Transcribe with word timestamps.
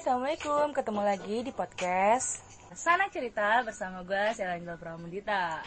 Assalamualaikum. 0.00 0.72
Ketemu 0.72 1.02
lagi 1.04 1.36
di 1.44 1.52
podcast 1.52 2.40
Sana 2.72 3.12
Cerita 3.12 3.60
bersama 3.60 4.00
gue 4.00 4.32
Selangel 4.32 4.80
Pramudita. 4.80 5.60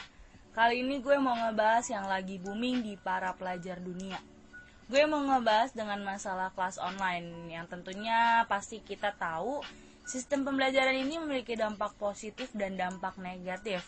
Kali 0.57 0.81
ini 0.81 0.97
gue 1.05 1.21
mau 1.21 1.37
ngebahas 1.37 1.85
yang 1.85 2.09
lagi 2.09 2.41
booming 2.41 2.81
di 2.81 2.97
para 2.97 3.37
pelajar 3.37 3.77
dunia. 3.77 4.17
Gue 4.89 5.05
mau 5.05 5.21
ngebahas 5.21 5.77
dengan 5.77 6.01
masalah 6.01 6.49
kelas 6.57 6.81
online 6.81 7.53
yang 7.53 7.69
tentunya 7.69 8.41
pasti 8.49 8.81
kita 8.81 9.13
tahu 9.13 9.61
sistem 10.01 10.49
pembelajaran 10.49 10.97
ini 10.97 11.21
memiliki 11.21 11.53
dampak 11.53 11.93
positif 12.01 12.49
dan 12.57 12.73
dampak 12.73 13.13
negatif. 13.21 13.85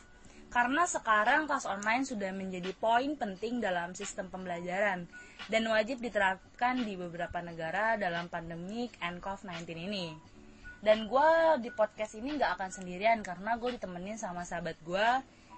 Karena 0.54 0.86
sekarang 0.86 1.50
kelas 1.50 1.66
online 1.66 2.06
sudah 2.06 2.30
menjadi 2.30 2.70
poin 2.78 3.18
penting 3.18 3.66
dalam 3.66 3.98
sistem 3.98 4.30
pembelajaran 4.30 5.10
dan 5.50 5.64
wajib 5.74 6.06
diterapkan 6.06 6.86
di 6.86 6.94
beberapa 6.94 7.42
negara 7.42 7.98
dalam 7.98 8.30
pandemik 8.30 8.94
COVID-19 9.02 9.90
ini. 9.90 10.35
Dan 10.86 11.10
gue 11.10 11.30
di 11.66 11.74
podcast 11.74 12.14
ini 12.14 12.38
nggak 12.38 12.62
akan 12.62 12.70
sendirian 12.70 13.26
karena 13.26 13.58
gue 13.58 13.74
ditemenin 13.74 14.22
sama 14.22 14.46
sahabat 14.46 14.78
gue 14.86 15.08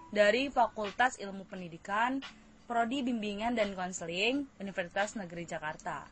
dari 0.08 0.48
Fakultas 0.48 1.20
Ilmu 1.20 1.44
Pendidikan, 1.52 2.24
Prodi 2.64 3.04
Bimbingan 3.04 3.52
dan 3.52 3.76
Konseling, 3.76 4.48
Universitas 4.56 5.20
Negeri 5.20 5.44
Jakarta. 5.44 6.08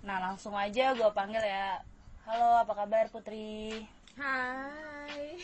Nah 0.00 0.16
langsung 0.16 0.56
aja 0.56 0.96
gue 0.96 1.10
panggil 1.12 1.44
ya. 1.44 1.84
Halo, 2.24 2.64
apa 2.64 2.72
kabar 2.72 3.12
Putri? 3.12 3.84
Hai. 4.16 5.36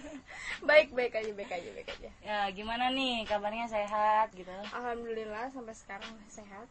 baik 0.68 0.92
baik 0.92 1.24
aja 1.24 1.32
baik 1.32 1.56
aja 1.56 1.68
baik 1.72 1.88
aja. 1.88 2.10
Ya 2.20 2.52
gimana 2.52 2.92
nih 2.92 3.24
kabarnya 3.32 3.64
sehat 3.64 4.28
gitu? 4.36 4.52
Alhamdulillah 4.76 5.48
sampai 5.56 5.72
sekarang 5.72 6.12
sehat. 6.28 6.68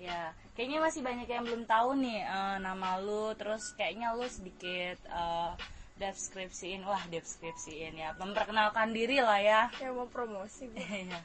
Ya, 0.00 0.32
kayaknya 0.56 0.80
masih 0.80 1.04
banyak 1.04 1.28
yang 1.28 1.44
belum 1.44 1.68
tahu 1.68 1.92
nih 2.00 2.24
eh, 2.24 2.56
nama 2.64 2.96
lu, 2.96 3.36
terus 3.36 3.76
kayaknya 3.76 4.16
lu 4.16 4.24
sedikit 4.24 4.96
eh, 5.04 5.52
deskripsiin, 6.00 6.80
wah 6.88 7.04
deskripsiin 7.12 8.00
ya, 8.00 8.16
memperkenalkan 8.16 8.96
diri 8.96 9.20
lah 9.20 9.36
ya. 9.36 9.68
Ya 9.76 9.92
mau 9.92 10.08
promosi. 10.08 10.72
Iya. 10.80 11.20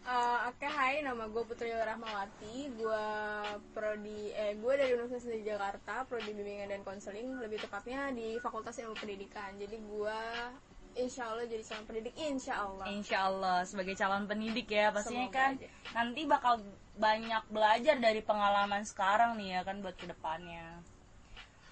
Eh, 0.00 0.38
Oke 0.48 0.64
hai 0.64 1.04
nama 1.04 1.28
gue 1.28 1.44
Putri 1.44 1.68
Rahmawati. 1.76 2.72
Gue 2.72 3.06
prodi 3.76 4.32
eh 4.32 4.56
gue 4.56 4.72
dari 4.72 4.96
Universitas 4.96 5.28
di 5.28 5.44
Jakarta 5.44 6.08
prodi 6.08 6.32
bimbingan 6.32 6.72
dan 6.72 6.80
konseling 6.80 7.36
lebih 7.36 7.60
tepatnya 7.60 8.08
di 8.08 8.40
Fakultas 8.40 8.80
Ilmu 8.80 8.96
Pendidikan. 8.96 9.52
Jadi 9.60 9.76
gue 9.76 10.20
Insya 10.96 11.22
Allah 11.30 11.44
jadi 11.46 11.62
calon 11.64 11.84
pendidik 11.86 12.14
Insya 12.18 12.54
Allah. 12.66 12.84
Insya 12.90 13.18
Allah 13.30 13.58
sebagai 13.66 13.94
calon 13.94 14.24
pendidik 14.26 14.68
ya, 14.70 14.90
pastinya 14.90 15.28
Semoga 15.30 15.38
kan 15.38 15.52
aja. 15.56 15.68
nanti 15.94 16.20
bakal 16.26 16.54
banyak 17.00 17.44
belajar 17.48 17.96
dari 17.96 18.20
pengalaman 18.20 18.82
sekarang 18.84 19.38
nih 19.38 19.56
ya 19.56 19.60
kan 19.62 19.80
buat 19.80 19.96
ke 19.96 20.06
depannya. 20.10 20.82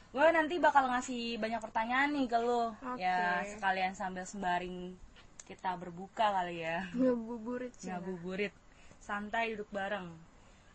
Gue 0.09 0.25
nanti 0.33 0.57
bakal 0.57 0.89
ngasih 0.89 1.37
banyak 1.37 1.61
pertanyaan 1.61 2.17
nih 2.17 2.27
ke 2.33 2.39
lu, 2.41 2.73
Oke. 2.73 2.97
ya 3.03 3.45
sekalian 3.45 3.93
sambil 3.93 4.25
sembaring 4.25 4.97
kita 5.45 5.77
berbuka 5.77 6.33
kali 6.33 6.65
ya. 6.65 6.89
Ngebuburit 6.97 7.73
sih. 7.77 7.93
ngabuburit 7.93 8.53
santai 8.99 9.57
duduk 9.57 9.73
bareng 9.73 10.13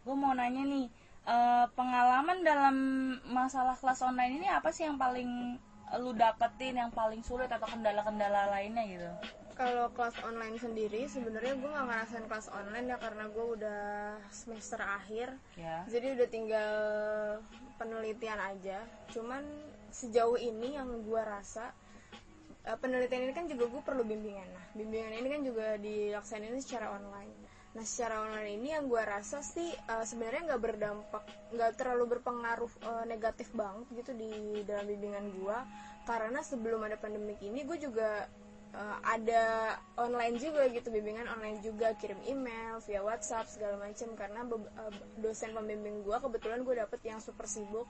gue 0.03 0.16
mau 0.17 0.33
nanya 0.33 0.66
nih 0.66 0.89
eh, 1.23 1.66
pengalaman 1.78 2.41
dalam 2.44 2.75
masalah 3.30 3.78
kelas 3.78 4.02
online 4.03 4.41
ini 4.41 4.47
apa 4.50 4.73
sih 4.73 4.83
yang 4.89 4.97
paling 4.97 5.55
lu 6.02 6.11
dapetin 6.17 6.80
yang 6.80 6.89
paling 6.89 7.22
sulit 7.22 7.49
atau 7.52 7.69
kendala-kendala 7.69 8.49
lainnya 8.49 8.83
gitu 8.89 9.09
Kalau 9.53 9.86
kelas 9.94 10.17
online 10.25 10.58
sendiri 10.58 11.05
sebenarnya 11.05 11.53
gue 11.53 11.69
nggak 11.69 11.85
ngerasain 11.85 12.25
kelas 12.25 12.50
online 12.50 12.89
ya 12.89 12.97
karena 12.97 13.30
gue 13.30 13.45
udah 13.53 13.83
semester 14.33 14.81
akhir. 14.81 15.30
ya 15.53 15.85
Jadi 15.85 16.17
udah 16.17 16.27
tinggal 16.33 16.73
penelitian 17.77 18.41
aja. 18.41 18.81
Cuman 19.13 19.45
sejauh 19.94 20.41
ini 20.41 20.73
yang 20.73 21.05
gue 21.05 21.22
rasa 21.22 21.69
eh, 22.66 22.78
penelitian 22.81 23.29
ini 23.29 23.34
kan 23.38 23.45
juga 23.45 23.69
gue 23.69 23.81
perlu 23.85 24.01
bimbingan. 24.01 24.50
Nah, 24.50 24.66
bimbingan 24.73 25.22
ini 25.22 25.28
kan 25.29 25.41
juga 25.45 25.78
dilaksanain 25.78 26.57
secara 26.57 26.89
online. 26.89 27.43
Nah, 27.73 27.81
secara 27.81 28.22
online 28.22 28.61
ini 28.61 28.69
yang 28.69 28.85
gue 28.85 29.01
rasa 29.01 29.41
sih 29.41 29.66
eh, 29.73 30.06
sebenarnya 30.06 30.53
nggak 30.53 30.61
berdampak, 30.61 31.23
nggak 31.57 31.72
terlalu 31.73 32.17
berpengaruh 32.17 32.69
eh, 32.69 33.06
negatif 33.09 33.50
banget 33.57 33.89
gitu 33.97 34.11
di 34.13 34.61
dalam 34.66 34.85
bimbingan 34.85 35.25
gue. 35.34 35.57
Karena 36.06 36.45
sebelum 36.45 36.85
ada 36.85 37.00
pandemik 37.01 37.41
ini 37.41 37.66
gue 37.66 37.78
juga 37.81 38.29
eh, 38.78 38.97
ada 39.09 39.73
online 39.97 40.38
juga 40.38 40.69
gitu 40.69 40.94
bimbingan 40.94 41.25
online 41.33 41.66
juga. 41.66 41.97
Kirim 41.97 42.22
email 42.29 42.78
via 42.85 43.01
WhatsApp 43.01 43.50
segala 43.50 43.81
macam 43.81 44.13
karena 44.13 44.45
eh, 44.45 44.94
dosen 45.17 45.57
pembimbing 45.57 46.06
gue 46.06 46.17
kebetulan 46.22 46.62
gue 46.62 46.78
dapet 46.78 47.01
yang 47.01 47.17
super 47.25 47.50
sibuk 47.50 47.89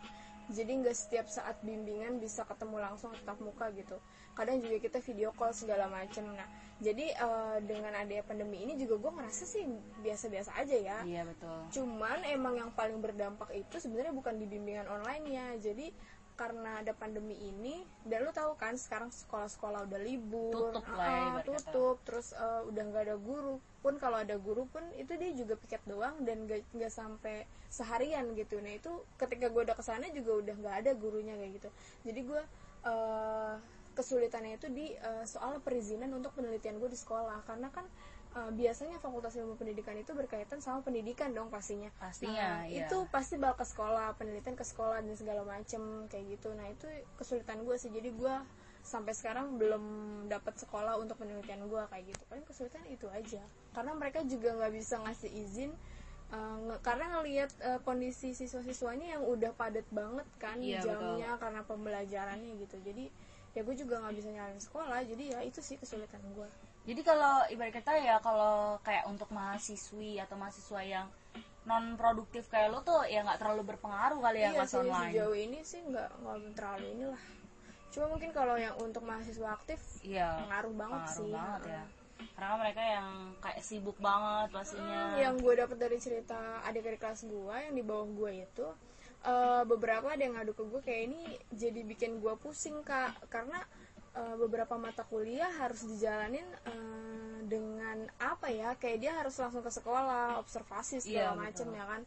jadi 0.52 0.72
nggak 0.84 0.96
setiap 0.96 1.28
saat 1.32 1.56
bimbingan 1.64 2.20
bisa 2.20 2.44
ketemu 2.44 2.84
langsung 2.84 3.16
tatap 3.16 3.40
muka 3.40 3.72
gitu. 3.76 3.96
Kadang 4.34 4.60
juga 4.60 4.82
kita 4.82 5.00
video 5.00 5.30
call 5.32 5.54
segala 5.54 5.88
macam 5.88 6.34
nah 6.34 6.48
jadi 6.84 7.06
eh, 7.16 7.58
dengan 7.64 7.96
adanya 7.96 8.26
pandemi 8.28 8.66
ini 8.66 8.76
juga 8.76 9.00
gue 9.00 9.12
ngerasa 9.16 9.44
sih 9.48 9.64
biasa-biasa 10.04 10.52
aja 10.60 10.76
ya. 10.76 10.98
Iya 11.08 11.24
betul. 11.30 11.58
Cuman 11.72 12.20
emang 12.28 12.60
yang 12.60 12.72
paling 12.76 13.00
berdampak 13.00 13.54
itu 13.56 13.80
sebenarnya 13.80 14.12
bukan 14.12 14.36
di 14.36 14.46
bimbingan 14.50 14.90
online-nya. 14.92 15.62
Jadi 15.64 15.96
karena 16.34 16.82
ada 16.82 16.94
pandemi 16.98 17.38
ini 17.38 17.86
dan 18.04 18.26
lu 18.26 18.32
tahu 18.34 18.58
kan 18.58 18.74
sekarang 18.74 19.14
sekolah-sekolah 19.14 19.86
udah 19.86 20.02
libur, 20.02 20.74
Tutup 20.74 20.86
lah 20.94 21.06
ah, 21.06 21.32
kata. 21.40 21.46
tutup, 21.46 21.98
terus 22.04 22.34
eh, 22.34 22.62
udah 22.70 22.84
nggak 22.90 23.04
ada 23.10 23.18
guru 23.18 23.62
pun 23.84 24.00
kalau 24.00 24.18
ada 24.24 24.40
guru 24.40 24.64
pun 24.72 24.82
itu 24.96 25.14
dia 25.20 25.32
juga 25.36 25.60
piket 25.60 25.84
doang 25.84 26.16
dan 26.24 26.48
nggak 26.48 26.64
nggak 26.74 26.94
sampai 26.94 27.46
seharian 27.68 28.32
gitu. 28.34 28.58
Nah 28.64 28.74
itu 28.74 28.92
ketika 29.20 29.52
gue 29.52 29.62
udah 29.68 29.76
ke 29.78 29.84
sana 29.84 30.08
juga 30.10 30.40
udah 30.40 30.56
nggak 30.56 30.76
ada 30.86 30.92
gurunya 30.98 31.36
kayak 31.38 31.52
gitu. 31.62 31.70
Jadi 32.08 32.20
gue 32.24 32.42
eh, 32.88 33.56
kesulitannya 33.94 34.58
itu 34.58 34.68
di 34.74 34.94
eh, 34.98 35.26
soal 35.30 35.62
perizinan 35.62 36.10
untuk 36.18 36.34
penelitian 36.34 36.82
gue 36.82 36.90
di 36.90 36.98
sekolah 36.98 37.46
karena 37.46 37.70
kan 37.70 37.86
eh, 38.34 38.52
biasanya 38.52 38.98
fakultas 38.98 39.38
ilmu 39.38 39.54
pendidikan 39.54 39.94
itu 39.94 40.12
berkaitan 40.12 40.58
sama 40.58 40.82
pendidikan 40.82 41.30
dong 41.32 41.54
pastinya. 41.54 41.94
Pastinya, 42.02 42.66
Nah, 42.66 42.66
iya. 42.66 42.86
itu 42.86 42.98
pasti 43.14 43.38
bakal 43.38 43.62
ke 43.62 43.66
sekolah 43.70 44.08
penelitian 44.18 44.58
ke 44.58 44.66
sekolah 44.66 45.06
dan 45.06 45.14
segala 45.14 45.46
macem 45.46 46.10
kayak 46.10 46.38
gitu. 46.38 46.50
Nah 46.58 46.66
itu 46.68 46.90
kesulitan 47.16 47.62
gue 47.62 47.76
sih. 47.78 47.94
Jadi 47.94 48.10
gue 48.10 48.36
sampai 48.84 49.14
sekarang 49.16 49.56
belum 49.56 49.84
dapat 50.28 50.60
sekolah 50.60 51.00
untuk 51.00 51.16
penelitian 51.22 51.64
gue 51.70 51.84
kayak 51.88 52.04
gitu. 52.10 52.24
Paling 52.28 52.44
kesulitan 52.44 52.84
itu 52.90 53.06
aja. 53.14 53.44
Karena 53.72 53.94
mereka 53.94 54.20
juga 54.26 54.52
nggak 54.58 54.74
bisa 54.74 54.98
ngasih 55.00 55.30
izin 55.30 55.72
eh, 56.34 56.58
nge- 56.66 56.82
karena 56.82 57.06
ngelihat 57.14 57.52
eh, 57.62 57.80
kondisi 57.86 58.34
siswa-siswanya 58.34 59.14
yang 59.20 59.24
udah 59.30 59.54
padat 59.54 59.86
banget 59.94 60.26
kan 60.42 60.58
Iya, 60.58 60.82
jamnya 60.82 61.38
karena 61.38 61.62
pembelajarannya 61.64 62.58
gitu. 62.66 62.82
Jadi 62.82 63.14
ya 63.54 63.62
gue 63.62 63.76
juga 63.78 64.02
nggak 64.02 64.16
bisa 64.18 64.30
nyalain 64.34 64.58
sekolah. 64.58 65.06
Jadi 65.06 65.38
ya 65.38 65.40
itu 65.46 65.62
sih 65.62 65.78
kesulitan 65.78 66.20
gue 66.34 66.50
jadi 66.84 67.02
kalau 67.02 67.48
ibarat 67.48 67.74
kata 67.80 67.96
ya 67.96 68.20
kalau 68.20 68.76
kayak 68.84 69.08
untuk 69.08 69.32
mahasiswi 69.32 70.20
atau 70.20 70.36
mahasiswa 70.36 70.82
yang 70.84 71.08
non 71.64 71.96
produktif 71.96 72.52
kayak 72.52 72.76
lo 72.76 72.84
tuh 72.84 73.08
ya 73.08 73.24
nggak 73.24 73.40
terlalu 73.40 73.76
berpengaruh 73.76 74.20
kali 74.20 74.44
ya 74.44 74.52
iya 74.52 74.60
kelas 74.60 74.74
online. 74.76 75.12
sejauh 75.16 75.36
ini 75.36 75.60
sih 75.64 75.80
nggak 75.80 76.10
nggak 76.20 76.38
terlalu 76.60 76.86
inilah. 76.92 77.24
Cuma 77.94 78.06
mungkin 78.12 78.30
kalau 78.36 78.56
yang 78.60 78.76
untuk 78.84 79.04
mahasiswa 79.08 79.48
aktif 79.56 79.80
iya 80.04 80.44
pengaruh 80.44 80.74
banget 80.76 81.02
pengaruh 81.08 81.24
sih. 81.24 81.32
banget 81.32 81.62
ya. 81.72 81.84
Karena 82.36 82.56
mereka 82.60 82.82
yang 82.84 83.10
kayak 83.40 83.62
sibuk 83.64 83.98
banget 84.04 84.48
pastinya. 84.52 85.02
Yang 85.16 85.36
gue 85.40 85.54
dapet 85.56 85.78
dari 85.80 85.98
cerita 86.04 86.40
adik-adik 86.68 87.00
kelas 87.00 87.22
gue 87.24 87.56
yang 87.56 87.76
di 87.80 87.84
bawah 87.84 88.08
gue 88.12 88.32
itu 88.44 88.68
eh, 89.24 89.64
beberapa 89.64 90.12
ada 90.12 90.20
yang 90.20 90.36
ngadu 90.36 90.52
ke 90.52 90.64
gue 90.68 90.82
kayak 90.84 91.02
ini 91.08 91.22
jadi 91.56 91.80
bikin 91.88 92.20
gue 92.20 92.34
pusing 92.44 92.84
kak. 92.84 93.16
Karena 93.32 93.64
eh, 94.14 94.36
beberapa 94.38 94.78
mata 94.78 95.04
kuliah 95.06 95.50
harus 95.60 95.86
dijalanin 95.86 96.46
eh, 96.66 97.38
dengan 97.46 98.08
apa 98.18 98.50
ya 98.50 98.74
kayak 98.80 98.98
dia 99.02 99.12
harus 99.14 99.36
langsung 99.38 99.62
ke 99.62 99.72
sekolah 99.74 100.40
observasi 100.40 101.04
segala 101.04 101.38
macem 101.38 101.70
betul. 101.70 101.80
ya 101.80 101.86
kan? 101.86 102.02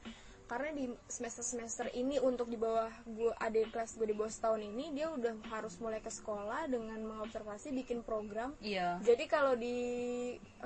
Karena 0.47 0.71
di 0.71 0.87
semester 1.11 1.43
semester 1.43 1.87
ini 1.91 2.23
untuk 2.23 2.47
di 2.47 2.55
bawah 2.55 2.87
gue 3.03 3.35
adik 3.43 3.75
kelas 3.75 3.99
gue 3.99 4.07
di 4.07 4.15
bawah 4.15 4.31
setahun 4.31 4.63
ini 4.63 4.95
dia 4.95 5.11
udah 5.11 5.35
harus 5.51 5.75
mulai 5.83 5.99
ke 5.99 6.07
sekolah 6.07 6.71
dengan 6.71 7.03
mengobservasi 7.03 7.75
bikin 7.75 8.07
program. 8.07 8.55
Iya. 8.63 9.03
Jadi 9.03 9.27
kalau 9.27 9.59
di 9.59 9.75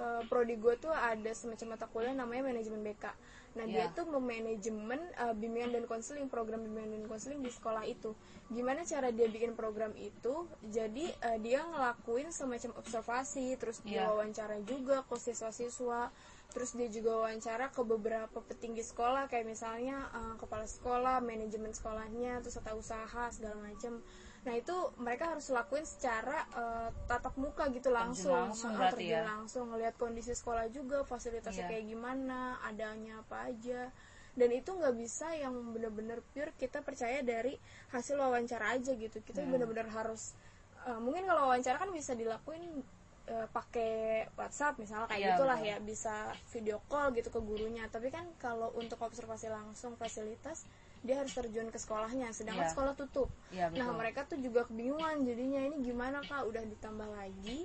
eh, 0.01 0.23
prodi 0.27 0.57
gue 0.57 0.75
tuh 0.81 0.89
ada 0.89 1.29
semacam 1.31 1.77
mata 1.77 1.87
kuliah 1.87 2.17
namanya 2.17 2.49
manajemen 2.49 2.81
BK. 2.81 3.05
Nah 3.51 3.67
dia 3.67 3.91
Ya. 3.91 3.93
tuh 3.93 4.07
memanajemen 4.07 4.97
eh, 4.97 5.35
bimbingan 5.35 5.71
dan 5.71 5.85
konseling 5.85 6.27
program 6.27 6.65
bimbingan 6.65 6.97
dan 6.97 7.05
konseling 7.05 7.45
di 7.45 7.53
sekolah 7.53 7.85
itu. 7.85 8.17
Gimana 8.49 8.83
cara 8.83 9.11
dia 9.11 9.29
bikin 9.29 9.53
program 9.53 9.93
itu? 9.95 10.49
Jadi 10.65 11.11
eh, 11.11 11.39
dia 11.39 11.61
ngelakuin 11.63 12.33
semacam 12.33 12.81
observasi, 12.81 13.61
terus 13.61 13.85
dia 13.85 14.07
Ya. 14.07 14.09
wawancara 14.09 14.57
juga 14.65 15.05
ke 15.05 15.17
siswa-siswa. 15.17 16.09
Terus 16.51 16.75
dia 16.75 16.91
juga 16.91 17.15
wawancara 17.23 17.71
ke 17.71 17.79
beberapa 17.87 18.43
petinggi 18.43 18.83
sekolah 18.83 19.29
kayak 19.29 19.47
misalnya 19.47 20.09
eh, 20.11 20.35
kepala 20.39 20.67
sekolah, 20.67 21.21
manajemen 21.21 21.71
sekolahnya, 21.71 22.41
terus 22.41 22.57
tata 22.57 22.73
usaha 22.75 23.31
segala 23.31 23.59
macam. 23.61 24.01
Nah 24.41 24.57
itu 24.57 24.73
mereka 24.97 25.37
harus 25.37 25.53
lakuin 25.53 25.85
secara 25.85 26.49
eh, 26.57 26.89
tatap 27.05 27.37
muka 27.37 27.69
gitu 27.69 27.93
langsung, 27.93 28.33
langsung 28.33 28.73
Ah, 28.73 28.89
terjun 28.89 29.21
ya? 29.21 29.23
langsung 29.27 29.65
ngelihat 29.69 29.95
kondisi 30.01 30.33
sekolah 30.33 30.73
juga 30.73 31.05
fasilitasnya 31.05 31.69
Iya. 31.69 31.71
kayak 31.77 31.85
gimana, 31.87 32.41
adanya 32.65 33.21
apa 33.21 33.53
aja. 33.53 33.93
dan 34.31 34.47
itu 34.55 34.71
nggak 34.71 34.95
bisa 34.95 35.27
yang 35.35 35.53
bener-bener 35.75 36.23
pure 36.33 36.55
kita 36.55 36.87
percaya 36.87 37.19
dari 37.21 37.59
hasil 37.91 38.15
wawancara 38.15 38.79
aja 38.79 38.95
gitu 38.95 39.19
kita 39.21 39.43
bener-bener 39.43 39.91
harus 39.91 40.39
eh, 40.87 40.97
mungkin 40.97 41.27
kalau 41.27 41.51
wawancara 41.51 41.77
kan 41.77 41.91
bisa 41.91 42.15
dilakuin 42.15 42.63
eh, 43.27 43.47
pakai 43.51 44.31
WhatsApp 44.39 44.79
misalnya 44.79 45.11
kayak 45.11 45.19
Iya, 45.19 45.29
gitulah 45.35 45.59
ya 45.61 45.77
bisa 45.83 46.15
video 46.55 46.79
call 46.87 47.11
gitu 47.13 47.29
ke 47.29 47.43
gurunya 47.43 47.91
tapi 47.91 48.09
kan 48.09 48.23
kalau 48.39 48.71
untuk 48.79 49.03
observasi 49.03 49.51
langsung 49.51 49.99
fasilitas 49.99 50.63
dia 51.01 51.17
harus 51.17 51.33
terjun 51.33 51.73
ke 51.73 51.79
sekolahnya 51.81 52.29
sedangkan 52.31 52.69
Iya. 52.69 52.73
sekolah 52.77 52.93
tutup 52.93 53.29
Iya, 53.49 53.73
nah 53.73 53.89
mereka 53.97 54.29
tuh 54.29 54.37
juga 54.37 54.69
kebingungan 54.69 55.25
jadinya 55.25 55.61
ini 55.65 55.77
gimana 55.81 56.21
kak 56.21 56.45
udah 56.45 56.61
ditambah 56.61 57.09
lagi 57.09 57.65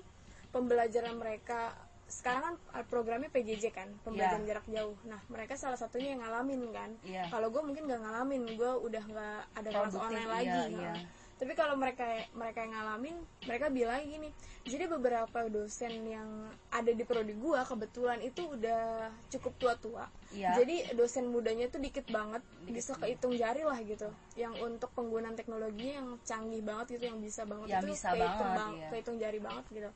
pembelajaran 0.55 1.19
mereka 1.19 1.75
sekarang 2.05 2.53
kan 2.53 2.55
uh, 2.77 2.85
programnya 2.85 3.33
PJJ 3.33 3.73
kan 3.73 3.89
pembelajaran 4.05 4.45
Iya. 4.45 4.49
jarak 4.55 4.65
jauh 4.69 4.95
nah 5.03 5.19
mereka 5.27 5.57
salah 5.57 5.75
satunya 5.75 6.13
yang 6.15 6.21
ngalamin 6.21 6.61
kan 6.71 6.89
Iya. 7.03 7.27
kalau 7.27 7.49
gue 7.49 7.61
mungkin 7.65 7.89
gak 7.89 8.01
ngalamin 8.01 8.43
gue 8.55 8.71
udah 8.87 9.03
nggak 9.03 9.39
ada 9.57 9.69
kelas 9.73 9.95
online 9.97 10.29
iya, 10.29 10.35
lagi 10.37 10.63
iya. 10.77 10.93
Nah, 10.93 11.03
tapi 11.35 11.51
kalau 11.51 11.75
mereka 11.75 12.07
mereka 12.31 12.63
yang 12.63 12.73
ngalamin 12.73 13.15
mereka 13.43 13.67
bilang 13.67 13.99
gini 14.01 14.31
jadi 14.63 14.87
beberapa 14.87 15.45
dosen 15.45 15.91
yang 16.05 16.29
ada 16.69 16.89
di 16.89 17.03
prodi 17.03 17.33
gue 17.33 17.59
kebetulan 17.61 18.19
itu 18.19 18.47
udah 18.47 18.83
cukup 19.27 19.53
tua-tua 19.57 20.07
Iya. 20.31 20.55
jadi 20.55 20.75
dosen 20.93 21.27
mudanya 21.27 21.67
tuh 21.67 21.77
dikit 21.77 22.07
banget 22.07 22.39
bisa 22.65 22.91
kehitung 22.93 23.35
jari 23.35 23.61
lah 23.61 23.77
gitu 23.79 24.07
yang 24.33 24.55
untuk 24.57 24.91
penggunaan 24.91 25.33
teknologi 25.33 25.91
yang 25.91 26.15
canggih 26.21 26.59
banget 26.61 26.95
gitu 26.95 27.03
yang 27.05 27.19
bisa 27.19 27.43
banget 27.43 27.67
Yang 27.69 27.81
itu 27.81 27.87
bisa 27.93 28.07
kehitung 28.09 28.31
banget, 28.45 28.57
bang- 28.57 28.75
iya. 28.75 28.87
kehitung 28.89 29.17
jari 29.17 29.39
banget 29.39 29.65
gitu 29.69 29.89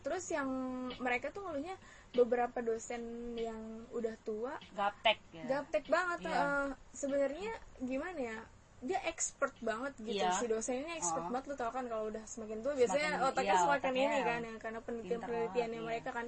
terus 0.00 0.24
yang 0.28 0.48
mereka 0.96 1.28
tuh 1.28 1.42
ngeluhnya 1.42 1.76
beberapa 2.10 2.58
dosen 2.60 3.00
yang 3.34 3.60
udah 3.90 4.16
tua 4.22 4.56
gaptek 4.72 5.18
ya 5.30 5.44
gaptek 5.46 5.84
banget 5.86 6.18
Iya. 6.22 6.32
eh, 6.34 6.68
sebenarnya 6.92 7.52
gimana 7.78 8.16
ya 8.18 8.38
dia 8.78 9.00
expert 9.04 9.54
banget 9.58 9.90
gitu 9.98 10.22
Iya. 10.22 10.30
si 10.32 10.46
dosen 10.46 10.80
ini 10.80 10.94
expert 10.94 11.26
Oh. 11.26 11.28
banget 11.28 11.50
lu 11.50 11.54
tau 11.54 11.70
kan 11.70 11.84
kalau 11.84 12.06
udah 12.06 12.22
semakin 12.24 12.58
tua 12.60 12.72
biasanya 12.72 13.10
Semakin- 13.12 13.28
otaknya 13.28 13.50
iya, 13.50 13.58
semakin 13.60 13.82
otaknya 13.82 14.04
ini 14.04 14.20
kan 14.22 14.40
ya 14.40 14.54
karena 14.56 14.80
penelitian 14.80 15.20
penelitiannya 15.20 15.80
iya. 15.80 15.86
mereka 15.86 16.10
kan 16.12 16.26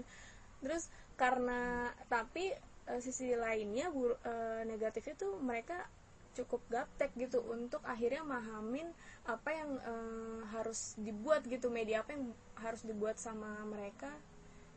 terus 0.58 0.84
karena 1.14 1.60
tapi 2.06 2.44
eh, 2.86 3.00
sisi 3.00 3.32
lainnya 3.34 3.86
bur, 3.88 4.18
eh, 4.20 4.62
negatifnya 4.64 5.14
tuh 5.16 5.38
mereka 5.38 5.86
cukup 6.32 6.62
gaptek 6.68 7.10
gitu 7.14 7.38
untuk 7.44 7.82
akhirnya 7.82 8.22
mahamin 8.24 8.90
apa 9.24 9.50
yang 9.52 9.70
eh, 9.78 10.38
harus 10.50 10.94
dibuat 10.96 11.42
gitu 11.44 11.68
media 11.68 12.02
apa 12.02 12.14
yang 12.14 12.30
harus 12.56 12.82
dibuat 12.82 13.14
sama 13.16 13.62
mereka 13.64 14.10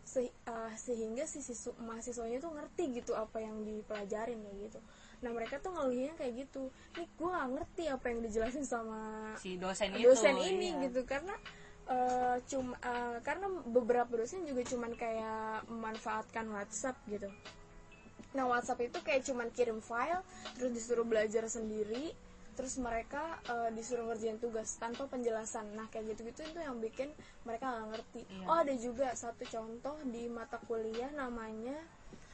se- 0.04 0.30
eh, 0.30 0.74
sehingga 0.76 1.24
si 1.24 1.40
siswa 1.40 1.74
mahasiswanya 1.80 2.38
tuh 2.38 2.52
ngerti 2.52 2.94
gitu 2.96 3.14
apa 3.14 3.40
yang 3.40 3.62
dipelajarin 3.62 4.38
kayak 4.38 4.58
gitu 4.64 4.80
nah 5.24 5.32
mereka 5.32 5.58
tuh 5.64 5.72
ngeluhinnya 5.72 6.14
kayak 6.20 6.34
gitu. 6.46 6.68
Nih 7.00 7.08
gue 7.08 7.30
gak 7.32 7.50
ngerti 7.56 7.84
apa 7.88 8.06
yang 8.12 8.20
dijelasin 8.22 8.66
sama 8.68 9.02
si 9.40 9.56
dosen 9.56 9.96
itu 9.96 10.12
dosen 10.12 10.36
ini 10.38 10.76
iya. 10.76 10.84
gitu. 10.92 11.02
Karena 11.08 11.34
eh, 11.88 12.38
cuma 12.52 12.76
eh, 12.84 13.18
karena 13.24 13.48
beberapa 13.64 14.12
dosen 14.20 14.44
juga 14.44 14.62
cuman 14.68 14.92
kayak 14.94 15.66
memanfaatkan 15.72 16.46
WhatsApp 16.52 17.00
gitu. 17.08 17.32
Nah 18.36 18.46
WhatsApp 18.52 18.84
itu 18.84 19.00
kayak 19.00 19.24
cuman 19.24 19.48
kirim 19.56 19.80
file 19.80 20.22
terus 20.60 20.72
disuruh 20.76 21.08
belajar 21.08 21.48
sendiri 21.48 22.12
terus 22.54 22.78
mereka 22.78 23.42
eh, 23.50 23.72
disuruh 23.74 24.12
ngerjain 24.12 24.38
tugas 24.38 24.76
tanpa 24.76 25.08
penjelasan. 25.08 25.72
Nah 25.74 25.88
kayak 25.88 26.14
gitu-gitu 26.14 26.44
itu 26.46 26.60
yang 26.60 26.78
bikin 26.84 27.10
mereka 27.48 27.72
nggak 27.72 27.88
ngerti. 27.96 28.22
Iya. 28.28 28.46
oh 28.52 28.58
ada 28.60 28.74
juga 28.76 29.08
satu 29.16 29.48
contoh 29.48 29.96
di 30.04 30.28
mata 30.28 30.60
kuliah 30.68 31.10
namanya 31.16 31.80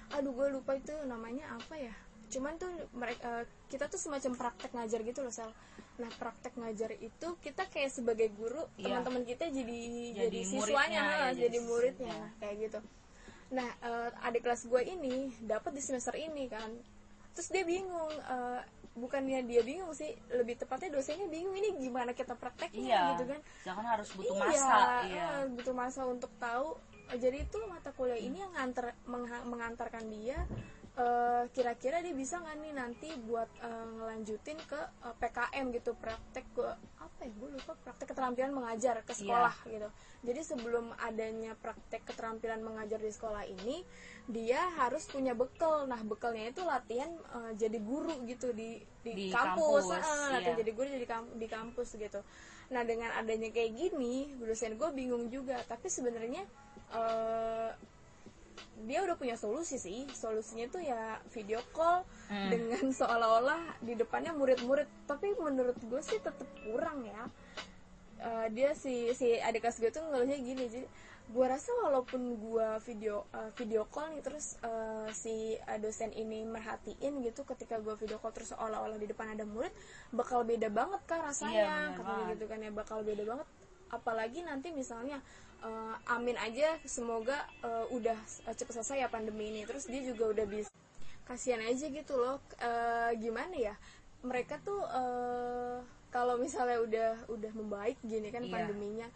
aduh 0.09 0.33
gue 0.33 0.47
lupa 0.57 0.73
itu 0.73 0.93
namanya 1.05 1.53
apa 1.53 1.75
ya 1.77 1.93
cuman 2.29 2.53
tuh 2.55 2.69
mereka 2.93 3.43
kita 3.67 3.89
tuh 3.89 3.97
semacam 3.97 4.31
praktek 4.37 4.71
ngajar 4.77 4.99
gitu 5.01 5.19
loh 5.25 5.33
sel. 5.33 5.49
Nah 5.97 6.09
praktek 6.15 6.53
ngajar 6.55 6.93
itu 6.95 7.27
kita 7.41 7.65
kayak 7.67 7.91
sebagai 7.91 8.29
guru 8.31 8.61
Iya. 8.77 9.01
teman-teman 9.01 9.25
kita 9.25 9.49
jadi 9.49 9.79
Jadi 10.13 10.15
jadi, 10.15 10.39
muridnya, 10.53 10.63
siswanya 10.63 11.01
ya, 11.01 11.09
ha, 11.09 11.27
jadi 11.33 11.41
jadi 11.41 11.57
muridnya 11.65 12.15
nah, 12.15 12.29
kayak 12.39 12.55
gitu. 12.61 12.79
Nah 13.49 13.69
eh, 13.81 14.09
adik 14.29 14.41
kelas 14.45 14.61
gue 14.63 14.81
ini 14.85 15.15
dapat 15.43 15.71
di 15.73 15.81
semester 15.81 16.13
ini 16.13 16.45
kan. 16.47 16.69
Terus 17.33 17.49
dia 17.49 17.63
bingung 17.65 18.13
eh, 18.13 18.61
bukannya 18.93 19.39
dia 19.47 19.61
bingung 19.65 19.91
sih 19.95 20.11
lebih 20.29 20.59
tepatnya 20.59 20.93
dosennya 20.93 21.25
bingung 21.25 21.55
ini 21.57 21.81
gimana 21.81 22.13
kita 22.13 22.37
prakteknya? 22.37 22.85
Iya. 22.85 23.01
Gitu 23.17 23.23
kan. 23.25 23.39
Jangan 23.65 23.85
harus 23.97 24.09
butuh 24.13 24.35
iya, 24.37 24.43
masa 24.45 24.77
iya. 25.09 25.27
eh, 25.41 25.43
butuh 25.49 25.75
masa 25.75 26.01
untuk 26.05 26.31
tahu. 26.37 26.77
Eh, 27.09 27.17
jadi 27.17 27.41
itu 27.41 27.57
mata 27.65 27.89
kuliah 27.91 28.21
ini 28.21 28.37
yang 28.37 28.53
nganter 28.53 28.93
mengha- 29.09 29.45
mengantarkan 29.49 30.05
dia 30.13 30.37
eh, 30.99 31.43
kira-kira 31.55 31.97
dia 32.03 32.11
bisa 32.11 32.35
nggak 32.37 32.57
nih 32.59 32.73
nanti 32.75 33.09
buat 33.23 33.47
eh, 33.63 33.87
ngelanjutin 33.95 34.59
ke 34.67 34.79
eh, 35.07 35.15
PKM 35.15 35.65
gitu 35.71 35.91
praktek 35.95 36.45
ke 36.51 36.67
apa 36.99 37.19
ya 37.23 37.31
gue 37.31 37.49
lupa 37.55 37.71
praktek 37.79 38.07
keterampilan 38.11 38.51
mengajar 38.51 38.95
ke 39.07 39.13
sekolah 39.15 39.55
gitu. 39.65 39.89
Jadi 40.19 40.41
sebelum 40.43 40.91
adanya 40.99 41.55
praktek 41.55 42.03
keterampilan 42.03 42.59
mengajar 42.59 42.99
di 42.99 43.11
sekolah 43.11 43.43
ini 43.47 43.79
dia 44.27 44.59
harus 44.75 45.07
punya 45.07 45.31
bekal. 45.31 45.87
Nah 45.87 45.99
bekalnya 46.03 46.51
itu 46.51 46.61
latihan 46.63 47.09
eh, 47.09 47.51
jadi 47.55 47.79
guru 47.79 48.13
gitu 48.27 48.51
di 48.51 48.83
Di 48.99 49.15
di, 49.15 49.25
kampus, 49.31 49.87
kampus, 49.87 50.03
Eh, 50.03 50.27
latihan 50.35 50.55
iya. 50.55 50.59
jadi 50.59 50.71
guru 50.75 50.87
jadi 50.91 51.07
kam- 51.07 51.33
di 51.39 51.47
kampus 51.47 51.89
gitu. 51.95 52.19
Nah 52.69 52.83
dengan 52.83 53.09
adanya 53.15 53.49
kayak 53.49 53.71
gini 53.73 54.35
dosen 54.37 54.75
gue 54.75 54.89
bingung 54.91 55.31
juga. 55.31 55.55
Tapi 55.63 55.87
sebenarnya 55.87 56.43
eh, 56.91 57.71
dia 58.83 59.03
udah 59.03 59.15
punya 59.15 59.35
solusi 59.35 59.75
sih. 59.75 60.07
Solusinya 60.09 60.65
tuh 60.67 60.81
ya 60.81 61.17
video 61.31 61.59
call 61.71 62.03
Hmm. 62.29 62.49
dengan 62.53 62.85
seolah-olah 62.99 63.81
di 63.81 63.97
depannya 63.97 64.31
murid-murid. 64.31 64.85
Tapi 65.05 65.33
menurut 65.35 65.77
gue 65.81 66.01
sih 66.01 66.21
tetap 66.21 66.45
kurang 66.61 67.01
ya. 67.03 67.25
Eh, 68.19 68.47
dia 68.51 68.75
si 68.75 69.09
si 69.15 69.33
adik 69.33 69.63
kelas 69.63 69.79
gue 69.79 69.89
tuh 69.89 70.03
ngeluhnya 70.03 70.37
gini. 70.37 70.67
Jadi 70.67 70.87
gue 71.29 71.45
rasa 71.45 71.69
walaupun 71.85 72.41
gue 72.41 72.67
video 72.83 73.21
eh, 73.31 73.53
video 73.53 73.85
call 73.85 74.11
nih 74.11 74.21
terus 74.21 74.57
eh, 74.59 75.07
si 75.13 75.53
eh, 75.53 75.77
dosen 75.77 76.09
ini 76.11 76.41
merhatiin 76.41 77.21
gitu 77.21 77.45
ketika 77.45 77.77
gue 77.77 77.93
video 77.95 78.17
call 78.17 78.33
terus 78.33 78.49
seolah-olah 78.49 78.97
di 78.97 79.05
depan 79.05 79.37
ada 79.37 79.45
murid 79.45 79.69
bakal 80.09 80.41
beda 80.41 80.73
banget 80.73 80.97
kan 81.05 81.21
Iya, 81.21 81.27
rasanya 81.29 81.65
bener 81.69 81.93
katanya 81.95 82.23
gitu 82.33 82.45
kan 82.49 82.59
ya 82.65 82.71
bakal 82.73 82.97
beda 83.01 83.23
banget. 83.25 83.47
Apalagi 83.89 84.39
nanti 84.41 84.69
misalnya 84.69 85.21
eh, 85.59 85.95
amin 86.07 86.37
aja 86.37 86.79
semoga 86.83 87.35
eh, 87.61 87.85
udah 87.91 88.17
eh, 88.47 88.55
cepet 88.55 88.73
selesai 88.75 89.03
ya 89.03 89.07
pandemi 89.07 89.49
ini. 89.49 89.61
Terus 89.65 89.85
dia 89.85 90.01
juga 90.01 90.29
udah 90.29 90.45
bisa 90.45 90.71
kasihan 91.23 91.61
aja 91.61 91.85
gitu 91.85 92.13
loh. 92.15 92.39
Eh, 92.57 93.11
gimana 93.17 93.53
ya 93.53 93.75
mereka 94.19 94.59
tuh 94.59 94.81
eh, 94.83 95.77
kalau 96.09 96.35
misalnya 96.35 96.81
udah 96.81 97.11
udah 97.29 97.51
membaik 97.53 97.95
gini 98.01 98.33
kan 98.33 98.43
Iya. 98.43 98.51
pandeminya 98.51 99.07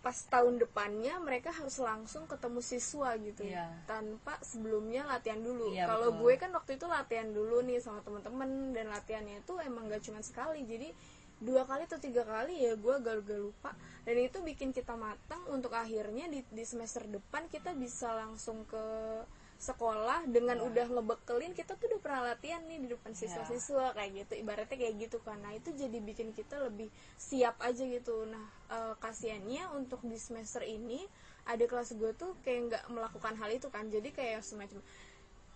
pas 0.00 0.16
tahun 0.32 0.56
depannya 0.56 1.20
mereka 1.20 1.52
harus 1.52 1.76
langsung 1.76 2.24
ketemu 2.24 2.64
siswa 2.64 3.12
gitu 3.20 3.44
Iya. 3.44 3.68
tanpa 3.84 4.40
sebelumnya 4.40 5.04
latihan 5.04 5.36
dulu. 5.38 5.76
Iya, 5.76 5.84
kalau 5.84 6.16
gue 6.16 6.40
kan 6.40 6.48
waktu 6.50 6.80
itu 6.80 6.88
latihan 6.88 7.28
dulu 7.28 7.60
nih 7.60 7.84
sama 7.84 8.00
temen-temen 8.00 8.72
dan 8.72 8.88
latihannya 8.88 9.44
itu 9.44 9.54
emang 9.60 9.92
gak 9.92 10.00
cuma 10.00 10.24
sekali. 10.24 10.64
Jadi 10.64 10.88
dua 11.40 11.64
kali 11.64 11.88
atau 11.88 11.96
tiga 11.96 12.22
kali 12.22 12.60
ya 12.60 12.76
gue 12.76 12.94
agak 13.00 13.24
lupa. 13.40 13.72
Dan 14.04 14.16
itu 14.20 14.38
bikin 14.44 14.70
kita 14.76 14.92
matang 14.96 15.40
untuk 15.48 15.72
akhirnya 15.72 16.28
di, 16.28 16.44
di 16.48 16.64
semester 16.64 17.04
depan 17.08 17.48
kita 17.48 17.72
bisa 17.76 18.12
langsung 18.12 18.64
ke 18.68 18.84
sekolah 19.60 20.24
dengan 20.24 20.56
Iya. 20.56 20.72
udah 20.72 20.86
ngebekelin 20.88 21.52
kita 21.52 21.76
tuh 21.76 21.92
udah 21.92 22.00
pernah 22.00 22.32
latihan 22.32 22.64
nih 22.64 22.80
di 22.80 22.88
depan 22.96 23.12
siswa-siswa 23.12 23.92
kayak 23.92 24.24
gitu. 24.24 24.32
Ibaratnya 24.40 24.76
kayak 24.80 24.94
gitu 25.04 25.20
kan 25.20 25.36
nah 25.44 25.52
itu 25.52 25.68
jadi 25.76 26.00
bikin 26.00 26.32
kita 26.32 26.56
lebih 26.64 26.88
siap 27.20 27.60
aja 27.60 27.84
gitu. 27.84 28.24
Nah 28.24 28.40
eh, 28.72 28.94
kasihannya 29.04 29.68
untuk 29.76 30.00
di 30.00 30.16
semester 30.16 30.64
ini 30.64 31.04
ada 31.44 31.60
kelas 31.68 31.92
gue 31.92 32.12
tuh 32.16 32.36
kayak 32.40 32.60
nggak 32.72 32.84
melakukan 32.88 33.36
hal 33.36 33.52
itu 33.52 33.68
kan. 33.68 33.84
Jadi 33.92 34.08
kayak 34.16 34.40
semacam 34.40 34.80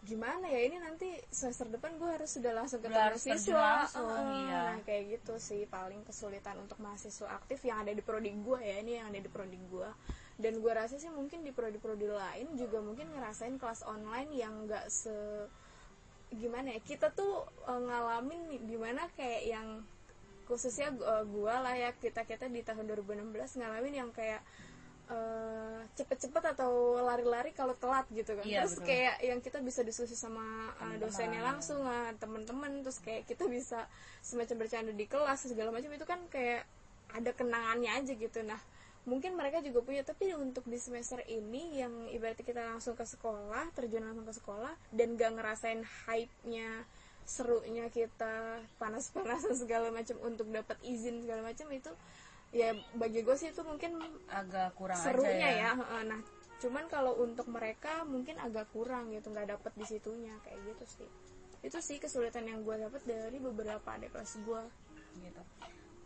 gimana 0.05 0.45
ya 0.47 0.61
ini 0.63 0.77
nanti 0.77 1.09
semester 1.27 1.65
depan 1.67 1.97
gue 1.97 2.07
harus 2.07 2.29
sudah 2.31 2.53
langsung 2.53 2.79
Udah 2.79 2.93
ketemu 2.93 3.07
harus 3.09 3.23
terjun 3.23 3.41
siswa 3.41 3.69
langsung, 3.81 4.05
Eh, 4.07 4.37
iya. 4.39 4.61
nah 4.69 4.79
kayak 4.83 5.03
gitu 5.11 5.35
sih 5.39 5.65
paling 5.67 6.05
kesulitan 6.05 6.57
untuk 6.59 6.77
mahasiswa 6.77 7.29
aktif 7.33 7.65
yang 7.65 7.81
ada 7.81 7.91
di 7.91 8.01
prodi 8.01 8.31
gue 8.31 8.59
ya 8.61 8.77
ini 8.79 8.93
yang 8.95 9.09
ada 9.09 9.17
di 9.17 9.27
prodi 9.27 9.57
gue 9.57 9.89
dan 10.35 10.53
gue 10.55 10.73
rasa 10.73 10.95
sih 10.95 11.09
mungkin 11.09 11.41
di 11.41 11.51
prodi-prodi 11.51 12.05
lain 12.05 12.53
juga 12.53 12.79
mungkin 12.79 13.07
ngerasain 13.09 13.55
kelas 13.55 13.81
online 13.85 14.35
yang 14.35 14.67
nggak 14.67 14.87
se 14.89 15.15
gimana 16.31 16.75
ya 16.75 16.81
kita 16.81 17.09
tuh 17.11 17.33
eh, 17.65 17.81
ngalamin 17.81 18.41
gimana 18.67 19.07
kayak 19.15 19.43
yang 19.47 19.69
khususnya 20.45 20.91
gu- 20.91 21.07
gue 21.25 21.55
lah 21.55 21.73
ya 21.73 21.95
kita 21.95 22.23
kita 22.23 22.47
di 22.47 22.61
tahun 22.61 22.85
2016 22.85 23.31
ngalamin 23.57 23.95
yang 23.97 24.11
kayak 24.11 24.43
eh, 25.09 25.81
cepet-cepet 25.95 26.45
atau 26.57 26.97
lari-lari 26.99 27.53
kalau 27.53 27.77
telat 27.77 28.09
gitu 28.11 28.35
kan 28.35 28.43
Iya, 28.43 28.65
terus 28.65 28.81
betul. 28.81 28.89
kayak 28.89 29.15
yang 29.23 29.41
kita 29.41 29.59
bisa 29.61 29.81
diskusi 29.85 30.17
sama 30.17 30.41
uh, 30.41 30.91
Teman-teman. 30.91 31.01
dosennya 31.03 31.43
langsung 31.45 31.81
uh, 31.85 32.11
teman-teman 32.19 32.83
terus 32.83 32.99
kayak 32.99 33.29
kita 33.29 33.45
bisa 33.47 33.87
semacam 34.25 34.65
bercanda 34.65 34.91
di 34.91 35.07
kelas 35.07 35.45
segala 35.47 35.71
macam 35.71 35.93
itu 35.93 36.07
kan 36.09 36.21
kayak 36.33 36.65
ada 37.15 37.31
kenangannya 37.31 37.91
aja 37.95 38.13
gitu 38.17 38.43
nah 38.43 38.59
mungkin 39.05 39.37
mereka 39.37 39.61
juga 39.61 39.85
punya 39.85 40.01
tapi 40.01 40.33
untuk 40.33 40.65
di 40.65 40.81
semester 40.81 41.21
ini 41.29 41.77
yang 41.77 41.93
ibaratnya 42.09 42.41
kita 42.41 42.63
langsung 42.65 42.97
ke 42.97 43.05
sekolah 43.05 43.69
terjun 43.77 44.01
langsung 44.01 44.25
ke 44.25 44.33
sekolah 44.33 44.73
dan 44.91 45.15
gak 45.15 45.37
ngerasain 45.37 45.85
hype-nya 46.09 46.89
serunya 47.25 47.93
kita 47.93 48.61
panas-panasan 48.81 49.53
segala 49.61 49.93
macam 49.93 50.17
untuk 50.25 50.49
dapat 50.49 50.81
izin 50.83 51.21
segala 51.21 51.45
macam 51.45 51.69
itu 51.69 51.93
ya 52.55 52.71
bagi 52.95 53.27
gue 53.27 53.35
sih 53.35 53.51
itu 53.51 53.67
mungkin 53.67 53.99
agak 54.31 54.79
kurang 54.79 54.95
serunya 55.03 55.51
aja 55.51 55.59
ya, 55.59 55.73
ya. 55.75 56.01
Nah, 56.07 56.21
cuman 56.63 56.87
kalau 56.87 57.19
untuk 57.19 57.51
mereka 57.51 58.07
mungkin 58.07 58.39
agak 58.39 58.71
kurang 58.71 59.11
gitu, 59.11 59.35
nggak 59.35 59.59
dapet 59.59 59.73
di 59.75 59.85
situnya 59.91 60.39
kayak 60.47 60.63
gitu 60.63 60.85
sih. 61.03 61.11
Itu 61.67 61.83
sih 61.83 61.99
kesulitan 61.99 62.47
yang 62.47 62.63
gue 62.63 62.79
dapet 62.79 63.03
dari 63.03 63.43
beberapa 63.43 63.85
adik 63.99 64.15
kelas 64.15 64.39
gue. 64.47 64.63
gitu 65.15 65.43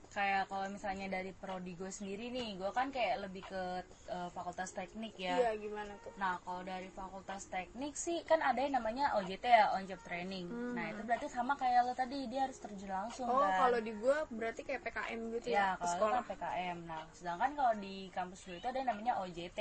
kayak 0.09 0.49
kalau 0.49 0.65
misalnya 0.67 1.07
dari 1.07 1.31
prodi 1.31 1.77
gue 1.77 1.89
sendiri 1.89 2.33
nih 2.33 2.57
gue 2.57 2.71
kan 2.73 2.89
kayak 2.89 3.21
lebih 3.23 3.45
ke 3.45 3.63
eh, 4.09 4.29
fakultas 4.33 4.73
teknik 4.73 5.13
ya 5.15 5.37
Iya 5.37 5.51
gimana 5.61 5.93
tuh? 6.01 6.13
Nah, 6.17 6.41
kalau 6.43 6.65
dari 6.65 6.89
fakultas 6.91 7.45
teknik 7.47 7.93
sih 7.95 8.25
kan 8.25 8.41
ada 8.41 8.59
yang 8.59 8.81
namanya 8.81 9.13
OJT 9.21 9.45
ya, 9.45 9.77
on 9.77 9.85
job 9.85 10.01
training. 10.01 10.49
Nah, 10.49 10.91
itu 10.91 11.05
berarti 11.05 11.29
sama 11.29 11.55
kayak 11.55 11.85
lo 11.85 11.93
tadi, 11.93 12.25
dia 12.27 12.49
harus 12.49 12.57
terjun 12.57 12.89
langsung 12.89 13.29
Hmm. 13.29 13.37
Oh, 13.37 13.45
kan. 13.45 13.69
kalau 13.69 13.79
di 13.79 13.93
gue 13.93 14.17
berarti 14.33 14.61
kayak 14.65 14.81
PKM 14.83 15.21
gitu 15.37 15.47
ya, 15.53 15.77
ya, 15.77 15.79
kalau 15.79 16.11
kan 16.11 16.25
PKM. 16.25 16.79
Nah, 16.85 17.03
sedangkan 17.13 17.51
kalau 17.55 17.75
di 17.77 18.09
kampus 18.11 18.41
gue 18.45 18.57
itu 18.57 18.67
ada 18.67 18.79
yang 18.81 18.91
namanya 18.91 19.21
OJT. 19.21 19.61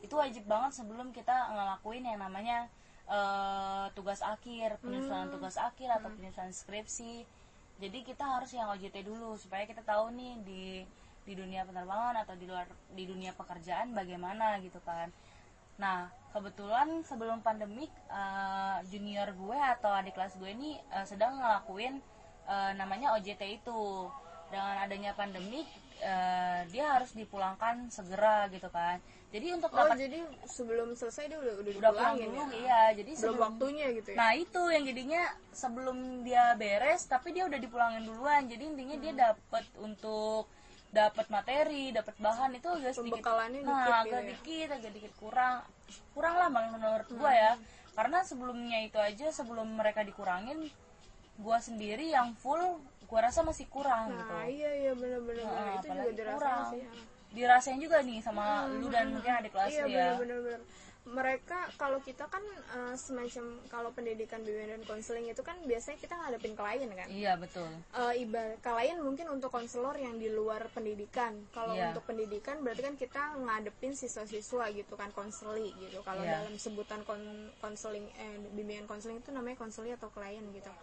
Itu 0.00 0.14
wajib 0.16 0.44
banget 0.44 0.72
sebelum 0.74 1.12
kita 1.12 1.52
ngelakuin 1.52 2.04
yang 2.04 2.18
namanya 2.18 2.66
eh, 3.06 3.86
tugas 3.94 4.18
akhir, 4.18 4.82
penyusunan 4.82 5.30
Hmm. 5.30 5.34
tugas 5.38 5.54
akhir 5.54 5.88
atau 5.94 6.10
penyusunan 6.10 6.50
skripsi. 6.50 7.22
Jadi 7.76 7.98
kita 8.08 8.24
harus 8.24 8.50
yang 8.56 8.72
OJT 8.72 9.04
dulu 9.04 9.36
supaya 9.36 9.68
kita 9.68 9.84
tahu 9.84 10.08
nih 10.16 10.32
di 10.44 10.64
di 11.26 11.34
dunia 11.34 11.66
penerbangan 11.66 12.22
atau 12.22 12.38
di 12.38 12.46
luar 12.46 12.70
di 12.94 13.04
dunia 13.04 13.34
pekerjaan 13.34 13.92
bagaimana 13.92 14.56
gitu 14.62 14.78
kan. 14.86 15.10
Nah, 15.76 16.08
kebetulan 16.32 17.04
sebelum 17.04 17.44
pandemik 17.44 17.92
eh, 18.08 18.78
junior 18.88 19.28
gue 19.36 19.58
atau 19.76 19.92
adik 19.92 20.16
kelas 20.16 20.38
gue 20.40 20.48
ini 20.48 20.80
eh, 20.80 21.04
sedang 21.04 21.36
ngelakuin 21.36 22.00
eh, 22.48 22.72
namanya 22.78 23.12
OJT 23.18 23.42
itu. 23.60 24.08
Dengan 24.46 24.78
adanya 24.86 25.10
pandemik 25.12 25.66
eh, 26.00 26.60
dia 26.70 26.96
harus 26.96 27.12
dipulangkan 27.12 27.92
segera 27.92 28.46
gitu 28.48 28.70
kan. 28.72 29.02
Jadi 29.34 29.46
untuk 29.52 29.70
Oh, 29.74 29.78
dapat 29.82 29.98
jadi 29.98 30.18
sebelum 30.46 30.88
selesai 30.94 31.24
dia 31.26 31.38
udah 31.42 31.54
udah, 31.58 31.72
udah 31.82 31.90
pulang 31.90 32.14
dulu 32.14 32.38
ya? 32.38 32.46
iya. 32.54 32.82
Jadi 32.94 33.10
Belum 33.10 33.20
sebelum 33.20 33.42
waktunya 33.42 33.86
gitu 33.98 34.08
ya? 34.14 34.16
Nah 34.16 34.30
itu 34.38 34.62
yang 34.70 34.84
jadinya 34.86 35.22
sebelum 35.50 35.96
dia 36.22 36.44
beres 36.54 37.02
tapi 37.10 37.28
dia 37.34 37.44
udah 37.44 37.58
dipulangin 37.58 38.04
duluan. 38.06 38.42
Jadi 38.46 38.64
intinya 38.70 38.96
dia 39.02 39.12
dapat 39.12 39.64
untuk 39.82 40.46
dapat 40.94 41.26
materi, 41.28 41.90
dapat 41.90 42.14
bahan 42.22 42.54
itu 42.56 42.68
agak 42.70 42.94
sedikit. 42.94 43.22
Nah, 43.66 43.82
dikit 43.82 43.94
agak 44.06 44.06
gitu 44.06 44.14
ya? 44.14 44.30
dikit, 44.30 44.68
agak 44.78 44.92
dikit 44.94 45.12
kurang. 45.18 45.54
Kurang 46.14 46.34
lah 46.38 46.48
menurut 46.48 47.08
gua 47.18 47.32
ya. 47.34 47.52
Karena 47.98 48.22
sebelumnya 48.22 48.78
itu 48.86 48.98
aja 49.00 49.26
sebelum 49.34 49.74
mereka 49.74 50.06
dikurangin 50.06 50.70
gua 51.36 51.58
sendiri 51.58 52.14
yang 52.14 52.32
full 52.38 52.78
gua 53.10 53.28
rasa 53.28 53.42
masih 53.42 53.66
kurang 53.68 54.14
gitu. 54.14 54.32
Nah, 54.32 54.46
iya 54.46 54.70
iya 54.72 54.92
benar-benar 54.94 55.44
Nah, 55.44 55.68
itu 55.82 55.86
juga 56.14 56.32
kurang. 56.38 56.70
sih. 56.72 56.82
ya. 56.86 57.15
Dirasain 57.30 57.78
juga 57.78 58.00
nih 58.00 58.20
sama 58.20 58.66
lu 58.68 58.86
dan 58.88 59.12
mungkin 59.12 59.32
adik 59.34 59.52
kelas 59.52 59.70
Iya 59.70 59.82
lu 59.84 59.88
ya. 59.90 59.96
benar-benar 60.16 60.40
benar. 60.42 60.62
Mereka 61.06 61.78
kalau 61.78 62.02
kita 62.02 62.26
kan 62.26 62.42
eh, 62.74 62.94
semacam 62.98 63.44
kalau 63.70 63.94
pendidikan 63.94 64.42
bimbingan 64.42 64.74
dan 64.74 64.84
konseling 64.84 65.30
itu 65.30 65.38
kan 65.38 65.54
biasanya 65.62 66.02
kita 66.02 66.18
ngadepin 66.18 66.58
klien 66.58 66.90
kan. 66.90 67.06
Iya 67.06 67.38
betul. 67.38 67.70
Eh 67.94 68.26
ibarat 68.26 68.58
klien 68.58 68.98
mungkin 68.98 69.30
untuk 69.30 69.54
konselor 69.54 69.94
yang 69.94 70.18
di 70.18 70.26
luar 70.26 70.66
pendidikan. 70.74 71.46
Kalau 71.54 71.78
Iya. 71.78 71.94
untuk 71.94 72.10
pendidikan 72.10 72.58
berarti 72.58 72.82
kan 72.82 72.96
kita 72.98 73.22
ngadepin 73.38 73.94
siswa-siswa 73.94 74.66
gitu 74.74 74.98
kan 74.98 75.14
konseli 75.14 75.70
gitu. 75.78 76.02
Kalau 76.02 76.26
Iya. 76.26 76.42
dalam 76.42 76.58
sebutan 76.58 77.06
kon- 77.06 77.54
konseling 77.62 78.10
eh 78.18 78.42
bimbingan 78.50 78.90
konseling 78.90 79.22
itu 79.22 79.30
namanya 79.30 79.62
konseli 79.62 79.94
atau 79.94 80.10
klien 80.10 80.42
gitu. 80.50 80.74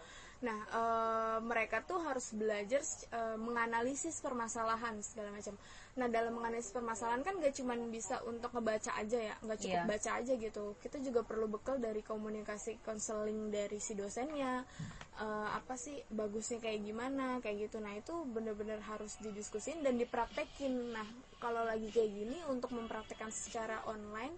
Nah, 0.42 0.58
eh, 0.66 1.38
mereka 1.46 1.84
tuh 1.86 2.02
harus 2.02 2.34
belajar 2.34 2.82
eh, 3.12 3.38
menganalisis 3.38 4.18
permasalahan 4.18 4.98
segala 5.04 5.30
macam. 5.30 5.54
Nah, 5.94 6.10
dalam 6.10 6.34
menganalisis 6.34 6.74
permasalahan 6.74 7.22
kan 7.22 7.38
gak 7.38 7.54
cuma 7.54 7.78
bisa 7.86 8.18
untuk 8.26 8.50
ngebaca 8.50 8.98
aja 8.98 9.30
ya, 9.30 9.34
nggak 9.46 9.58
cukup 9.62 9.78
Iya. 9.78 9.86
baca 9.86 10.10
aja 10.18 10.32
gitu. 10.34 10.64
Kita 10.82 10.98
juga 10.98 11.22
perlu 11.22 11.46
bekal 11.46 11.78
dari 11.78 12.02
komunikasi 12.02 12.82
konseling 12.82 13.54
dari 13.54 13.78
si 13.78 13.94
dosennya. 13.94 14.66
Eh, 15.14 15.48
apa 15.54 15.78
sih 15.78 15.94
bagusnya 16.10 16.58
kayak 16.58 16.82
gimana, 16.82 17.38
kayak 17.38 17.70
gitu. 17.70 17.78
Nah, 17.78 17.94
itu 17.94 18.10
bener-bener 18.26 18.82
harus 18.82 19.14
didiskusin 19.22 19.86
dan 19.86 19.94
dipraktekin. 19.94 20.90
Nah, 20.90 21.06
kalau 21.38 21.62
lagi 21.62 21.86
kayak 21.94 22.10
gini 22.10 22.38
untuk 22.50 22.74
mempraktekkan 22.74 23.30
secara 23.30 23.78
online, 23.86 24.34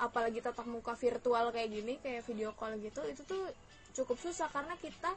apalagi 0.00 0.40
tatap 0.40 0.64
muka 0.64 0.96
virtual 0.96 1.52
kayak 1.52 1.68
gini, 1.70 2.00
kayak 2.00 2.24
video 2.24 2.56
call 2.56 2.80
gitu, 2.80 3.04
itu 3.04 3.20
tuh 3.22 3.52
cukup 3.94 4.18
susah 4.18 4.50
karena 4.50 4.74
kita 4.78 5.14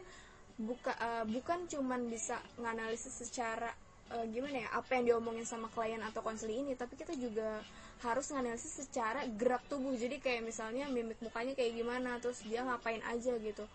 buka 0.57 0.93
eh, 0.97 1.25
bukan 1.29 1.69
cuman 1.69 2.09
bisa 2.09 2.37
nganalisis 2.57 3.13
secara 3.13 3.69
eh, 4.13 4.25
gimana 4.29 4.65
ya 4.65 4.69
apa 4.73 4.97
yang 4.97 5.03
diomongin 5.13 5.45
sama 5.45 5.69
klien 5.69 6.01
atau 6.01 6.21
konseling 6.25 6.65
ini 6.65 6.73
tapi 6.73 6.97
kita 6.97 7.13
juga 7.17 7.61
harus 8.05 8.29
nganalisis 8.29 8.85
secara 8.85 9.25
gerak 9.37 9.65
tubuh. 9.65 9.93
Jadi 9.97 10.21
kayak 10.21 10.45
misalnya 10.45 10.85
mimik 10.89 11.17
mukanya 11.17 11.57
kayak 11.57 11.73
gimana 11.73 12.21
terus 12.21 12.45
dia 12.45 12.61
ngapain 12.61 13.01
aja 13.05 13.33
gitu. 13.41 13.65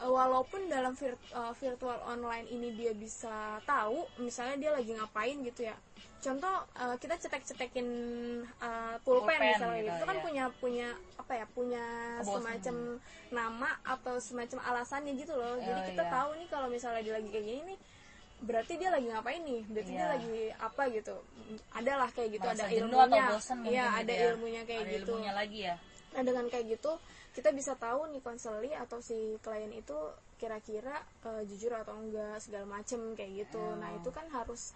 Eh, 0.00 0.10
walaupun 0.10 0.68
dalam 0.68 0.92
vir- 0.98 1.20
virtual 1.60 1.98
online 2.08 2.48
ini 2.50 2.74
dia 2.76 2.92
bisa 2.92 3.62
tahu 3.64 4.04
misalnya 4.20 4.56
dia 4.58 4.70
lagi 4.74 4.92
ngapain 4.92 5.38
gitu 5.44 5.70
ya 5.70 5.76
contoh 6.24 6.56
eh, 6.74 6.96
kita 6.96 7.14
cetek-cetekin 7.18 7.88
eh, 8.58 8.96
pulpen, 9.04 9.28
Pulpen 9.28 9.40
misalnya 9.52 9.76
gitu, 9.76 9.84
gitu, 9.84 9.94
itu 9.94 10.04
kan 10.04 10.16
ya. 10.16 10.22
punya 10.24 10.44
punya 10.56 10.88
apa 11.20 11.32
ya 11.34 11.46
punya 11.52 11.84
Kebosan. 12.18 12.34
semacam 12.34 12.76
nama 13.30 13.70
atau 13.84 14.14
semacam 14.18 14.58
alasannya 14.64 15.12
gitu 15.14 15.32
loh 15.36 15.54
jadi 15.58 15.76
Oh, 15.76 15.86
kita 15.86 16.02
iya. 16.02 16.12
tahu 16.12 16.30
nih 16.36 16.48
kalau 16.48 16.68
misalnya 16.68 17.00
dia 17.00 17.14
lagi 17.14 17.28
kayak 17.28 17.44
gini 17.44 17.62
nih 17.68 17.78
berarti 18.34 18.72
dia 18.76 18.90
lagi 18.90 19.06
ngapain 19.08 19.40
nih 19.40 19.62
berarti 19.68 19.90
dia 19.90 20.00
Iya. 20.00 20.12
lagi 20.12 20.36
apa 20.58 20.82
gitu 20.90 21.16
adalah 21.70 22.08
kayak 22.10 22.30
gitu 22.34 22.44
Merasa 22.44 22.64
ada 22.64 22.74
ilmunya 22.74 23.24
iya 23.64 23.84
gitu 23.84 24.00
ada 24.00 24.12
ya. 24.12 24.24
ilmunya 24.32 24.62
kayak 24.64 24.82
Ada 24.82 24.92
gitu 24.96 25.12
ilmunya 25.12 25.32
lagi 25.32 25.60
ya. 25.62 25.76
Nah 26.14 26.22
dengan 26.22 26.44
kayak 26.46 26.66
gitu 26.72 26.92
kita 27.34 27.50
bisa 27.50 27.72
tahu 27.74 28.06
nih 28.08 28.22
konseli 28.22 28.70
atau 28.70 28.98
si 29.00 29.16
klien 29.40 29.70
itu 29.70 29.96
kira-kira 30.36 30.96
eh, 31.24 31.42
jujur 31.44 31.72
atau 31.74 31.94
enggak 31.96 32.38
segala 32.38 32.66
macem 32.70 33.00
kayak 33.12 33.46
gitu. 33.46 33.62
Nah 33.76 33.90
itu 33.92 34.08
kan 34.08 34.26
harus 34.30 34.70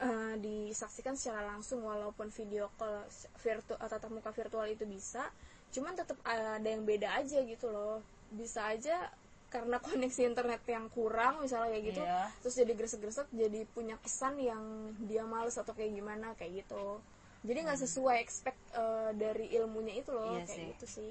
eh, 0.00 0.34
disaksikan 0.40 1.14
secara 1.14 1.44
langsung 1.46 1.84
walaupun 1.84 2.28
video 2.30 2.72
call 2.74 3.04
virtual 3.38 3.76
atau 3.76 3.96
tatap 3.96 4.10
muka 4.10 4.30
virtual 4.32 4.66
itu 4.66 4.84
bisa, 4.84 5.28
cuman 5.70 5.92
tetap 5.94 6.16
ada 6.24 6.64
yang 6.64 6.82
beda 6.82 7.20
aja 7.20 7.38
gitu 7.44 7.68
loh. 7.68 8.00
Bisa 8.32 8.72
aja 8.72 9.12
karena 9.50 9.76
koneksi 9.86 10.22
internet 10.24 10.62
yang 10.64 10.86
kurang 10.88 11.42
misalnya 11.42 11.74
kayak 11.74 11.84
gitu, 11.90 12.02
Iya. 12.02 12.22
terus 12.40 12.54
jadi 12.54 12.72
gresek-gresek 12.72 13.28
jadi 13.30 13.60
punya 13.68 13.98
kesan 13.98 14.38
yang 14.38 14.62
dia 15.04 15.26
males 15.26 15.58
atau 15.58 15.74
kayak 15.74 15.92
gimana 15.92 16.32
kayak 16.38 16.64
gitu. 16.64 17.02
Jadi 17.40 17.58
nggak 17.64 17.80
sesuai 17.80 18.16
expect 18.20 18.60
eh, 18.72 19.10
dari 19.16 19.50
ilmunya 19.54 19.98
itu 19.98 20.10
loh 20.12 20.28
Hmm. 20.28 20.36
Iya 20.38 20.44
kayak 20.46 20.56
sih. 20.58 20.70
gitu 20.72 20.86
sih. 20.86 21.10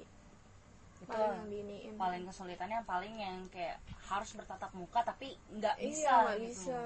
Itu 1.00 1.08
Paling 1.10 1.96
paling 1.96 2.22
kesulitannya 2.28 2.80
paling 2.84 3.14
yang 3.16 3.38
kayak 3.52 3.76
harus 4.08 4.30
bertatap 4.32 4.70
muka 4.72 5.00
tapi 5.00 5.36
nggak 5.52 5.76
bisa 5.80 6.00
iya 6.00 6.16
nggak 6.24 6.36
gitu. 6.40 6.48
bisa. 6.64 6.80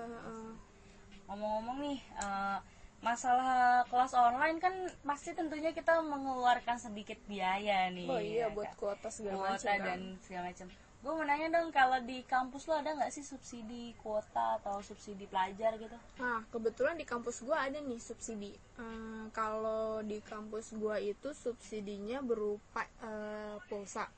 Ngomong-ngomong 1.29 1.79
nih 1.81 1.99
eh, 2.21 2.59
masalah 3.05 3.85
kelas 3.93 4.17
online 4.17 4.57
kan 4.57 4.75
pasti 5.05 5.37
tentunya 5.37 5.77
kita 5.77 6.01
mengeluarkan 6.01 6.81
sedikit 6.81 7.21
biaya 7.29 7.93
nih. 7.93 8.09
Oh 8.09 8.17
iya 8.17 8.49
ya 8.49 8.55
buat 8.57 8.73
kan? 8.73 8.81
kuota 8.81 9.09
segala 9.13 9.37
kuota 9.37 9.53
macam. 9.53 9.77
kan. 9.77 9.85
dan 9.85 10.01
segala 10.25 10.45
macam. 10.49 10.69
Gue 11.05 11.13
mau 11.13 11.27
nanya 11.29 11.49
dong 11.53 11.69
kalau 11.69 12.01
di 12.01 12.25
kampus 12.25 12.65
lo 12.65 12.81
ada 12.81 12.97
nggak 12.97 13.13
sih 13.13 13.21
subsidi 13.21 13.93
kuota 14.01 14.57
atau 14.57 14.81
subsidi 14.81 15.29
pelajar 15.29 15.77
gitu? 15.77 15.93
Nah, 16.17 16.41
kebetulan 16.49 16.97
di 16.97 17.05
kampus 17.05 17.45
gua 17.45 17.69
ada 17.69 17.77
nih 17.77 18.01
subsidi. 18.01 18.57
Eh, 18.57 19.25
kalau 19.37 20.01
di 20.01 20.25
kampus 20.25 20.73
gua 20.81 20.97
itu 20.97 21.37
subsidinya 21.37 22.25
berupa 22.25 22.89
eh, 23.05 23.61
pulsa. 23.69 24.09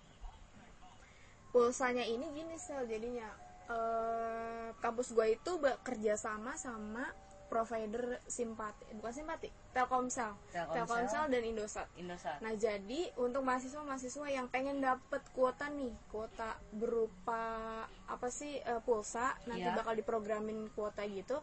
Pulsanya 1.50 2.06
ini 2.06 2.22
gini 2.30 2.54
sel 2.54 2.86
jadinya. 2.86 3.34
Eh, 3.68 4.68
kampus 4.78 5.10
gua 5.10 5.26
itu 5.26 5.58
bekerja 5.58 6.14
sama 6.16 6.54
sama 6.56 7.06
provider 7.46 8.18
simpati, 8.26 8.90
bukan 8.98 9.14
simpati, 9.14 9.46
Telkomsel, 9.70 10.34
Telkomsel. 10.50 10.82
Telkomsel 10.82 11.24
dan 11.30 11.42
Indosat. 11.46 11.86
Indosat. 11.94 12.42
Nah, 12.42 12.58
jadi 12.58 13.14
untuk 13.22 13.46
mahasiswa-mahasiswa 13.46 14.26
yang 14.26 14.50
pengen 14.50 14.82
dapet 14.82 15.22
kuota 15.30 15.70
nih, 15.70 15.94
kuota 16.10 16.58
berupa 16.74 17.46
apa 18.10 18.28
sih 18.34 18.58
eh, 18.58 18.82
pulsa, 18.82 19.38
nanti 19.46 19.62
Iya. 19.62 19.78
bakal 19.78 19.94
diprogramin 19.94 20.66
kuota 20.74 21.06
gitu. 21.06 21.38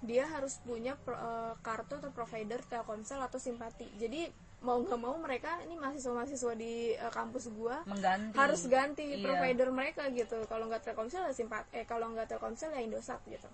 Dia 0.00 0.24
harus 0.24 0.56
punya 0.64 0.96
pro- 0.96 1.20
eh, 1.20 1.54
kartu 1.60 2.00
atau 2.00 2.08
provider 2.10 2.64
Telkomsel 2.64 3.20
atau 3.20 3.36
Simpati. 3.36 3.92
Jadi 4.00 4.32
mau 4.62 4.78
nggak 4.78 4.94
mau 4.96 5.14
mereka 5.16 5.58
ini 5.60 5.74
mahasiswa-mahasiswa 5.74 6.52
di 6.54 6.72
eh, 6.92 7.10
kampus 7.10 7.50
gua 7.50 7.82
Mengganti. 7.84 8.32
harus 8.32 8.62
ganti 8.66 9.02
Iya. 9.08 9.18
provider 9.20 9.68
mereka 9.68 10.06
gitu. 10.08 10.38
Kalau 10.46 10.66
nggak 10.66 10.82
Telkomsel 10.84 11.26
ya 11.26 11.32
Simpat 11.32 11.66
eh 11.70 11.82
kalau 11.82 12.10
nggak 12.10 12.26
Telkomsel 12.28 12.70
ya 12.70 12.80
Indosat 12.80 13.18
gitu. 13.26 13.50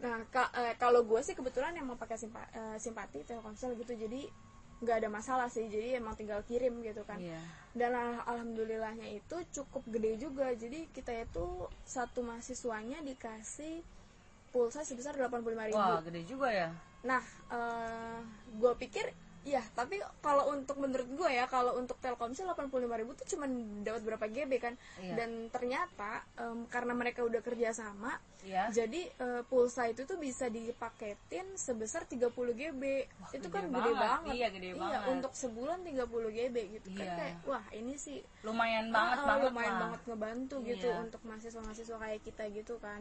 Nah, 0.00 0.24
ka- 0.26 0.48
eh, 0.54 0.74
kalau 0.74 1.04
gue 1.04 1.20
sih 1.20 1.36
kebetulan 1.36 1.76
emang 1.76 1.94
pakai 1.94 2.16
simpa- 2.16 2.48
eh, 2.50 2.76
simpati 2.76 3.20
Telkomsel 3.20 3.76
gitu, 3.76 3.92
jadi 3.94 4.24
nggak 4.80 4.96
ada 4.96 5.08
masalah 5.08 5.46
sih. 5.46 5.68
Jadi 5.68 5.92
emang 5.92 6.16
tinggal 6.16 6.40
kirim 6.42 6.80
gitu 6.80 7.04
kan. 7.04 7.20
Iya. 7.20 7.36
Dan 7.70 7.92
al- 7.92 8.24
alhamdulillahnya 8.26 9.12
itu 9.12 9.36
cukup 9.52 9.84
gede 9.86 10.16
juga. 10.18 10.48
Jadi 10.50 10.88
kita 10.88 11.12
itu 11.12 11.44
satu 11.84 12.24
mahasiswanya 12.24 13.04
dikasih 13.04 13.84
pulsa 14.48 14.80
sebesar 14.80 15.14
85.000 15.14 15.68
Wah, 15.70 16.00
gede 16.00 16.24
juga 16.24 16.48
ya. 16.48 16.72
Nah, 17.02 17.20
eh 17.52 18.18
gue 18.50 18.72
pikir 18.78 19.04
ya, 19.42 19.64
tapi 19.72 19.96
kalau 20.18 20.50
untuk 20.50 20.76
menurut 20.76 21.08
gue 21.08 21.30
ya, 21.30 21.46
kalau 21.46 21.74
untuk 21.74 21.96
Telkomsel 21.98 22.44
85.000 22.46 22.86
tuh 23.14 23.26
cuma 23.26 23.48
dapat 23.80 24.02
berapa 24.02 24.26
GB 24.26 24.52
kan? 24.58 24.74
Iya. 24.96 25.14
Dan 25.16 25.30
ternyata 25.48 26.24
em, 26.36 26.64
karena 26.66 26.92
mereka 26.92 27.22
udah 27.22 27.40
kerja 27.40 27.72
sama, 27.72 28.20
Iya. 28.40 28.68
jadi 28.70 29.00
eh, 29.10 29.42
pulsa 29.44 29.84
itu 29.84 30.02
tuh 30.02 30.16
bisa 30.16 30.48
dipaketin 30.48 31.44
sebesar 31.54 32.04
30 32.04 32.32
GB. 32.50 32.82
itu 33.30 33.36
gede 33.38 33.48
kan 33.50 33.64
gede 33.66 33.76
banget. 33.92 34.00
banget. 34.00 34.34
Iya, 34.34 34.48
gede 34.50 34.70
banget. 34.74 35.00
untuk 35.08 35.32
sebulan 35.32 35.78
30 35.82 36.08
GB 36.30 36.56
gitu 36.74 36.88
kan 36.90 37.04
Iya. 37.04 37.16
kayak 37.16 37.34
wah, 37.44 37.64
ini 37.70 37.94
sih 37.94 38.18
Lumayan 38.40 38.88
banget 38.88 39.18
Ah, 39.18 39.26
banget 39.26 39.44
lumayan 39.46 39.70
lah. 39.70 39.80
banget 39.82 40.00
ngebantu 40.06 40.56
gitu 40.64 40.88
Iya. 40.88 41.00
untuk 41.00 41.20
mahasiswa-mahasiswa 41.22 41.96
kayak 41.98 42.20
kita 42.22 42.44
gitu 42.50 42.74
kan 42.78 43.00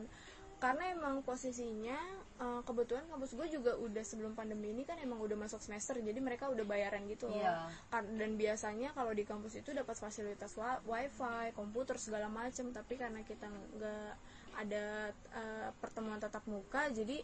karena 0.60 0.92
emang 0.92 1.24
posisinya 1.24 1.96
eh, 2.40 2.62
kebetulan 2.68 3.08
kampus 3.08 3.32
gue 3.32 3.48
juga 3.48 3.80
udah 3.80 4.04
sebelum 4.04 4.36
pandemi 4.36 4.76
ini 4.76 4.84
kan 4.84 5.00
emang 5.00 5.24
udah 5.24 5.40
masuk 5.40 5.64
semester 5.64 5.96
jadi 5.96 6.20
mereka 6.20 6.52
udah 6.52 6.68
bayaran 6.68 7.08
gitu 7.08 7.32
loh. 7.32 7.40
Iya. 7.40 7.72
Kan- 7.88 8.20
dan 8.20 8.36
biasanya 8.36 8.92
kalau 8.92 9.16
di 9.16 9.24
kampus 9.24 9.64
itu 9.64 9.72
dapat 9.72 9.96
fasilitas 9.96 10.60
wifi 10.84 11.56
komputer 11.56 11.96
segala 11.96 12.28
macem. 12.28 12.76
Tapi 12.76 13.00
karena 13.00 13.24
kita 13.24 13.48
nggak 13.48 14.12
ada 14.60 15.16
eh, 15.16 15.70
pertemuan 15.80 16.20
tatap 16.20 16.44
muka 16.46 16.92
jadi 16.92 17.24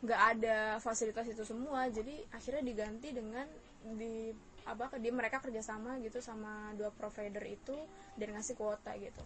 nggak 0.00 0.20
ada 0.36 0.56
fasilitas 0.80 1.28
itu 1.28 1.44
semua. 1.44 1.84
Jadi 1.92 2.24
akhirnya 2.32 2.64
diganti 2.64 3.12
dengan 3.12 3.44
di 3.84 4.32
apa 4.64 4.92
dia 5.00 5.12
mereka 5.12 5.40
kerjasama 5.40 5.96
gitu 6.04 6.20
sama 6.20 6.72
dua 6.76 6.92
provider 6.92 7.44
itu 7.48 7.76
dan 8.16 8.36
ngasih 8.36 8.54
kuota 8.60 8.92
gitu 9.00 9.24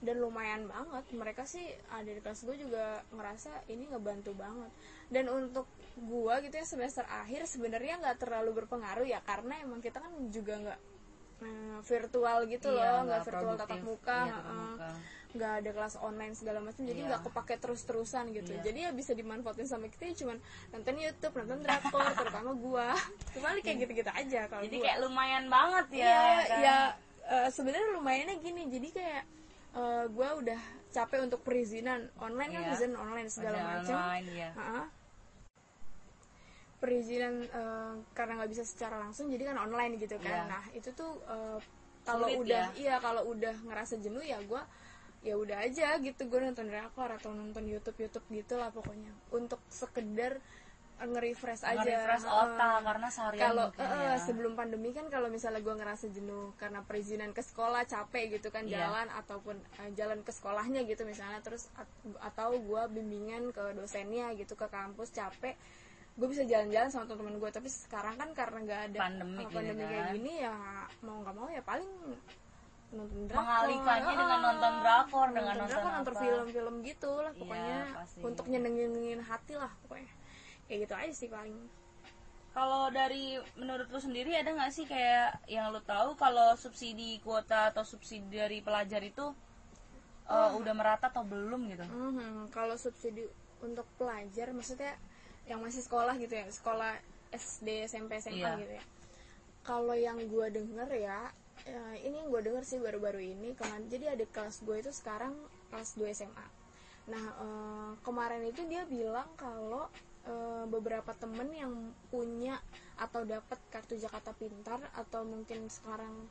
dan 0.00 0.16
lumayan 0.16 0.64
banget 0.64 1.04
mereka 1.12 1.44
sih 1.44 1.60
ada 1.88 2.08
di 2.08 2.18
kelas 2.18 2.40
gue 2.42 2.56
juga 2.58 3.04
ngerasa 3.10 3.68
ini 3.68 3.84
ngebantu 3.86 4.32
banget 4.32 4.72
dan 5.08 5.28
untuk 5.28 5.68
gue 5.94 6.34
gitu 6.42 6.54
ya 6.54 6.64
semester 6.64 7.04
akhir 7.04 7.44
sebenarnya 7.44 8.00
nggak 8.00 8.16
terlalu 8.18 8.64
berpengaruh 8.64 9.04
ya 9.04 9.20
karena 9.20 9.60
emang 9.60 9.78
kita 9.78 10.00
kan 10.00 10.08
juga 10.28 10.56
nggak 10.56 10.80
eh, 11.40 11.78
virtual 11.82 12.38
gitu 12.46 12.68
Iya, 12.68 12.80
loh 12.80 12.98
nggak 13.06 13.22
virtual 13.22 13.54
tatap 13.54 13.68
produktif. 13.70 13.84
muka 13.86 14.18
Iya, 14.18 14.34
tatap 14.34 14.56
muka. 14.56 14.88
nggak 15.30 15.52
ada 15.54 15.70
kelas 15.70 15.94
online 16.00 16.34
segala 16.34 16.58
macam 16.58 16.82
jadi 16.82 16.96
Iya. 16.96 17.06
nggak 17.06 17.22
kepake 17.22 17.54
terus-terusan 17.56 18.24
gitu 18.32 18.50
Iya. 18.50 18.62
jadi 18.62 18.78
ya 18.80 18.90
bisa 18.90 19.12
dimanfaatin 19.12 19.68
sama 19.68 19.86
kita 19.86 20.04
ya 20.06 20.14
cuman 20.16 20.36
nonton 20.70 20.94
YouTube 20.96 21.34
nonton 21.36 21.58
drakor 21.60 22.08
terutama 22.14 22.50
gua 22.52 22.88
cuma 23.36 23.52
kayak 23.54 23.76
gitu-gitu 23.84 24.10
aja 24.10 24.40
kalau 24.48 24.64
Jadi 24.64 24.76
gua. 24.76 24.84
kayak 24.86 24.98
lumayan 24.98 25.44
banget 25.46 25.86
ya. 25.92 26.00
iya 26.00 26.18
kan? 26.42 26.58
ya 26.58 26.78
eh, 27.30 27.48
sebenarnya 27.48 27.88
lumayannya 27.94 28.36
gini 28.38 28.62
jadi 28.70 28.88
kayak 28.90 29.24
eh, 29.72 30.04
gua 30.10 30.28
udah 30.36 30.60
capek 30.90 31.22
untuk 31.22 31.40
perizinan 31.40 32.10
online 32.18 32.50
kan 32.50 32.60
Iya. 32.60 32.68
perizinan 32.68 32.96
online 32.98 33.28
segala 33.30 33.58
macam 33.62 33.96
online, 33.96 34.26
ya. 34.32 34.50
Ha-ha. 34.54 34.84
perizinan 36.80 37.44
eh, 37.44 37.94
karena 38.16 38.32
nggak 38.40 38.50
bisa 38.50 38.64
secara 38.64 38.96
langsung 38.96 39.28
jadi 39.28 39.52
kan 39.52 39.58
online 39.60 40.00
gitu 40.00 40.16
kan 40.16 40.48
Iya. 40.48 40.50
nah 40.50 40.64
itu 40.72 40.88
tuh 40.90 41.12
eh, 41.28 41.58
kalau 42.02 42.26
udah 42.40 42.72
ya? 42.72 42.80
iya 42.80 42.94
kalau 42.98 43.28
udah 43.28 43.52
ngerasa 43.68 44.00
jenuh 44.00 44.24
ya 44.24 44.40
gue 44.40 44.62
ya 45.20 45.36
udah 45.36 45.60
aja 45.60 46.00
gitu 46.00 46.24
gue 46.24 46.40
nonton 46.40 46.64
drakor 46.64 47.12
atau 47.12 47.36
nonton 47.36 47.68
YouTube 47.68 48.00
YouTube 48.00 48.24
gitu 48.32 48.56
lah 48.56 48.72
pokoknya 48.72 49.12
untuk 49.28 49.60
sekedar 49.68 50.40
nge-refresh 51.02 51.62
aja 51.62 51.78
Nge-refresh 51.78 52.24
otak 52.24 52.78
karena 52.82 53.08
seharian 53.08 53.42
kalau 53.42 53.66
ya. 53.72 54.16
sebelum 54.18 54.52
pandemi 54.52 54.90
kan 54.90 55.06
kalau 55.06 55.26
misalnya 55.26 55.58
gue 55.58 55.72
ngerasa 55.72 56.06
jenuh 56.08 56.52
karena 56.54 56.80
perizinan 56.80 57.30
ke 57.30 57.40
sekolah 57.40 57.82
capek 57.84 58.36
gitu 58.36 58.48
kan 58.48 58.62
Iya. 58.62 58.84
jalan 58.84 59.08
ataupun 59.10 59.56
eh, 59.78 59.90
jalan 59.92 60.20
ke 60.20 60.30
sekolahnya 60.30 60.84
gitu 60.84 61.02
misalnya 61.02 61.40
terus 61.40 61.68
at- 61.74 61.88
atau 62.22 62.52
gue 62.52 62.82
bimbingan 62.90 63.48
ke 63.48 63.72
dosennya 63.72 64.34
gitu 64.34 64.52
ke 64.54 64.66
kampus 64.66 65.08
capek 65.10 65.56
gue 66.12 66.26
bisa 66.26 66.42
jalan-jalan 66.42 66.88
sama 66.88 67.06
teman-teman 67.06 67.38
gue 67.38 67.50
tapi 67.50 67.66
sekarang 67.66 68.14
kan 68.14 68.28
karena 68.30 68.58
nggak 68.60 68.80
ada 68.88 68.98
Pandemik 69.00 69.38
eh, 69.38 69.42
gitu 69.42 69.56
pandemi 69.56 69.82
kayak 69.82 70.02
kan. 70.02 70.14
gini 70.14 70.32
ya 70.38 70.54
mau 71.00 71.16
nggak 71.18 71.34
mau 71.34 71.48
ya 71.48 71.62
paling 71.62 71.90
nonton 72.90 73.20
drakor 73.24 73.40
Mengalihkannya 73.40 74.12
dengan 74.12 74.38
nonton 74.42 74.74
drakor, 74.82 75.26
dengan 75.30 75.54
nonton 75.56 75.70
drakor, 75.72 75.92
nonton 75.94 76.14
film-film 76.18 76.74
gitu 76.82 77.10
lah 77.16 77.30
Iya, 77.30 77.38
pokoknya 77.38 77.78
pasti. 77.94 78.18
untuk 78.20 78.44
nyenengin 78.46 78.92
hati 79.22 79.54
lah 79.54 79.70
pokoknya 79.80 80.10
kayak 80.70 80.80
gitu 80.86 80.94
aja 80.94 81.14
sih 81.20 81.28
paling 81.34 81.56
Kalau 82.56 82.90
dari 82.90 83.38
menurut 83.62 83.86
lu 83.94 84.00
sendiri 84.06 84.30
ada 84.34 84.50
nggak 84.56 84.72
sih 84.76 84.86
kayak 84.92 85.30
yang 85.46 85.66
lu 85.74 85.78
tahu 85.92 86.08
kalau 86.18 86.48
subsidi 86.58 87.10
kuota 87.24 87.70
atau 87.70 87.84
subsidi 87.86 88.26
dari 88.42 88.58
pelajar 88.66 89.02
itu 89.06 89.26
uh, 90.26 90.50
udah 90.58 90.74
merata 90.74 91.06
atau 91.12 91.22
belum 91.32 91.60
gitu? 91.72 91.86
Mhm, 91.86 92.50
Kalau 92.54 92.74
subsidi 92.78 93.22
untuk 93.66 93.86
pelajar, 93.98 94.48
maksudnya 94.56 94.92
yang 95.50 95.60
masih 95.64 95.82
sekolah 95.86 96.14
gitu 96.22 96.34
ya, 96.40 96.46
sekolah 96.50 96.92
SD, 97.30 97.68
SMP, 97.90 98.18
SMA 98.24 98.50
Iya. 98.50 98.52
gitu 98.62 98.72
ya. 98.80 98.84
Kalau 99.62 99.94
yang 99.94 100.18
gue 100.32 100.46
denger 100.58 100.88
ya, 101.08 101.20
eh, 101.68 101.96
ini 102.06 102.16
yang 102.24 102.28
gue 102.32 102.42
denger 102.48 102.64
sih 102.64 102.78
baru-baru 102.80 103.20
ini 103.34 103.48
kemarin. 103.58 103.86
Jadi 103.92 104.06
ada 104.14 104.24
kelas 104.34 104.56
gue 104.66 104.76
itu 104.82 104.90
sekarang 105.00 105.34
kelas 105.70 105.90
2 105.98 106.08
SMA. 106.10 106.46
Nah 107.12 107.24
eh, 107.44 107.90
kemarin 108.06 108.42
itu 108.52 108.62
dia 108.72 108.82
bilang 108.88 109.28
kalau 109.36 109.84
eh, 110.26 110.64
beberapa 110.68 111.12
temen 111.16 111.48
yang 111.54 111.72
punya 112.12 112.58
atau 113.00 113.24
dapat 113.24 113.56
kartu 113.72 113.96
Jakarta 113.96 114.36
Pintar 114.36 114.80
atau 114.92 115.24
mungkin 115.24 115.68
sekarang 115.70 116.28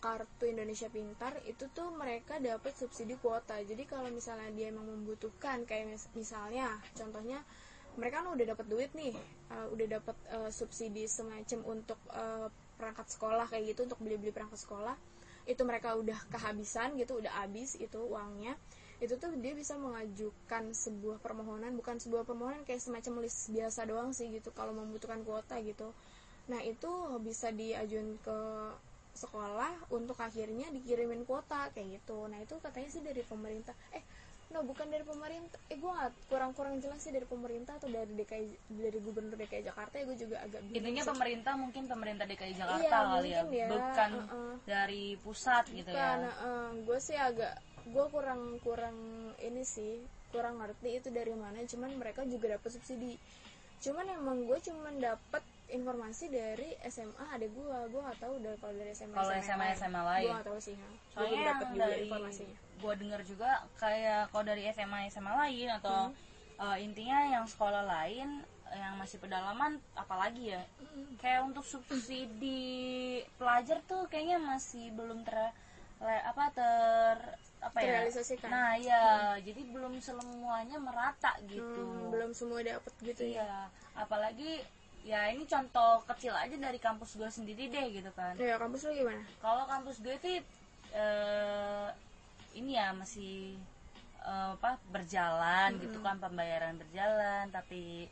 kartu 0.00 0.48
Indonesia 0.48 0.88
Pintar 0.88 1.36
itu 1.44 1.68
tuh 1.72 1.92
mereka 1.92 2.40
dapat 2.40 2.72
subsidi 2.76 3.16
kuota. 3.20 3.56
Jadi 3.60 3.84
kalau 3.84 4.08
misalnya 4.08 4.48
dia 4.52 4.72
emang 4.72 4.88
membutuhkan 4.88 5.64
kayak 5.68 5.96
mis- 5.96 6.12
misalnya 6.16 6.76
contohnya 6.96 7.40
mereka 7.94 8.26
kan 8.26 8.34
udah 8.34 8.46
dapat 8.58 8.66
duit 8.66 8.90
nih, 8.98 9.14
uh, 9.54 9.70
udah 9.70 9.86
dapat 10.00 10.16
uh, 10.34 10.50
subsidi 10.50 11.06
semacam 11.06 11.78
untuk 11.78 12.00
uh, 12.10 12.50
perangkat 12.74 13.06
sekolah 13.06 13.46
kayak 13.46 13.70
gitu 13.70 13.86
untuk 13.86 14.02
beli-beli 14.02 14.34
perangkat 14.34 14.58
sekolah. 14.58 14.98
Itu 15.46 15.62
mereka 15.62 15.94
udah 15.94 16.18
kehabisan 16.26 16.98
gitu, 16.98 17.22
udah 17.22 17.44
habis 17.44 17.78
itu 17.78 18.00
uangnya. 18.02 18.58
Itu 19.04 19.20
tuh 19.20 19.36
dia 19.36 19.52
bisa 19.52 19.76
mengajukan 19.76 20.72
sebuah 20.72 21.20
permohonan, 21.20 21.76
bukan 21.76 22.00
sebuah 22.00 22.24
permohonan 22.24 22.64
kayak 22.64 22.80
semacam 22.80 23.20
list 23.20 23.52
biasa 23.52 23.84
doang 23.84 24.16
sih 24.16 24.32
gitu 24.32 24.48
kalau 24.56 24.72
membutuhkan 24.72 25.20
kuota 25.22 25.60
gitu. 25.60 25.92
Nah, 26.48 26.60
itu 26.64 26.88
bisa 27.20 27.52
diajuin 27.52 28.16
ke 28.24 28.38
sekolah 29.14 29.94
untuk 29.94 30.18
akhirnya 30.18 30.68
dikirimin 30.74 31.22
kuota 31.24 31.70
kayak 31.76 32.00
gitu. 32.00 32.26
Nah, 32.26 32.40
itu 32.42 32.56
katanya 32.58 32.88
sih 32.90 33.02
dari 33.04 33.22
pemerintah. 33.22 33.76
Eh, 33.94 34.02
no 34.52 34.60
bukan 34.66 34.86
dari 34.90 35.04
pemerintah. 35.06 35.58
Eh, 35.70 35.78
gue 35.78 35.92
kurang-kurang 36.28 36.78
jelas 36.82 37.00
sih 37.00 37.14
dari 37.14 37.24
pemerintah 37.24 37.78
atau 37.80 37.88
dari 37.88 38.12
DKI 38.12 38.76
dari 38.76 38.98
gubernur 39.00 39.34
DKI 39.38 39.66
Jakarta 39.66 39.94
ya 39.98 40.04
gue 40.04 40.18
juga 40.18 40.36
agak 40.44 40.60
bingung 40.68 40.78
Intinya 40.78 41.02
pemerintah 41.10 41.52
mungkin 41.56 41.82
pemerintah 41.90 42.24
DKI 42.28 42.54
Jakarta 42.54 42.84
Iya, 42.84 42.90
kali 42.92 43.30
ya, 43.30 43.42
ya, 43.50 43.68
bukan 43.72 44.10
uh-uh. 44.14 44.54
dari 44.68 45.04
pusat 45.22 45.64
gitu 45.74 45.90
Bukan, 45.90 46.18
ya. 46.22 46.54
gue 46.86 46.98
sih 47.02 47.16
agak 47.18 47.54
gue 47.84 48.04
kurang 48.08 48.42
kurang 48.60 48.96
ini 49.38 49.62
sih 49.62 50.00
kurang 50.28 50.56
ngerti 50.56 50.98
itu 50.98 51.08
dari 51.08 51.32
mana 51.32 51.62
cuman 51.62 51.90
mereka 51.94 52.24
juga 52.24 52.56
dapat 52.56 52.70
subsidi 52.70 53.20
cuman 53.78 54.06
emang 54.10 54.38
gue 54.44 54.58
cuman 54.58 54.94
dapat 54.96 55.42
informasi 55.66 56.28
dari 56.28 56.72
SMA 56.86 57.24
ada 57.26 57.44
gue 57.44 57.64
gue 57.90 58.00
nggak 58.00 58.18
tahu 58.18 58.34
dari 58.38 58.56
kalau 58.56 58.74
dari 58.74 58.92
SMA 58.92 59.14
Kalau 59.14 59.32
SMA 59.34 59.66
SMA 59.74 60.02
lain. 60.02 60.22
gue 60.22 60.32
nggak 60.32 60.46
tahu 60.46 60.58
sih 60.60 60.74
gue 60.74 60.92
Soalnya 61.12 61.40
yang 61.40 61.58
juga 61.62 61.84
dari 61.84 62.04
informasinya 62.04 62.56
gua 62.74 62.94
denger 62.94 63.20
juga 63.22 63.50
kayak 63.76 64.22
kalau 64.28 64.44
dari 64.44 64.62
SMA 64.68 64.98
SMA 65.08 65.32
lain 65.34 65.68
atau 65.74 65.98
Hmm. 66.04 66.16
uh, 66.60 66.76
intinya 66.76 67.18
yang 67.30 67.44
sekolah 67.44 67.80
lain 67.82 68.28
yang 68.66 68.94
masih 68.94 69.16
pedalaman 69.18 69.76
apalagi 69.94 70.50
ya 70.50 70.62
Hmm. 70.82 71.14
kayak 71.16 71.44
untuk 71.44 71.64
subsidi 71.64 72.64
pelajar 73.34 73.80
tuh 73.84 74.04
kayaknya 74.06 74.38
masih 74.38 74.90
belum 74.90 75.22
ter 75.22 75.52
apa 76.08 76.44
ter 76.52 77.16
apa 77.64 77.78
ya? 77.80 78.04
Terrealisasikan. 78.04 78.48
nah 78.52 78.76
ya 78.76 79.04
jadi 79.40 79.60
belum 79.72 79.96
semuanya 80.04 80.76
merata 80.76 81.32
gitu. 81.48 81.64
Hmm, 81.64 82.12
belum 82.12 82.30
semua 82.36 82.60
dapat 82.60 82.92
gitu 83.00 83.24
ya? 83.24 83.40
Iya. 83.40 83.52
Apalagi 83.96 84.60
ya 85.04 85.28
ini 85.32 85.44
contoh 85.44 86.04
kecil 86.08 86.32
aja 86.32 86.56
dari 86.56 86.80
kampus 86.80 87.16
gue 87.16 87.28
sendiri 87.28 87.72
deh 87.72 87.86
gitu 87.92 88.10
kan. 88.12 88.36
Ya 88.36 88.60
kampus 88.60 88.84
lo 88.88 88.92
gimana? 88.92 89.24
Kalau 89.40 89.64
kampus 89.64 90.00
gue 90.04 90.14
itu 90.16 90.44
eh, 90.92 91.88
ini 92.56 92.76
ya 92.76 92.92
masih 92.92 93.56
eh, 94.20 94.48
apa 94.60 94.76
berjalan 94.92 95.80
gitu 95.80 95.98
kan. 96.04 96.20
Pembayaran 96.20 96.76
berjalan 96.76 97.48
tapi 97.48 98.08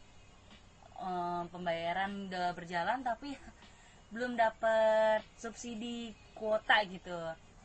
eh, 0.96 1.42
pembayaran 1.52 2.32
udah 2.32 2.56
berjalan 2.56 3.04
tapi 3.04 3.36
belum 4.12 4.36
dapat 4.36 5.24
subsidi 5.36 6.12
kuota 6.36 6.84
gitu 6.88 7.16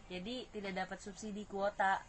jadi 0.07 0.35
tidak 0.51 0.73
dapat 0.75 0.97
subsidi 0.99 1.43
kuota 1.45 1.99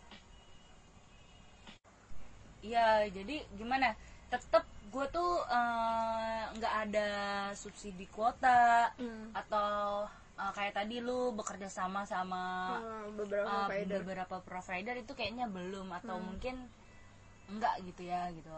Iya, 2.58 3.06
jadi 3.14 3.46
gimana? 3.54 3.94
tetap 4.28 4.60
gue 4.92 5.06
tuh 5.08 5.40
eh, 5.48 6.42
nggak 6.52 6.74
ada 6.84 7.08
subsidi 7.56 8.04
kuota 8.10 8.92
Hmm. 9.00 9.32
atau 9.32 10.04
eh, 10.36 10.52
kayak 10.52 10.74
tadi 10.76 11.00
lu 11.00 11.32
bekerja 11.32 11.70
sama 11.70 12.04
sama 12.04 12.76
Uh, 12.76 13.08
beberapa 13.16 13.48
uh, 13.48 13.64
provider. 13.64 13.98
beberapa 14.02 14.36
provider 14.44 14.94
itu 15.00 15.12
kayaknya 15.16 15.46
belum 15.48 15.88
atau 15.96 16.18
Hmm. 16.20 16.26
mungkin 16.28 16.56
enggak 17.48 17.80
gitu 17.88 18.04
ya 18.04 18.28
gitu. 18.36 18.52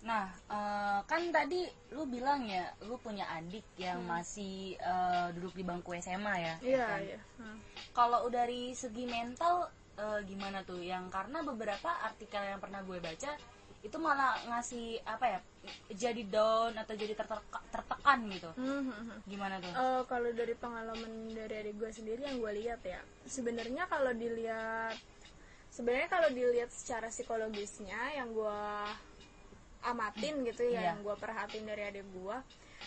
Nah, 0.00 0.32
eh, 0.48 1.00
kan 1.04 1.22
tadi 1.28 1.68
lu 1.92 2.08
bilang 2.08 2.48
ya, 2.48 2.72
lu 2.88 2.96
punya 2.96 3.28
adik 3.36 3.64
yang 3.76 4.00
masih 4.08 4.74
eh, 4.80 5.28
duduk 5.36 5.52
di 5.52 5.64
bangku 5.64 5.92
SMA 6.00 6.34
ya. 6.40 6.54
Hmm. 6.56 6.66
Iya, 6.66 6.86
kan? 6.88 7.00
iya. 7.04 7.20
Hmm. 7.36 7.58
Kalau 7.92 8.20
dari 8.32 8.72
segi 8.72 9.04
mental 9.04 9.68
eh, 10.00 10.20
gimana 10.24 10.64
tuh? 10.64 10.80
Yang 10.80 11.12
karena 11.12 11.44
beberapa 11.44 11.90
artikel 12.04 12.40
yang 12.40 12.60
pernah 12.60 12.80
gue 12.80 12.96
baca 12.96 13.32
itu 13.80 13.96
malah 13.96 14.36
ngasih 14.48 15.00
apa 15.04 15.24
ya? 15.36 15.40
Jadi 15.92 16.28
down 16.28 16.76
atau 16.76 16.92
jadi 16.96 17.12
terteka- 17.16 17.64
tertekan 17.68 18.18
gitu. 18.32 18.50
Hmm, 18.56 18.88
hmm, 18.88 19.04
hmm. 19.08 19.18
Gimana 19.28 19.56
tuh? 19.60 19.72
Eh, 19.72 20.02
kalau 20.08 20.30
dari 20.32 20.54
pengalaman 20.56 21.12
dari 21.32 21.54
adik 21.60 21.76
gue 21.76 21.90
sendiri 21.92 22.24
yang 22.24 22.40
gue 22.40 22.52
lihat 22.60 22.80
ya 22.84 23.00
sebenarnya 23.28 23.84
kalau 23.88 24.12
dilihat 24.16 24.96
sebenarnya 25.70 26.08
kalau 26.08 26.28
dilihat 26.32 26.68
secara 26.72 27.08
psikologisnya 27.08 28.16
yang 28.16 28.32
gue 28.34 28.60
amatin 29.82 30.44
gitu 30.44 30.62
ya 30.62 30.70
Iya. 30.70 30.80
yang 30.86 30.98
gue 31.00 31.14
perhatiin 31.14 31.64
dari 31.64 31.82
adik 31.84 32.06
gue 32.10 32.36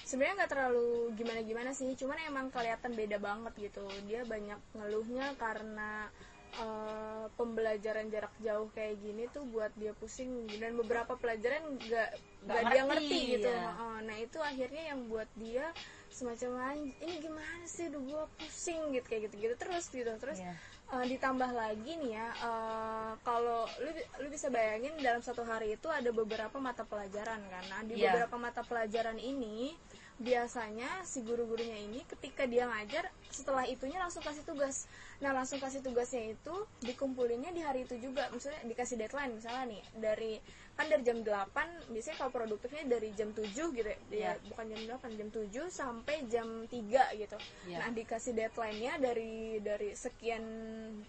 sebenarnya 0.03 0.36
nggak 0.36 0.51
terlalu 0.51 0.89
gimana 1.13 1.39
gimana 1.41 1.69
sih 1.71 1.89
cuman 1.93 2.17
emang 2.23 2.47
kelihatan 2.49 2.91
beda 2.91 3.17
banget 3.17 3.53
gitu. 3.62 3.82
Dia 4.03 4.21
banyak 4.23 4.58
ngeluhnya 4.73 5.34
karena 5.36 6.10
eh, 6.53 7.25
pembelajaran 7.34 8.10
jarak 8.10 8.29
jauh 8.38 8.69
kayak 8.69 8.97
gini 8.99 9.25
tuh 9.27 9.41
buat 9.43 9.73
dia 9.73 9.89
pusing. 9.91 10.29
Dan 10.51 10.73
beberapa 10.75 11.13
pelajaran 11.15 11.77
nggak 11.79 12.10
Nggak 12.43 12.63
dia 12.67 12.84
ngerti, 12.84 13.19
gitu. 13.34 13.49
ya. 13.49 13.69
Heeh, 13.71 13.95
nah 14.03 14.17
itu 14.19 14.38
akhirnya 14.38 14.84
yang 14.88 15.01
buat 15.08 15.29
dia 15.34 15.65
semacam 16.10 16.49
"Anj- 16.67 16.93
ini 16.99 17.15
gimana 17.19 17.63
sih? 17.63 17.89
Udah 17.89 18.01
gue 18.01 18.23
pusing 18.38 18.82
gitu 18.91 19.06
kayak 19.08 19.21
gitu 19.25 19.36
gitu 19.39 19.56
terus 19.58 19.86
gitu. 19.89 20.13
Terus 20.15 20.38
Iya. 20.38 20.53
Eh, 20.93 21.06
ditambah 21.10 21.51
lagi 21.51 21.91
nih 21.97 22.12
ya 22.13 22.27
eh, 22.32 23.12
kalau 23.25 23.65
lu 23.82 23.89
lu 24.21 24.27
bisa 24.29 24.47
bayangin 24.47 24.93
dalam 25.01 25.19
satu 25.19 25.41
hari 25.41 25.73
itu 25.75 25.88
ada 25.89 26.13
beberapa 26.13 26.58
mata 26.62 26.86
pelajaran 26.86 27.41
kan. 27.49 27.63
Nah 27.71 27.82
di 27.84 27.97
Iya. 27.97 28.13
beberapa 28.13 28.38
mata 28.38 28.62
pelajaran 28.62 29.17
ini 29.17 29.73
biasanya 30.13 31.01
si 31.03 31.25
guru-gurunya 31.25 31.73
ini 31.73 32.06
ketika 32.06 32.45
dia 32.45 32.69
ngajar 32.69 33.10
setelah 33.34 33.65
itunya 33.65 33.97
langsung 33.97 34.21
kasih 34.21 34.45
tugas. 34.45 34.86
Nah 35.19 35.34
langsung 35.34 35.58
kasih 35.58 35.82
tugasnya 35.82 36.38
itu 36.38 36.56
dikumpulinnya 36.86 37.49
di 37.49 37.65
hari 37.65 37.89
itu 37.89 37.97
juga. 37.97 38.29
Misalnya 38.29 38.62
dikasih 38.63 38.95
deadline 39.01 39.34
misalnya 39.34 39.63
nih 39.73 39.84
dari 39.97 40.34
kan 40.73 40.89
dari 40.89 41.05
jam 41.05 41.21
8 41.21 41.93
biasanya 41.93 42.17
kalau 42.17 42.31
produktifnya 42.33 42.97
dari 42.97 43.13
jam 43.13 43.29
7 43.29 43.45
gitu 43.53 43.86
ya. 43.86 43.97
Iya. 44.09 44.31
bukan 44.49 44.65
jam 44.73 44.81
8 44.97 45.19
jam 45.21 45.29
7 45.29 45.69
sampai 45.69 46.15
jam 46.25 46.47
3 46.65 47.21
gitu. 47.21 47.38
Iya. 47.69 47.77
nah 47.77 47.89
dikasih 47.93 48.33
deadline-nya 48.33 48.97
dari 48.97 49.62
dari 49.62 49.93
sekian 49.93 50.43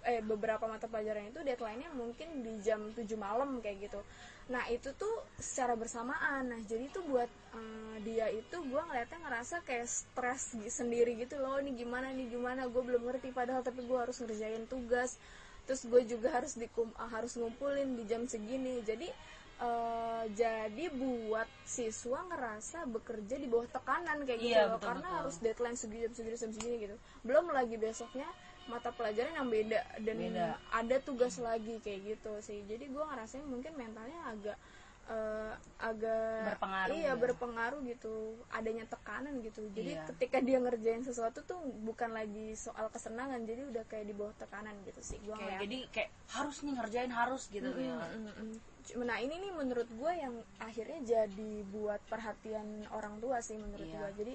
eh 0.04 0.20
beberapa 0.20 0.68
mata 0.68 0.84
pelajaran 0.84 1.32
itu 1.32 1.40
deadline-nya 1.40 1.96
mungkin 1.96 2.44
di 2.44 2.60
jam 2.60 2.92
7 2.92 3.08
malam 3.16 3.64
kayak 3.64 3.88
gitu. 3.88 4.00
Nah 4.52 4.68
itu 4.68 4.92
tuh 4.92 5.24
secara 5.40 5.72
bersamaan. 5.72 6.52
Nah 6.52 6.60
jadi 6.68 6.92
tuh 6.92 7.00
buat 7.08 7.30
eh, 7.56 7.96
dia 8.04 8.28
itu 8.28 8.56
gue 8.60 8.82
ngeliatnya 8.84 9.16
ngerasa 9.24 9.64
kayak 9.64 9.88
stres 9.88 10.52
sendiri 10.68 11.16
gitu 11.16 11.40
loh. 11.40 11.56
Ini 11.56 11.72
gimana 11.72 12.12
nih 12.12 12.28
gimana 12.28 12.68
gue 12.68 12.82
belum 12.84 13.08
ngerti 13.08 13.32
padahal 13.32 13.64
tapi 13.64 13.80
gue 13.80 13.96
harus 13.96 14.20
ngerjain 14.20 14.68
tugas. 14.68 15.16
Terus 15.64 15.88
gue 15.88 16.04
juga 16.04 16.28
harus 16.36 16.60
dikum 16.60 16.92
harus 17.00 17.40
ngumpulin 17.40 17.96
di 17.96 18.04
jam 18.04 18.28
segini. 18.28 18.84
Jadi 18.84 19.08
eh, 19.60 20.24
jadi 20.34 20.84
buat 20.90 21.46
siswa 21.62 22.18
ngerasa 22.26 22.88
bekerja 22.90 23.38
di 23.38 23.46
bawah 23.46 23.68
tekanan 23.70 24.24
kayak 24.26 24.40
gitu 24.42 24.50
Iya, 24.50 24.62
loh 24.66 24.76
betul, 24.76 24.86
karena 24.90 25.08
betul. 25.08 25.18
harus 25.22 25.36
deadline 25.40 25.78
segini 25.78 26.00
jam 26.08 26.12
segini 26.14 26.36
jam 26.36 26.50
segini 26.52 26.76
gitu 26.82 26.96
belum 27.22 27.44
lagi 27.54 27.76
besoknya 27.78 28.28
mata 28.64 28.90
pelajaran 28.96 29.36
yang 29.36 29.48
beda 29.52 29.80
dan 30.00 30.16
Beda. 30.16 30.56
ada 30.72 30.96
tugas 31.04 31.36
lagi 31.36 31.78
kayak 31.84 32.16
gitu 32.16 32.32
sih 32.40 32.64
jadi 32.64 32.88
gue 32.88 33.04
ngerasain 33.04 33.44
mungkin 33.44 33.76
mentalnya 33.76 34.20
agak 34.26 34.56
eh, 35.06 35.52
agak 35.78 36.56
Berpengaruh 36.56 36.94
iya 36.94 37.12
ya. 37.12 37.14
berpengaruh 37.14 37.80
gitu 37.84 38.14
adanya 38.48 38.84
tekanan 38.84 39.40
gitu 39.40 39.60
jadi 39.70 39.92
Iya. 39.94 40.04
ketika 40.08 40.38
dia 40.40 40.58
ngerjain 40.58 41.02
sesuatu 41.02 41.42
tuh 41.42 41.56
bukan 41.82 42.10
lagi 42.10 42.52
soal 42.54 42.88
kesenangan 42.88 43.44
jadi 43.44 43.68
udah 43.68 43.84
kayak 43.84 44.06
di 44.06 44.14
bawah 44.14 44.32
tekanan 44.34 44.72
gitu 44.82 45.00
sih 45.00 45.20
gue 45.20 45.34
Kayak 45.34 45.60
jadi 45.60 45.78
kayak 45.90 46.10
harus 46.30 46.56
nih 46.60 46.72
ngerjain 46.74 47.12
harus 47.12 47.42
gitu 47.48 47.68
ya. 47.74 47.96
Cuma, 48.84 49.02
Nah 49.02 49.16
ini 49.16 49.34
nih 49.38 49.52
menurut 49.54 49.88
gue 49.88 50.12
yang 50.14 50.34
akhirnya 50.58 51.00
jadi 51.02 51.52
buat 51.66 52.00
perhatian 52.04 52.64
orang 52.90 53.16
tua 53.16 53.40
sih 53.40 53.56
menurut 53.56 53.84
Iya. 53.84 53.96
gue. 53.98 54.10
Jadi 54.20 54.34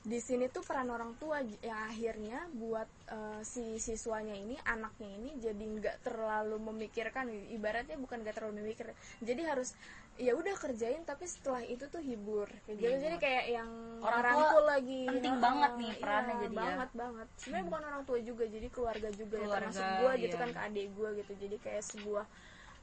di 0.00 0.16
sini 0.16 0.48
tuh 0.48 0.64
peran 0.64 0.88
orang 0.88 1.12
tua 1.20 1.44
yang 1.60 1.76
akhirnya 1.92 2.48
buat 2.56 2.88
eh, 3.12 3.40
si 3.44 3.76
siswanya 3.76 4.32
ini 4.32 4.56
anaknya 4.64 5.10
ini 5.12 5.30
jadi 5.36 5.60
nggak 5.60 5.96
terlalu 6.08 6.56
memikirkan 6.56 7.28
ibaratnya 7.52 8.00
bukan 8.00 8.24
nggak 8.24 8.40
terlalu 8.40 8.64
memikir 8.64 8.96
jadi 9.20 9.52
harus 9.52 9.76
ya 10.20 10.36
udah 10.36 10.52
kerjain 10.60 11.00
tapi 11.08 11.24
setelah 11.24 11.64
itu 11.64 11.88
tuh 11.88 12.04
hibur. 12.04 12.44
Kayak 12.68 12.76
gitu. 12.76 12.96
Jadi 13.08 13.16
kayak 13.16 13.44
yang 13.56 13.70
Orang 14.04 14.36
tua 14.36 14.60
lagi 14.76 15.08
penting 15.08 15.36
banget 15.40 15.72
nih 15.80 15.92
iya, 15.92 16.00
perannya 16.04 16.34
jadi 16.44 16.54
ya. 16.54 16.60
banget 16.60 16.90
banget. 16.92 17.26
Sebenarnya 17.40 17.66
bukan 17.72 17.82
orang 17.88 18.02
tua 18.04 18.18
juga 18.20 18.44
jadi 18.44 18.68
keluarga 18.68 19.08
juga 19.16 19.36
ya 19.40 19.46
Keluarga, 19.48 19.56
termasuk 19.56 19.86
gue 19.88 20.12
gitu 20.20 20.36
iya. 20.36 20.42
kan 20.44 20.50
ke 20.52 20.60
adik 20.60 20.86
gue 20.92 21.08
gitu. 21.24 21.32
Jadi 21.40 21.56
kayak 21.64 21.84
sebuah 21.88 22.24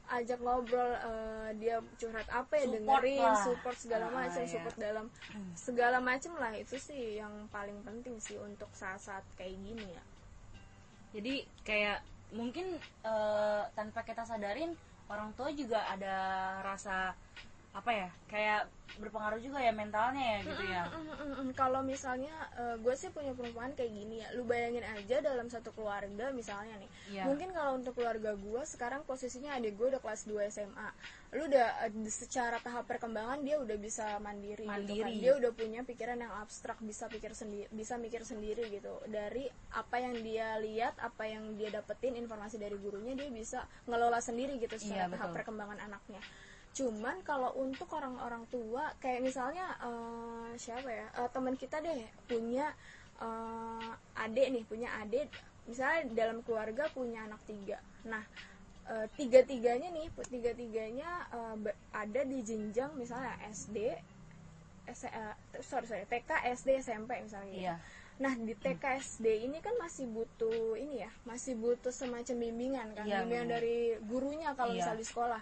ajak 0.10 0.40
ngobrol 0.40 0.92
eh, 0.94 1.50
dia 1.56 1.76
curhat 1.94 2.28
apa 2.30 2.54
ya 2.54 2.64
Support 2.64 2.76
dengerin 2.78 3.20
lah. 3.20 3.38
support 3.38 3.76
segala 3.76 4.06
Ah, 4.06 4.14
macam 4.18 4.40
iya. 4.40 4.50
support 4.50 4.76
dalam 4.78 5.06
segala 5.54 5.98
macam 6.00 6.32
lah 6.36 6.54
itu 6.54 6.76
sih 6.78 7.18
yang 7.18 7.32
paling 7.48 7.76
penting 7.82 8.16
sih 8.18 8.38
untuk 8.38 8.72
saat-saat 8.72 9.24
kayak 9.34 9.56
gini 9.58 9.84
ya 9.86 10.04
Jadi 11.10 11.34
kayak 11.62 12.00
mungkin 12.30 12.76
eh, 13.02 13.64
tanpa 13.74 14.02
kita 14.02 14.24
sadarin 14.24 14.76
orang 15.08 15.32
tua 15.34 15.52
juga 15.52 15.88
ada 15.88 16.16
rasa 16.62 17.16
apa 17.78 17.92
ya 17.94 18.10
kayak 18.26 18.62
berpengaruh 18.98 19.38
juga 19.38 19.62
ya 19.62 19.70
mentalnya 19.70 20.18
ya 20.18 20.40
gitu 20.42 20.64
ya. 20.66 20.84
Mm, 20.90 20.98
mm, 20.98 21.14
mm, 21.14 21.34
mm. 21.38 21.50
Kalau 21.54 21.86
misalnya 21.86 22.34
gue 22.82 22.96
sih 22.98 23.14
punya 23.14 23.30
perumpamaan 23.38 23.78
kayak 23.78 23.94
gini 23.94 24.26
ya, 24.26 24.34
lu 24.34 24.42
bayangin 24.42 24.82
aja 24.82 25.22
dalam 25.22 25.46
satu 25.46 25.70
keluarga 25.70 26.34
misalnya 26.34 26.74
nih, 26.82 26.90
Iya. 27.14 27.24
mungkin 27.30 27.54
kalau 27.54 27.78
untuk 27.78 27.94
keluarga 27.94 28.34
gue 28.34 28.62
sekarang 28.66 29.06
posisinya 29.06 29.54
adik 29.54 29.78
gue 29.78 29.94
udah 29.94 30.02
kelas 30.02 30.26
2 30.26 30.50
SMA, 30.50 30.90
lu 31.38 31.46
udah 31.46 31.68
eh, 31.86 31.94
secara 32.10 32.58
tahap 32.58 32.90
perkembangan 32.90 33.46
dia 33.46 33.62
udah 33.62 33.78
bisa 33.78 34.18
mandiri, 34.18 34.66
gitu 34.66 34.66
kan. 34.66 34.82
Mandiri. 34.82 35.14
dia 35.22 35.32
udah 35.38 35.52
punya 35.54 35.80
pikiran 35.86 36.18
yang 36.18 36.34
abstrak, 36.34 36.82
bisa 36.82 37.06
pikir 37.06 37.38
sendiri, 37.38 37.70
bisa 37.70 38.02
mikir 38.02 38.26
sendiri 38.26 38.66
gitu, 38.74 38.98
dari 39.06 39.46
apa 39.78 40.02
yang 40.02 40.18
dia 40.26 40.58
lihat, 40.58 40.98
apa 40.98 41.30
yang 41.30 41.54
dia 41.54 41.70
dapetin 41.70 42.18
informasi 42.18 42.58
dari 42.58 42.74
gurunya 42.74 43.14
dia 43.14 43.30
bisa 43.30 43.62
ngelola 43.86 44.18
sendiri 44.18 44.58
gitu 44.58 44.74
secara 44.80 45.06
Iya, 45.06 45.14
tahap 45.14 45.30
betul. 45.30 45.38
perkembangan 45.38 45.86
anaknya. 45.86 46.24
Cuman 46.78 47.16
kalau 47.30 47.52
untuk 47.66 47.90
orang-orang 47.98 48.44
tua 48.54 48.84
kayak 49.02 49.22
misalnya 49.26 49.66
eh, 49.88 50.50
siapa 50.64 50.90
ya 51.00 51.08
eh, 51.20 51.30
teman 51.34 51.56
kita 51.58 51.78
deh 51.82 52.02
punya 52.30 52.66
eh, 53.18 53.92
adik 54.24 54.48
nih 54.54 54.64
punya 54.72 54.90
adik 55.02 55.28
misalnya 55.70 56.00
dalam 56.14 56.38
keluarga 56.46 56.84
punya 56.94 57.20
anak 57.28 57.42
tiga. 57.50 57.78
Nah 58.06 58.24
eh, 58.94 59.08
tiga-tiganya 59.20 59.90
nih 59.98 60.08
tiga-tiganya 60.34 61.10
be- 61.64 61.80
ada 61.94 62.22
di 62.32 62.40
jenjang 62.46 62.92
misalnya 63.02 63.34
SD, 63.42 63.78
S- 64.88 65.04
eh, 65.12 65.36
sorry 65.60 65.84
sorry 65.90 66.06
TK, 66.08 66.32
SD, 66.56 66.70
SMP 66.80 67.12
misalnya. 67.20 67.52
gitu. 67.52 67.64
Iya. 67.68 67.76
Nah 68.24 68.34
di 68.40 68.54
TK 68.56 68.84
SD 68.98 69.46
ini 69.46 69.60
kan 69.60 69.76
masih 69.84 70.08
butuh 70.08 70.74
ini 70.80 71.04
ya, 71.04 71.12
masih 71.28 71.54
butuh 71.60 71.92
semacam 71.92 72.36
bimbingan 72.40 72.88
kan, 72.96 73.06
Iya, 73.06 73.28
bimbingan 73.28 73.48
benar. 73.52 73.56
dari 73.60 73.78
gurunya 74.02 74.50
kalau 74.56 74.72
Iya. 74.74 74.80
misal 74.80 74.96
di 74.96 75.06
sekolah. 75.06 75.42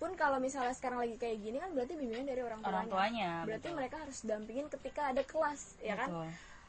Pun 0.00 0.16
kalau 0.16 0.40
misalnya 0.40 0.72
sekarang 0.72 1.04
lagi 1.04 1.20
kayak 1.20 1.44
gini 1.44 1.60
kan 1.60 1.70
berarti 1.76 1.92
bimbingan 1.92 2.24
dari 2.24 2.40
orang 2.40 2.64
tuanya. 2.64 2.72
Orang 2.72 2.88
tuanya, 2.88 3.30
Berarti 3.44 3.68
betul. 3.68 3.76
mereka 3.76 3.96
harus 4.00 4.18
dampingin 4.24 4.66
ketika 4.72 5.12
ada 5.12 5.22
kelas, 5.22 5.76
ya 5.84 5.94
kan? 5.94 6.08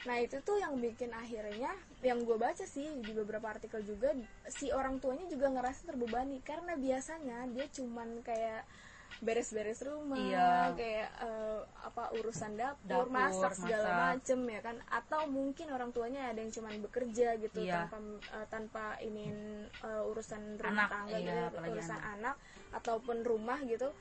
Nah 0.04 0.18
itu 0.20 0.36
tuh 0.44 0.58
yang 0.60 0.76
bikin 0.82 1.16
akhirnya, 1.16 1.72
yang 2.04 2.20
gue 2.28 2.36
baca 2.36 2.66
sih 2.68 2.92
di 3.00 3.12
beberapa 3.16 3.48
artikel 3.48 3.80
juga, 3.88 4.12
si 4.52 4.68
orang 4.76 5.00
tuanya 5.00 5.30
juga 5.32 5.48
ngerasa 5.48 5.88
terbebani 5.96 6.44
karena 6.44 6.76
biasanya 6.76 7.48
dia 7.56 7.72
cuman 7.72 8.20
kayak 8.20 8.68
beres-beres 9.22 9.86
rumah, 9.86 10.18
Iya. 10.18 10.74
kayak 10.74 11.10
eh, 11.22 11.62
apa 11.86 12.10
urusan 12.18 12.58
dapur, 12.58 13.06
Dapur, 13.06 13.08
masak 13.08 13.54
segala 13.54 14.18
macem 14.18 14.40
ya 14.50 14.60
kan, 14.60 14.78
atau 14.90 15.30
mungkin 15.30 15.70
orang 15.70 15.94
tuanya 15.94 16.34
ada 16.34 16.42
yang 16.42 16.50
cuman 16.50 16.82
bekerja 16.82 17.38
gitu 17.38 17.62
Iya. 17.62 17.86
tanpa 17.86 17.98
eh, 18.34 18.48
tanpa 18.50 18.86
ini 19.00 19.30
eh, 19.70 20.10
urusan 20.10 20.58
rumah 20.58 20.74
Anak, 20.74 20.90
tangga 20.90 21.18
iya, 21.22 21.54
gitu, 21.54 21.58
urusan 21.70 22.02
anak. 22.02 22.14
anak 22.18 22.36
ataupun 22.74 23.18
rumah 23.22 23.62
gitu, 23.62 23.94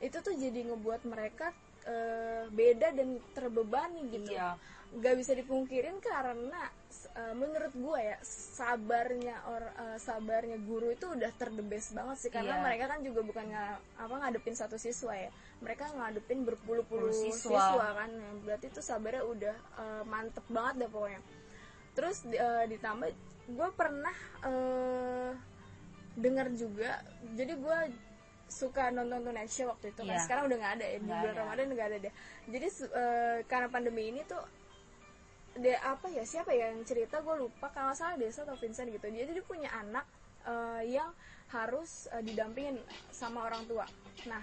itu 0.00 0.16
tuh 0.18 0.34
jadi 0.34 0.72
ngebuat 0.72 1.04
mereka 1.04 1.52
eh, 1.84 2.48
beda 2.48 2.96
dan 2.96 3.20
terbebani 3.36 4.08
gitu 4.08 4.32
Iya. 4.32 4.56
nggak 4.92 5.14
bisa 5.18 5.32
dipungkirin 5.34 6.00
karena 6.00 6.68
eh, 7.12 7.34
menurut 7.34 7.70
gue 7.70 7.98
ya 8.02 8.16
sabarnya 8.24 9.36
or 9.46 9.62
eh, 9.62 9.98
sabarnya 9.98 10.56
guru 10.58 10.88
itu 10.88 11.06
udah 11.06 11.30
terdebes 11.32 11.90
banget 11.90 12.16
sih 12.18 12.30
karena 12.30 12.56
Iya. 12.56 12.62
mereka 12.62 12.84
kan 12.88 13.00
juga 13.00 13.20
bukan 13.20 13.46
nga- 13.46 13.80
apa 13.96 14.14
ngadepin 14.18 14.52
satu 14.52 14.76
siswa 14.76 15.12
ya 15.12 15.28
mereka 15.58 15.86
ngadepin 15.88 16.42
berpuluh-puluh 16.42 17.08
Puluh 17.08 17.22
siswa. 17.28 17.60
siswa. 17.60 17.86
kan 17.94 18.10
Nah, 18.10 18.32
berarti 18.42 18.66
itu 18.66 18.80
sabarnya 18.80 19.22
udah 19.22 19.54
eh, 19.78 20.02
mantep 20.04 20.44
banget 20.46 20.74
deh 20.78 20.90
pokoknya 20.90 21.20
terus 21.92 22.24
eh, 22.24 22.64
ditambah 22.66 23.08
gue 23.46 23.68
pernah 23.72 24.16
eh, 24.42 25.30
dengar 26.14 26.48
juga 26.50 27.00
jadi 27.32 27.52
gue 27.54 27.78
suka 28.46 28.88
nonton 28.90 29.20
Tonight 29.22 29.48
Show 29.48 29.64
waktu 29.66 29.90
itu 29.90 30.00
kan 30.02 30.12
Iya. 30.12 30.22
sekarang 30.22 30.44
udah 30.44 30.58
nggak 30.58 30.74
ada 30.76 30.86
ya 30.86 30.98
di 30.98 31.06
bulan 31.06 31.24
ada. 31.26 31.40
Ramadan 31.42 31.66
nggak 31.70 31.88
ada 31.88 31.98
deh 32.00 32.12
jadi 32.46 32.66
eh, 32.68 33.36
karena 33.46 33.68
pandemi 33.68 34.02
ini 34.08 34.20
tuh 34.22 34.40
dia 35.52 35.76
apa 35.84 36.08
ya 36.08 36.24
siapa 36.24 36.50
ya 36.50 36.72
yang 36.72 36.80
cerita? 36.82 37.20
Gue 37.20 37.36
lupa 37.36 37.68
kalau 37.68 37.92
salah 37.92 38.16
Desa 38.16 38.42
atau 38.42 38.56
Vincent 38.56 38.88
gitu. 38.88 39.04
Jadi 39.04 39.30
dia 39.36 39.44
punya 39.44 39.68
anak 39.68 40.06
eh, 40.44 40.96
yang 40.96 41.12
harus 41.52 42.08
eh, 42.10 42.24
didampingin 42.24 42.80
sama 43.12 43.44
orang 43.44 43.64
tua. 43.68 43.84
Nah 44.24 44.40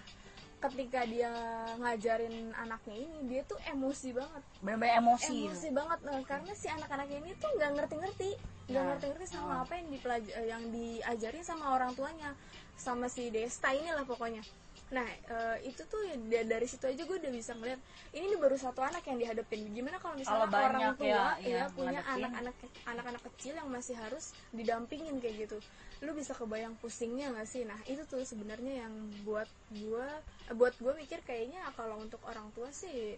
ketika 0.60 1.08
dia 1.08 1.32
ngajarin 1.80 2.52
anaknya 2.52 2.96
ini 3.00 3.18
dia 3.32 3.42
tuh 3.48 3.56
emosi 3.64 4.12
banget. 4.12 4.44
Benar-benar 4.60 5.00
emosi, 5.00 5.36
emosi 5.48 5.70
banget 5.72 6.00
eh, 6.04 6.24
karena 6.28 6.52
si 6.54 6.68
anak-anak 6.68 7.08
ini 7.10 7.32
tuh 7.40 7.50
nggak 7.58 7.72
ngerti-ngerti. 7.80 8.32
Nggak 8.70 8.84
Nah. 8.84 8.88
ngerti-ngerti 8.94 9.26
sama 9.32 9.54
apa 9.66 9.74
yang 9.80 9.88
dipelaj- 9.90 10.34
eh, 10.36 10.48
yang 10.52 10.64
diajarin 10.70 11.42
sama 11.42 11.74
orang 11.74 11.96
tuanya. 11.98 12.36
Sama 12.80 13.10
si 13.10 13.28
Desta 13.28 13.74
inilah 13.74 14.06
pokoknya 14.08 14.44
nah 14.90 15.06
eh, 15.06 15.58
itu 15.70 15.86
tuh 15.86 16.02
ya 16.02 16.18
da- 16.18 16.58
dari 16.58 16.66
situ 16.66 16.82
aja 16.90 16.98
gue 17.06 17.18
udah 17.22 17.30
bisa 17.30 17.54
ngeliat 17.54 17.78
ini 18.10 18.26
nih 18.34 18.40
baru 18.42 18.58
satu 18.58 18.82
anak 18.82 19.06
yang 19.06 19.22
dihadapin. 19.22 19.70
Gimana 19.70 20.02
kalau 20.02 20.18
misalnya 20.18 20.50
Kalau 20.50 20.50
banyak 20.50 20.70
orang 20.82 20.98
tua 20.98 21.06
ya, 21.06 21.14
ya, 21.14 21.46
iya, 21.46 21.64
punya 21.70 22.02
anak-anak 22.02 22.56
anak-anak 22.90 23.22
kecil 23.30 23.54
yang 23.54 23.70
masih 23.70 23.94
harus 23.94 24.34
didampingin 24.50 25.22
kayak 25.22 25.46
gitu. 25.46 25.58
Lu 26.02 26.18
bisa 26.18 26.34
kebayang 26.34 26.74
pusingnya 26.82 27.30
gak 27.38 27.46
sih? 27.46 27.70
Nah 27.70 27.78
itu 27.86 28.02
tuh 28.10 28.26
sebenarnya 28.26 28.82
yang 28.90 28.94
buat 29.22 29.46
gue 29.70 30.10
buat 30.58 30.74
gue 30.82 30.94
mikir 30.98 31.22
kayaknya 31.22 31.62
kalau 31.78 32.02
untuk 32.02 32.18
orang 32.26 32.50
tua 32.58 32.74
sih 32.74 33.14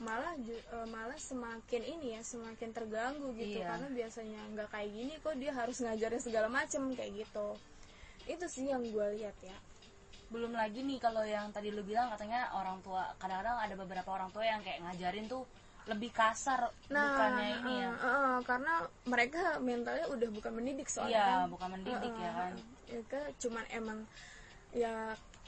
malah 0.00 0.32
eh, 0.40 0.88
malah 0.88 1.20
semakin 1.20 1.84
ini 1.84 2.16
ya 2.16 2.24
semakin 2.24 2.72
terganggu 2.72 3.36
gitu. 3.36 3.60
Iya. 3.60 3.68
karena 3.76 3.88
biasanya 3.92 4.40
nggak 4.56 4.68
kayak 4.72 4.88
gini 4.88 5.12
kok 5.20 5.36
dia 5.36 5.52
harus 5.52 5.76
ngajarin 5.84 6.22
segala 6.24 6.48
macem 6.48 6.80
kayak 6.96 7.28
gitu. 7.28 7.48
Itu 8.24 8.48
sih 8.48 8.72
yang 8.72 8.80
gue 8.88 9.06
lihat 9.20 9.36
ya 9.44 9.56
belum 10.30 10.52
lagi 10.52 10.80
nih 10.80 10.98
kalau 10.98 11.22
yang 11.22 11.50
tadi 11.50 11.68
lu 11.68 11.82
bilang 11.82 12.06
katanya 12.08 12.48
orang 12.52 12.78
tua 12.80 13.02
kadang-kadang 13.18 13.58
ada 13.58 13.74
beberapa 13.74 14.08
orang 14.08 14.30
tua 14.30 14.42
yang 14.42 14.62
kayak 14.62 14.78
ngajarin 14.80 15.26
tuh 15.26 15.42
lebih 15.84 16.10
kasar 16.10 16.70
bukannya 16.86 17.46
ini 17.58 17.74
ya. 17.76 17.90
eh, 17.90 18.06
eh, 18.06 18.38
karena 18.44 18.74
mereka 19.04 19.40
mentalnya 19.58 20.06
udah 20.06 20.28
bukan 20.30 20.52
mendidik 20.52 20.86
soalnya 20.86 21.10
iya 21.10 21.26
kan. 21.36 21.50
bukan 21.50 21.68
mendidik 21.72 22.12
Eh, 22.12 22.20
ya 22.20 22.30
kan. 22.32 22.52
ya 22.86 23.00
kan 23.04 23.24
cuman 23.36 23.64
emang 23.70 23.98
ya 24.70 24.94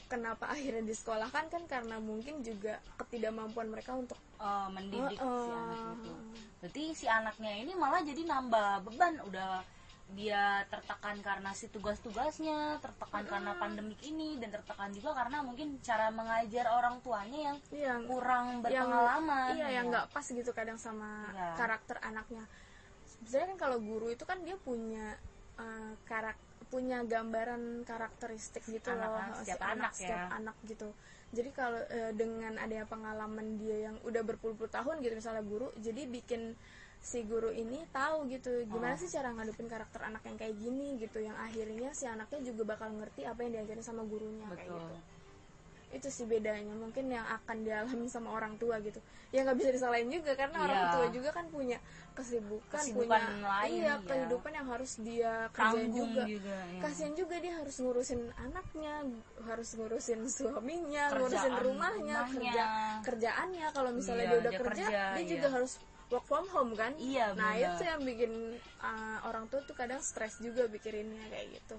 kenapa 0.05 0.45
akhirnya 0.47 0.83
disekolahkan 0.83 1.47
kan 1.47 1.63
karena 1.65 1.95
mungkin 1.97 2.43
juga 2.43 2.77
ketidakmampuan 2.97 3.67
mereka 3.67 3.95
untuk 3.95 4.19
Eh, 4.35 4.67
mendidik 4.69 5.15
Eh, 5.15 5.39
si 5.39 5.47
eh, 5.47 5.55
anak 5.55 5.79
itu. 5.95 6.11
Berarti 6.59 6.83
si 6.93 7.05
anaknya 7.07 7.51
ini 7.55 7.71
malah 7.73 8.03
jadi 8.03 8.21
nambah 8.21 8.83
beban 8.83 9.15
udah 9.23 9.63
dia 10.11 10.67
tertekan 10.67 11.17
karena 11.19 11.55
si 11.55 11.71
tugas-tugasnya 11.71 12.77
tertekan 12.77 13.23
karena 13.23 13.55
pandemik 13.55 13.97
ini 14.03 14.35
dan 14.37 14.51
tertekan 14.51 14.91
juga 14.91 15.15
karena 15.15 15.39
mungkin 15.41 15.79
cara 15.79 16.11
mengajar 16.11 16.69
orang 16.69 16.99
tuanya 16.99 17.39
yang 17.49 17.57
yang 17.71 18.01
kurang 18.05 18.45
yang 18.45 18.59
berpengalaman 18.61 19.55
iya 19.55 19.67
yang 19.73 19.85
ya. 19.87 19.91
nggak 19.95 20.05
pas 20.11 20.25
gitu 20.25 20.51
kadang 20.51 20.77
sama 20.77 21.31
Iya. 21.31 21.55
karakter 21.55 21.97
anaknya 22.03 22.43
sebenarnya 23.23 23.47
kan 23.55 23.59
kalau 23.59 23.77
guru 23.79 24.11
itu 24.11 24.23
kan 24.23 24.37
dia 24.43 24.59
punya 24.59 25.15
eh, 25.55 25.93
karak 26.03 26.35
punya 26.67 27.05
gambaran 27.05 27.81
karakteristik 27.83 28.65
gitu 28.65 28.89
Anak- 28.89 29.07
loh 29.07 29.17
anak, 29.17 29.37
si 29.37 29.41
setiap 29.45 29.61
anak 29.63 29.91
ya. 29.93 29.97
setiap 29.97 30.23
anak 30.31 30.55
gitu 30.65 30.89
jadi 31.31 31.49
kalau 31.49 31.81
eh, 31.89 32.11
dengan 32.13 32.53
adanya 32.57 32.85
pengalaman 32.85 33.57
dia 33.57 33.89
yang 33.89 33.95
udah 34.03 34.21
berpuluh-puluh 34.21 34.69
tahun 34.69 35.01
gitu 35.01 35.15
misalnya 35.15 35.41
guru 35.41 35.71
jadi 35.79 36.05
bikin 36.05 36.53
si 37.03 37.19
guru 37.27 37.51
ini 37.51 37.83
tahu 37.91 38.31
gitu 38.31 38.63
gimana 38.63 38.95
Oh. 38.95 39.01
sih 39.03 39.11
cara 39.11 39.35
ngadepin 39.35 39.67
karakter 39.67 40.01
anak 40.01 40.23
yang 40.23 40.39
kayak 40.39 40.55
gini 40.55 40.95
gitu 40.97 41.19
yang 41.19 41.35
akhirnya 41.35 41.91
si 41.91 42.07
anaknya 42.07 42.39
juga 42.47 42.73
bakal 42.73 42.95
ngerti 42.95 43.27
apa 43.27 43.43
yang 43.43 43.59
diajarin 43.59 43.83
sama 43.83 44.07
gurunya 44.07 44.47
kayak 44.49 44.71
betul 44.71 44.79
gitu 44.79 44.95
itu 45.93 46.09
sih 46.09 46.25
bedanya 46.25 46.73
mungkin 46.73 47.05
yang 47.05 47.21
akan 47.21 47.61
dialami 47.61 48.09
sama 48.09 48.33
orang 48.33 48.57
tua 48.57 48.81
gitu 48.81 48.97
ya 49.29 49.45
nggak 49.45 49.61
bisa 49.61 49.69
disalahin 49.69 50.09
juga 50.09 50.33
karena 50.33 50.57
orang 50.57 50.79
Iya. 50.79 50.89
tua 50.89 51.07
juga 51.11 51.29
kan 51.29 51.45
punya 51.53 51.77
kesibukan, 52.13 52.81
Kesibukan 52.81 53.21
punya 53.21 53.45
lain, 53.45 53.69
iya 53.69 53.93
iya. 53.93 53.95
kehidupan 54.01 54.51
yang 54.53 54.67
harus 54.69 54.91
dia 54.97 55.33
kerjain 55.49 55.93
tanggung 55.93 55.93
juga 55.93 56.23
juga, 56.25 56.57
ya. 56.65 56.81
kasian 56.81 57.13
juga 57.13 57.35
dia 57.37 57.53
harus 57.57 57.75
ngurusin 57.77 58.21
anaknya 58.33 58.93
harus 59.43 59.69
ngurusin 59.73 60.19
suaminya 60.25 61.03
Kerjaan 61.09 61.21
ngurusin 61.21 61.53
rumahnya, 61.61 62.17
rumahnya. 62.25 62.25
kerja 62.25 62.63
kerjaannya 63.05 63.67
kalau 63.69 63.91
misalnya 63.91 64.23
Iya, 64.23 64.31
dia 64.31 64.39
udah 64.39 64.51
dia 64.51 64.59
kerja, 64.65 64.85
kerja, 64.87 65.01
dia 65.13 65.21
iya. 65.21 65.29
juga 65.29 65.47
harus 65.51 65.73
work 66.13 66.25
from 66.29 66.45
home 66.53 66.77
kan? 66.77 66.93
Iya, 67.01 67.33
nah 67.33 67.57
itu 67.57 67.81
yang 67.81 68.05
bikin 68.05 68.33
uh, 68.85 69.17
orang 69.25 69.49
tua 69.49 69.65
tuh 69.65 69.73
kadang 69.73 69.97
stres 69.97 70.37
juga 70.37 70.69
pikirinnya 70.69 71.25
kayak 71.33 71.57
gitu. 71.57 71.77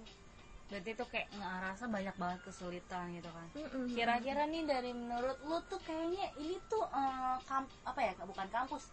Berarti 0.66 0.90
itu 0.96 1.04
kayak 1.06 1.28
ngerasa 1.38 1.84
banyak 1.86 2.16
banget 2.18 2.40
kesulitan 2.42 3.14
gitu 3.14 3.30
kan? 3.30 3.46
Kira-kira 3.94 4.42
nih 4.50 4.66
dari 4.66 4.90
menurut 4.90 5.38
lu 5.46 5.62
tuh 5.70 5.78
kayaknya 5.86 6.26
ini 6.40 6.56
tuh 6.66 6.82
eh, 6.88 7.36
kamp 7.46 7.68
apa 7.86 8.00
ya 8.02 8.12
bukan 8.26 8.48
kampus. 8.50 8.90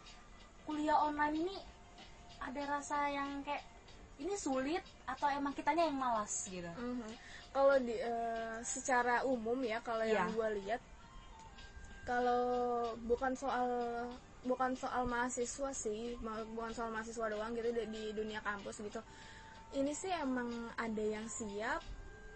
Kuliah 0.67 0.99
online 1.01 1.41
ini 1.41 1.57
ada 2.37 2.61
rasa 2.77 3.09
yang 3.09 3.41
kayak 3.41 3.65
ini 4.21 4.37
sulit 4.37 4.83
atau 5.09 5.25
emang 5.31 5.55
kitanya 5.57 5.89
yang 5.89 5.97
malas 5.97 6.45
gitu? 6.45 6.69
Mhm. 6.69 7.09
Kalau 7.55 7.75
di 7.81 7.95
eh, 7.97 8.57
secara 8.61 9.25
umum 9.25 9.57
ya 9.65 9.81
kalau 9.81 10.05
yang 10.05 10.29
Iya. 10.29 10.35
gue 10.37 10.49
lihat 10.61 10.81
kalau 12.03 12.43
bukan 13.07 13.31
soal 13.33 13.65
bukan 14.41 14.73
soal 14.73 15.05
mahasiswa 15.05 15.69
sih, 15.73 16.17
bukan 16.55 16.71
soal 16.73 16.89
mahasiswa 16.89 17.25
doang 17.29 17.53
gitu 17.53 17.69
di, 17.69 17.83
di 17.89 18.03
dunia 18.11 18.41
kampus 18.41 18.81
gitu. 18.81 19.01
Ini 19.71 19.93
sih 19.93 20.11
emang 20.11 20.49
ada 20.75 21.03
yang 21.05 21.29
siap, 21.29 21.79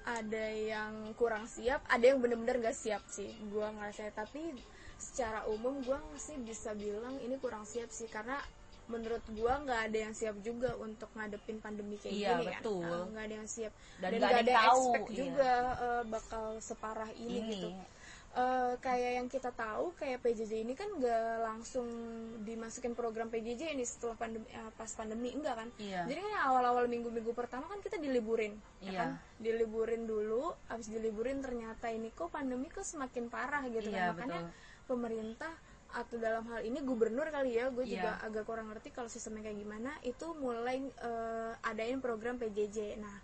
ada 0.06 0.46
yang 0.54 1.12
kurang 1.18 1.50
siap, 1.50 1.82
ada 1.90 2.06
yang 2.06 2.22
bener-bener 2.22 2.62
gak 2.62 2.78
siap 2.78 3.02
sih. 3.10 3.34
Gua 3.50 3.74
ngerasa 3.74 4.14
tapi 4.14 4.54
secara 4.96 5.44
umum 5.52 5.84
gua 5.84 6.00
sih 6.16 6.38
bisa 6.40 6.72
bilang 6.78 7.20
ini 7.20 7.36
kurang 7.42 7.68
siap 7.68 7.92
sih 7.92 8.08
karena 8.08 8.40
menurut 8.86 9.26
gua 9.34 9.58
nggak 9.66 9.82
ada 9.90 9.98
yang 9.98 10.14
siap 10.14 10.38
juga 10.46 10.78
untuk 10.78 11.10
ngadepin 11.18 11.58
pandemi 11.58 11.98
kayak 11.98 12.16
Iya, 12.16 12.30
gini 12.38 12.46
betul. 12.54 12.86
kan. 12.86 12.94
Ah, 12.94 13.06
nggak 13.12 13.26
ada 13.26 13.36
yang 13.42 13.50
siap 13.50 13.74
Dan 13.98 14.10
nggak 14.14 14.30
ada 14.30 14.40
ada 14.40 14.52
yang 14.54 14.62
tahu, 14.62 14.78
expect 14.86 15.08
iya. 15.10 15.18
juga 15.18 15.52
eh, 15.82 16.04
bakal 16.06 16.46
separah 16.62 17.10
ini, 17.18 17.34
ini 17.42 17.50
gitu 17.58 17.70
Eh, 18.36 18.74
kayak 18.84 19.12
yang 19.16 19.28
kita 19.32 19.48
tahu 19.56 19.96
kayak 19.96 20.20
PJJ 20.20 20.68
ini 20.68 20.76
kan 20.76 20.92
nggak 20.92 21.40
langsung 21.40 21.88
dimasukin 22.44 22.92
program 22.92 23.32
PJJ 23.32 23.72
ini 23.72 23.88
setelah 23.88 24.20
pandemi 24.20 24.44
eh, 24.52 24.72
pas 24.76 24.92
pandemi 24.92 25.32
enggak 25.32 25.56
kan 25.56 25.70
Iya. 25.80 26.04
jadi 26.04 26.20
kan 26.20 26.52
awal-awal 26.52 26.92
minggu-minggu 26.92 27.32
pertama 27.32 27.72
kan 27.72 27.80
kita 27.80 27.96
diliburin 27.96 28.60
ya 28.84 28.92
Iya. 28.92 29.00
kan 29.00 29.10
diliburin 29.40 30.04
dulu 30.04 30.52
abis 30.68 30.92
diliburin 30.92 31.40
ternyata 31.40 31.88
ini 31.88 32.12
kok 32.12 32.28
pandemi 32.28 32.68
kok 32.68 32.84
semakin 32.84 33.32
parah 33.32 33.64
gitu 33.72 33.88
Iya, 33.88 34.12
kan 34.12 34.20
makanya 34.20 34.42
betul. 34.44 34.84
pemerintah 34.92 35.54
atau 35.96 36.16
dalam 36.20 36.44
hal 36.52 36.60
ini 36.68 36.84
gubernur 36.84 37.32
kali 37.32 37.56
ya 37.56 37.72
gue 37.72 37.88
juga 37.88 38.20
Iya. 38.20 38.28
agak 38.28 38.44
kurang 38.44 38.68
ngerti 38.68 38.92
kalau 38.92 39.08
sistemnya 39.08 39.48
kayak 39.48 39.64
gimana 39.64 39.96
itu 40.04 40.28
mulai 40.36 40.84
eh, 40.84 41.54
adain 41.64 42.04
program 42.04 42.36
PJJ 42.36 43.00
nah 43.00 43.16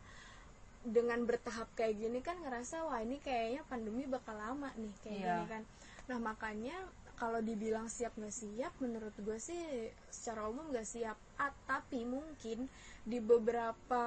dengan 0.81 1.21
bertahap 1.23 1.69
kayak 1.77 1.93
gini 1.97 2.19
kan 2.19 2.41
ngerasa 2.41 2.81
wah 2.89 2.97
ini 2.99 3.21
kayaknya 3.21 3.61
pandemi 3.69 4.09
bakal 4.09 4.33
lama 4.33 4.73
nih 4.75 4.95
kayak 5.05 5.17
Iya. 5.17 5.25
gini 5.37 5.45
kan. 5.47 5.63
Nah 6.09 6.17
makanya 6.19 6.77
kalau 7.15 7.37
dibilang 7.37 7.85
siap 7.85 8.17
nggak 8.17 8.33
siap 8.33 8.73
menurut 8.81 9.13
gue 9.13 9.37
sih 9.37 9.61
secara 10.09 10.49
umum 10.49 10.73
nggak 10.73 10.89
siap. 10.89 11.17
Ah, 11.37 11.53
tapi 11.69 12.01
mungkin 12.01 12.65
di 13.05 13.21
beberapa 13.21 14.03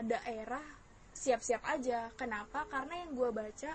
daerah 0.00 0.64
siap-siap 1.12 1.60
aja. 1.68 2.08
Kenapa? 2.16 2.64
Karena 2.68 3.04
yang 3.04 3.12
gue 3.12 3.28
baca 3.28 3.72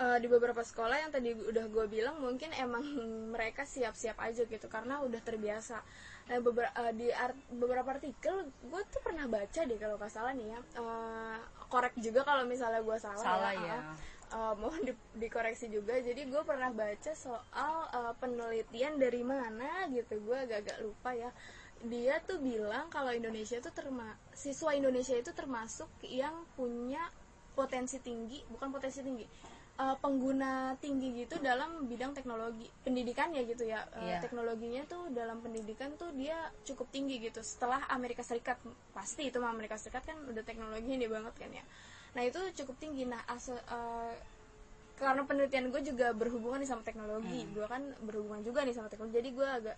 eh, 0.00 0.16
di 0.16 0.26
beberapa 0.32 0.64
sekolah 0.64 0.96
yang 0.96 1.12
tadi 1.12 1.36
udah 1.36 1.66
gue 1.68 1.86
bilang 1.92 2.16
mungkin 2.24 2.48
emang 2.56 2.84
mereka 3.36 3.68
siap-siap 3.68 4.16
aja 4.16 4.48
gitu 4.48 4.66
karena 4.72 5.04
udah 5.04 5.20
terbiasa 5.20 5.84
nah, 6.30 6.38
beberapa 6.38 6.94
di 6.94 7.10
art- 7.10 7.48
beberapa 7.50 7.88
artikel 7.98 8.54
gue 8.62 8.82
tuh 8.86 9.02
pernah 9.02 9.26
baca 9.26 9.60
deh 9.66 9.78
kalau 9.82 9.98
nggak 9.98 10.12
salah 10.14 10.30
nih 10.30 10.54
ya. 10.54 10.60
Eh, 10.78 11.38
korek 11.66 11.94
juga 11.98 12.22
kalau 12.22 12.46
misalnya 12.46 12.80
gue 12.86 12.96
salah, 13.02 13.18
Salah 13.18 13.52
ya. 13.58 13.78
Ah, 13.82 13.94
eh, 14.30 14.54
mohon 14.54 14.78
di- 14.86 15.06
dikoreksi 15.18 15.66
juga. 15.74 15.98
Jadi 15.98 16.30
gue 16.30 16.42
pernah 16.46 16.70
baca 16.70 17.12
soal 17.18 17.74
eh, 17.90 18.12
penelitian 18.22 18.94
dari 19.02 19.26
mana 19.26 19.90
gitu. 19.90 20.22
Gue 20.22 20.46
agak-agak 20.46 20.78
lupa 20.86 21.10
ya. 21.18 21.34
Dia 21.82 22.22
tuh 22.22 22.38
bilang 22.38 22.86
kalau 22.94 23.10
Indonesia 23.10 23.58
itu 23.58 23.70
terma 23.74 24.14
siswa 24.30 24.70
Indonesia 24.70 25.18
itu 25.18 25.34
termasuk 25.34 25.90
yang 26.06 26.46
punya 26.54 27.02
potensi 27.50 27.98
tinggi 27.98 28.40
bukan 28.46 28.70
potensi 28.70 29.02
tinggi 29.02 29.26
uh, 29.80 29.96
pengguna 29.96 30.76
tinggi 30.76 31.24
gitu 31.24 31.40
dalam 31.40 31.88
bidang 31.88 32.12
teknologi 32.12 32.68
pendidikan 32.84 33.32
ya 33.32 33.42
gitu 33.48 33.64
ya. 33.64 33.80
Uh, 33.96 34.04
Iya. 34.04 34.18
teknologinya 34.20 34.84
tuh 34.84 35.08
dalam 35.16 35.40
pendidikan 35.40 35.96
tuh 35.96 36.12
dia 36.12 36.36
cukup 36.68 36.92
tinggi 36.92 37.16
gitu. 37.24 37.40
Setelah 37.40 37.88
Amerika 37.88 38.20
Serikat 38.20 38.60
pasti 38.92 39.32
itu 39.32 39.40
mah 39.40 39.48
Amerika 39.48 39.80
Serikat 39.80 40.04
kan 40.04 40.20
udah 40.28 40.44
teknologinya 40.44 41.00
dia 41.00 41.10
banget 41.10 41.34
kan 41.40 41.50
ya. 41.50 41.64
Nah 42.12 42.22
itu 42.28 42.40
cukup 42.60 42.76
tinggi. 42.76 43.08
Nah 43.08 43.24
uh, 43.24 44.12
karena 45.00 45.24
penelitian 45.24 45.72
gue 45.72 45.80
juga 45.80 46.12
berhubungan 46.12 46.60
nih 46.60 46.68
sama 46.68 46.84
teknologi. 46.84 47.48
Gue 47.56 47.64
kan 47.64 47.80
berhubungan 48.04 48.44
juga 48.44 48.68
nih 48.68 48.76
sama 48.76 48.92
teknologi. 48.92 49.16
Jadi 49.16 49.30
gue 49.32 49.48
agak 49.48 49.76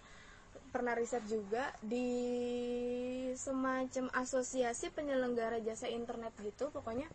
pernah 0.74 0.92
riset 0.98 1.22
juga 1.30 1.70
di 1.80 2.08
semacam 3.38 4.10
asosiasi 4.18 4.90
penyelenggara 4.90 5.62
jasa 5.62 5.86
internet 5.86 6.34
gitu. 6.42 6.74
Pokoknya 6.74 7.06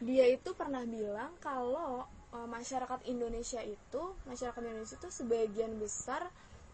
dia 0.00 0.30
itu 0.30 0.54
pernah 0.56 0.86
bilang 0.86 1.34
kalau 1.42 2.08
uh, 2.34 2.48
masyarakat 2.48 3.00
Indonesia 3.06 3.60
itu 3.62 4.02
masyarakat 4.26 4.62
Indonesia 4.62 4.96
itu 4.96 5.10
sebagian 5.10 5.76
besar 5.78 6.26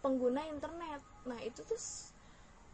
pengguna 0.05 0.45
internet. 0.49 1.01
Nah 1.27 1.39
itu 1.43 1.65
tuh 1.65 1.81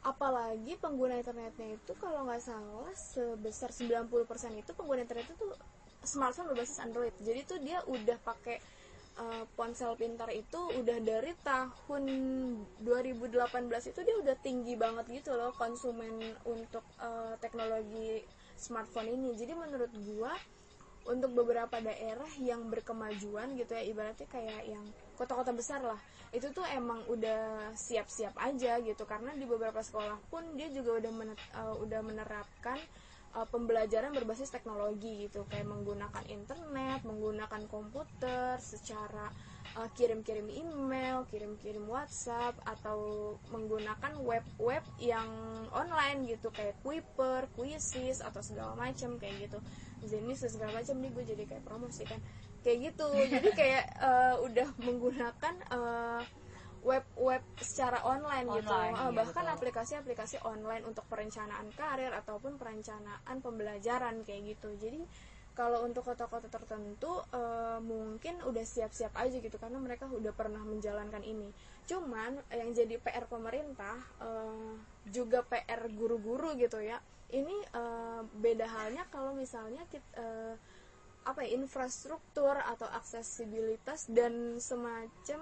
apalagi 0.02 0.74
pengguna 0.82 1.14
internetnya 1.14 1.78
itu 1.78 1.92
kalau 2.02 2.26
nggak 2.26 2.42
salah 2.42 2.90
sebesar 2.92 3.70
90% 3.70 4.10
itu 4.58 4.70
pengguna 4.74 5.06
internet 5.06 5.30
itu 5.30 5.46
smartphone 6.02 6.50
berbasis 6.50 6.82
Android. 6.82 7.14
Jadi 7.22 7.40
tuh 7.46 7.58
dia 7.62 7.78
udah 7.86 8.18
pakai 8.26 8.58
uh, 9.22 9.46
ponsel 9.54 9.94
pintar 9.94 10.34
itu 10.34 10.58
udah 10.58 10.98
dari 10.98 11.32
tahun 11.46 12.04
2018 12.82 13.92
itu 13.94 14.00
dia 14.02 14.16
udah 14.18 14.36
tinggi 14.42 14.74
banget 14.74 15.22
gitu 15.22 15.38
loh 15.38 15.54
konsumen 15.54 16.34
untuk 16.42 16.82
uh, 16.98 17.38
teknologi 17.38 18.26
smartphone 18.58 19.14
ini. 19.14 19.38
Jadi 19.38 19.52
menurut 19.54 19.92
gua 20.02 20.34
untuk 21.02 21.34
beberapa 21.34 21.82
daerah 21.82 22.30
yang 22.38 22.70
berkemajuan 22.70 23.58
gitu 23.58 23.74
ya 23.74 23.82
ibaratnya 23.82 24.28
kayak 24.30 24.62
yang 24.70 24.84
kota-kota 25.18 25.50
besar 25.50 25.82
lah. 25.82 25.98
Itu 26.30 26.54
tuh 26.54 26.64
emang 26.70 27.02
udah 27.10 27.74
siap-siap 27.74 28.38
aja 28.38 28.78
gitu 28.80 29.02
karena 29.04 29.34
di 29.34 29.44
beberapa 29.44 29.82
sekolah 29.82 30.18
pun 30.30 30.54
dia 30.54 30.70
juga 30.70 31.02
udah 31.02 31.12
menet- 31.12 31.50
uh, 31.58 31.76
udah 31.82 32.00
menerapkan 32.06 32.78
uh, 33.34 33.46
pembelajaran 33.50 34.14
berbasis 34.14 34.54
teknologi 34.54 35.26
gitu. 35.28 35.44
Kayak 35.50 35.68
menggunakan 35.68 36.24
internet 36.30 37.02
menggunakan 37.02 37.62
komputer 37.66 38.56
secara 38.62 39.28
uh, 39.76 39.88
kirim-kirim 39.96 40.48
email 40.52 41.24
kirim-kirim 41.28 41.84
WhatsApp 41.88 42.56
atau 42.64 43.34
menggunakan 43.48 44.12
web-web 44.20 44.84
yang 45.00 45.28
online 45.72 46.28
gitu 46.28 46.52
kayak 46.52 46.76
Kuiper, 46.84 47.48
Quizzes 47.56 48.20
atau 48.20 48.44
segala 48.44 48.76
macam 48.76 49.16
kayak 49.16 49.48
gitu. 49.48 49.58
Jenis 50.02 50.44
segala 50.44 50.82
macam 50.82 50.98
nih 50.98 51.10
gue 51.14 51.24
jadi 51.24 51.44
kayak 51.46 51.64
promosi 51.64 52.02
kan. 52.04 52.20
Kayak 52.62 52.94
gitu. 52.94 53.06
Jadi 53.34 53.50
kayak 53.58 53.84
uh, 53.98 54.36
udah 54.46 54.68
menggunakan 54.78 55.54
uh, 55.74 56.22
web-web 56.82 57.42
secara 57.62 58.02
online, 58.02 58.46
gitu. 58.58 58.70
Online, 58.70 58.94
iya, 58.94 59.10
bahkan 59.14 59.44
betul. 59.46 59.56
aplikasi-aplikasi 59.58 60.36
online 60.46 60.82
untuk 60.86 61.06
perencanaan 61.06 61.70
karir 61.74 62.10
ataupun 62.10 62.58
perencanaan 62.58 63.36
pembelajaran 63.38 64.26
kayak 64.26 64.54
gitu. 64.54 64.74
Jadi 64.78 65.02
kalau 65.52 65.84
untuk 65.84 66.08
kota-kota 66.08 66.48
tertentu 66.48 67.20
uh, 67.32 67.76
mungkin 67.84 68.40
udah 68.48 68.64
siap-siap 68.64 69.12
aja 69.14 69.36
gitu 69.36 69.56
karena 69.60 69.76
mereka 69.76 70.08
udah 70.08 70.32
pernah 70.32 70.64
menjalankan 70.64 71.20
ini 71.20 71.52
cuman 71.84 72.40
yang 72.54 72.72
jadi 72.72 72.96
PR 72.96 73.28
pemerintah 73.28 74.00
uh, 74.22 74.72
juga 75.12 75.44
PR 75.44 75.92
guru-guru 75.92 76.56
gitu 76.56 76.80
ya 76.80 77.00
ini 77.32 77.52
uh, 77.72 78.24
beda 78.40 78.64
halnya 78.64 79.04
kalau 79.12 79.36
misalnya 79.36 79.84
kita 79.92 80.08
uh, 80.16 80.54
apa 81.22 81.46
ya 81.46 81.54
infrastruktur 81.54 82.58
atau 82.58 82.88
aksesibilitas 82.98 84.10
dan 84.10 84.58
semacam 84.58 85.40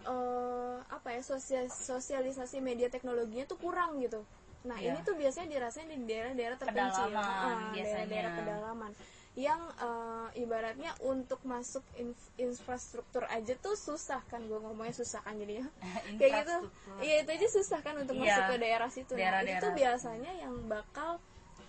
eh, 0.00 0.76
apa 0.88 1.12
ya 1.12 1.20
sosial, 1.20 1.68
sosialisasi 1.68 2.64
media 2.64 2.88
teknologinya 2.88 3.44
tuh 3.44 3.60
kurang 3.60 4.00
gitu. 4.00 4.24
Nah 4.64 4.80
Iya. 4.80 4.96
ini 4.96 5.04
tuh 5.04 5.12
biasanya 5.20 5.52
dirasain 5.52 5.92
di 5.92 6.08
daerah-daerah 6.08 6.56
terpencil, 6.56 7.12
Pedalaman, 7.12 7.36
Ah, 7.36 7.68
biasanya. 7.68 7.76
daerah-daerah 7.76 8.30
pedalaman 8.32 8.92
yang 9.40 9.56
eh, 9.80 10.28
ibaratnya 10.38 10.92
untuk 11.00 11.40
masuk 11.42 11.80
inf- 11.96 12.32
infrastruktur 12.36 13.24
aja 13.26 13.56
tuh 13.56 13.72
susah 13.72 14.20
kan 14.28 14.44
gue 14.44 14.58
ngomongnya 14.58 14.92
susah 14.92 15.24
kan 15.24 15.32
jadinya. 15.34 15.64
Kayak 16.20 16.44
gitu. 16.44 16.56
Iya 17.00 17.14
itu 17.24 17.30
aja 17.32 17.48
susah 17.50 17.78
kan 17.80 17.94
untuk 17.96 18.14
Iya. 18.14 18.24
masuk 18.28 18.42
ke 18.46 18.56
daerah 18.58 18.88
situ. 18.88 19.12
Nah 19.12 19.16
itu 19.16 19.24
Daerah-daerah. 19.24 19.62
tuh 19.62 19.72
biasanya 19.72 20.32
yang 20.36 20.54
bakal 20.66 21.10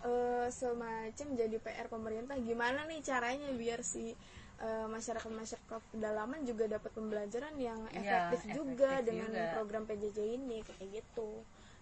eh, 0.02 0.48
semacam 0.52 1.28
jadi 1.32 1.58
PR 1.58 1.88
pemerintah. 1.88 2.36
Gimana 2.38 2.84
nih 2.84 3.00
caranya 3.02 3.50
biar 3.54 3.80
si 3.82 4.12
eh, 4.58 4.88
masyarakat-masyarakat 4.88 5.82
pedalaman 5.90 6.44
juga 6.44 6.68
dapat 6.68 6.92
pembelajaran 6.92 7.56
yang 7.56 7.80
Iya, 7.90 8.30
efektif 8.30 8.52
juga 8.54 9.00
efektif 9.00 9.08
dengan 9.08 9.30
juga. 9.32 9.48
program 9.56 9.84
PJJ 9.86 10.20
ini 10.36 10.60
kayak 10.62 10.88
gitu. 10.92 11.30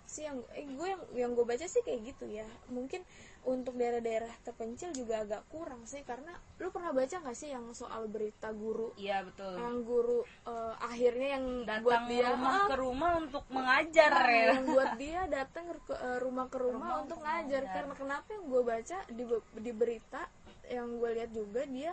Sih 0.05 0.23
yang 0.23 0.37
eh, 0.51 0.65
gue 0.65 0.87
yang 0.87 1.01
yang 1.13 1.31
gue 1.31 1.43
baca 1.43 1.63
sih 1.63 1.81
kayak 1.81 2.01
gitu 2.07 2.25
ya. 2.25 2.45
Mungkin 2.67 3.01
untuk 3.41 3.75
daerah-daerah 3.75 4.29
terpencil 4.41 4.91
juga 4.91 5.23
agak 5.23 5.47
kurang 5.47 5.81
sih 5.83 6.03
karena 6.03 6.31
lu 6.57 6.69
pernah 6.69 6.91
baca 6.91 7.11
nggak 7.13 7.33
sih 7.33 7.49
yang 7.49 7.65
soal 7.71 8.05
berita 8.05 8.51
guru? 8.51 8.91
Iya 8.95 9.23
betul. 9.23 9.55
Yang 9.55 9.77
guru 9.83 10.19
eh, 10.45 10.73
akhirnya 10.77 11.27
yang 11.35 11.45
datang 11.63 11.83
buat 11.83 12.01
dia 12.05 12.27
rumah 12.29 12.51
ah, 12.51 12.67
ke 12.67 12.75
rumah 12.75 13.11
untuk 13.17 13.43
mengajar 13.47 14.11
Nah, 14.11 14.27
ya. 14.27 14.43
yang 14.51 14.63
buat 14.65 14.91
dia 14.95 15.21
datang 15.25 15.65
ke 15.79 15.93
eh, 15.93 16.17
rumah 16.19 16.45
ke 16.47 16.57
rumah, 16.57 16.87
Rumah 16.91 17.03
untuk 17.03 17.19
ngajar. 17.19 17.63
ngajar. 17.63 17.73
karena 17.73 17.93
kenapa 17.95 18.27
yang 18.29 18.45
gue 18.45 18.61
baca 18.61 18.97
di 19.07 19.23
di 19.59 19.71
berita 19.71 20.21
yang 20.67 20.89
gue 20.95 21.09
lihat 21.13 21.31
juga 21.31 21.61
dia 21.63 21.91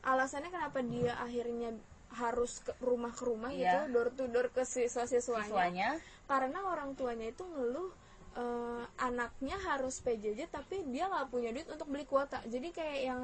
alasannya 0.00 0.48
kenapa 0.48 0.80
dia 0.80 1.12
akhirnya 1.16 1.70
harus 2.10 2.58
ke 2.58 2.72
rumah 2.80 3.12
ke 3.12 3.22
rumah 3.22 3.48
Iya. 3.48 3.86
gitu 3.86 3.94
door 3.94 4.08
to 4.10 4.24
door 4.26 4.48
ke 4.50 4.66
siswa-siswanya 4.66 5.46
siswanya. 5.46 5.88
Karena 6.26 6.58
orang 6.64 6.94
tuanya 6.94 7.26
itu 7.26 7.42
ngeluh 7.42 7.90
eh, 8.36 8.84
anaknya 8.98 9.56
harus 9.58 9.98
PJJ 10.00 10.50
tapi 10.50 10.86
dia 10.88 11.08
nggak 11.08 11.30
punya 11.30 11.50
duit 11.50 11.66
untuk 11.66 11.88
beli 11.88 12.04
kuota 12.04 12.38
jadi 12.46 12.68
kayak 12.70 12.98
yang 13.02 13.20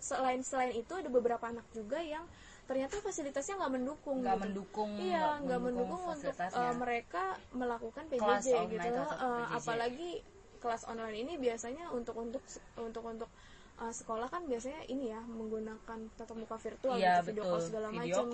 selain 0.00 0.40
selain 0.40 0.72
itu 0.72 0.92
ada 0.96 1.08
beberapa 1.08 1.44
anak 1.44 1.66
juga 1.72 2.00
yang 2.00 2.24
ternyata 2.64 3.02
fasilitasnya 3.02 3.58
nggak 3.58 3.72
mendukung 3.74 4.22
nggak 4.22 4.36
gitu. 4.38 4.44
mendukung 4.46 4.90
Iya, 4.96 5.42
nggak 5.42 5.60
mendukung 5.60 6.02
untuk 6.06 6.32
fasilitasnya. 6.32 6.70
uh, 6.70 6.74
mereka 6.78 7.22
melakukan 7.50 8.04
PJJ 8.06 8.48
gitu. 8.70 8.88
Uh, 9.18 9.44
apalagi 9.50 10.10
kelas 10.62 10.86
online 10.86 11.16
ini 11.20 11.34
biasanya 11.36 11.90
untuk 11.90 12.14
untuk 12.14 12.38
untuk 12.78 13.02
untuk 13.02 13.30
uh, 13.76 13.90
sekolah 13.90 14.28
kan 14.30 14.46
biasanya 14.46 14.86
ini 14.86 15.10
ya 15.10 15.18
menggunakan 15.18 15.98
tatap 16.14 16.36
muka 16.38 16.56
virtual 16.56 16.94
Iya, 16.94 17.20
gitu, 17.20 17.26
video 17.32 17.42
call 17.44 17.60
segala 17.64 17.86
macam. 17.90 18.26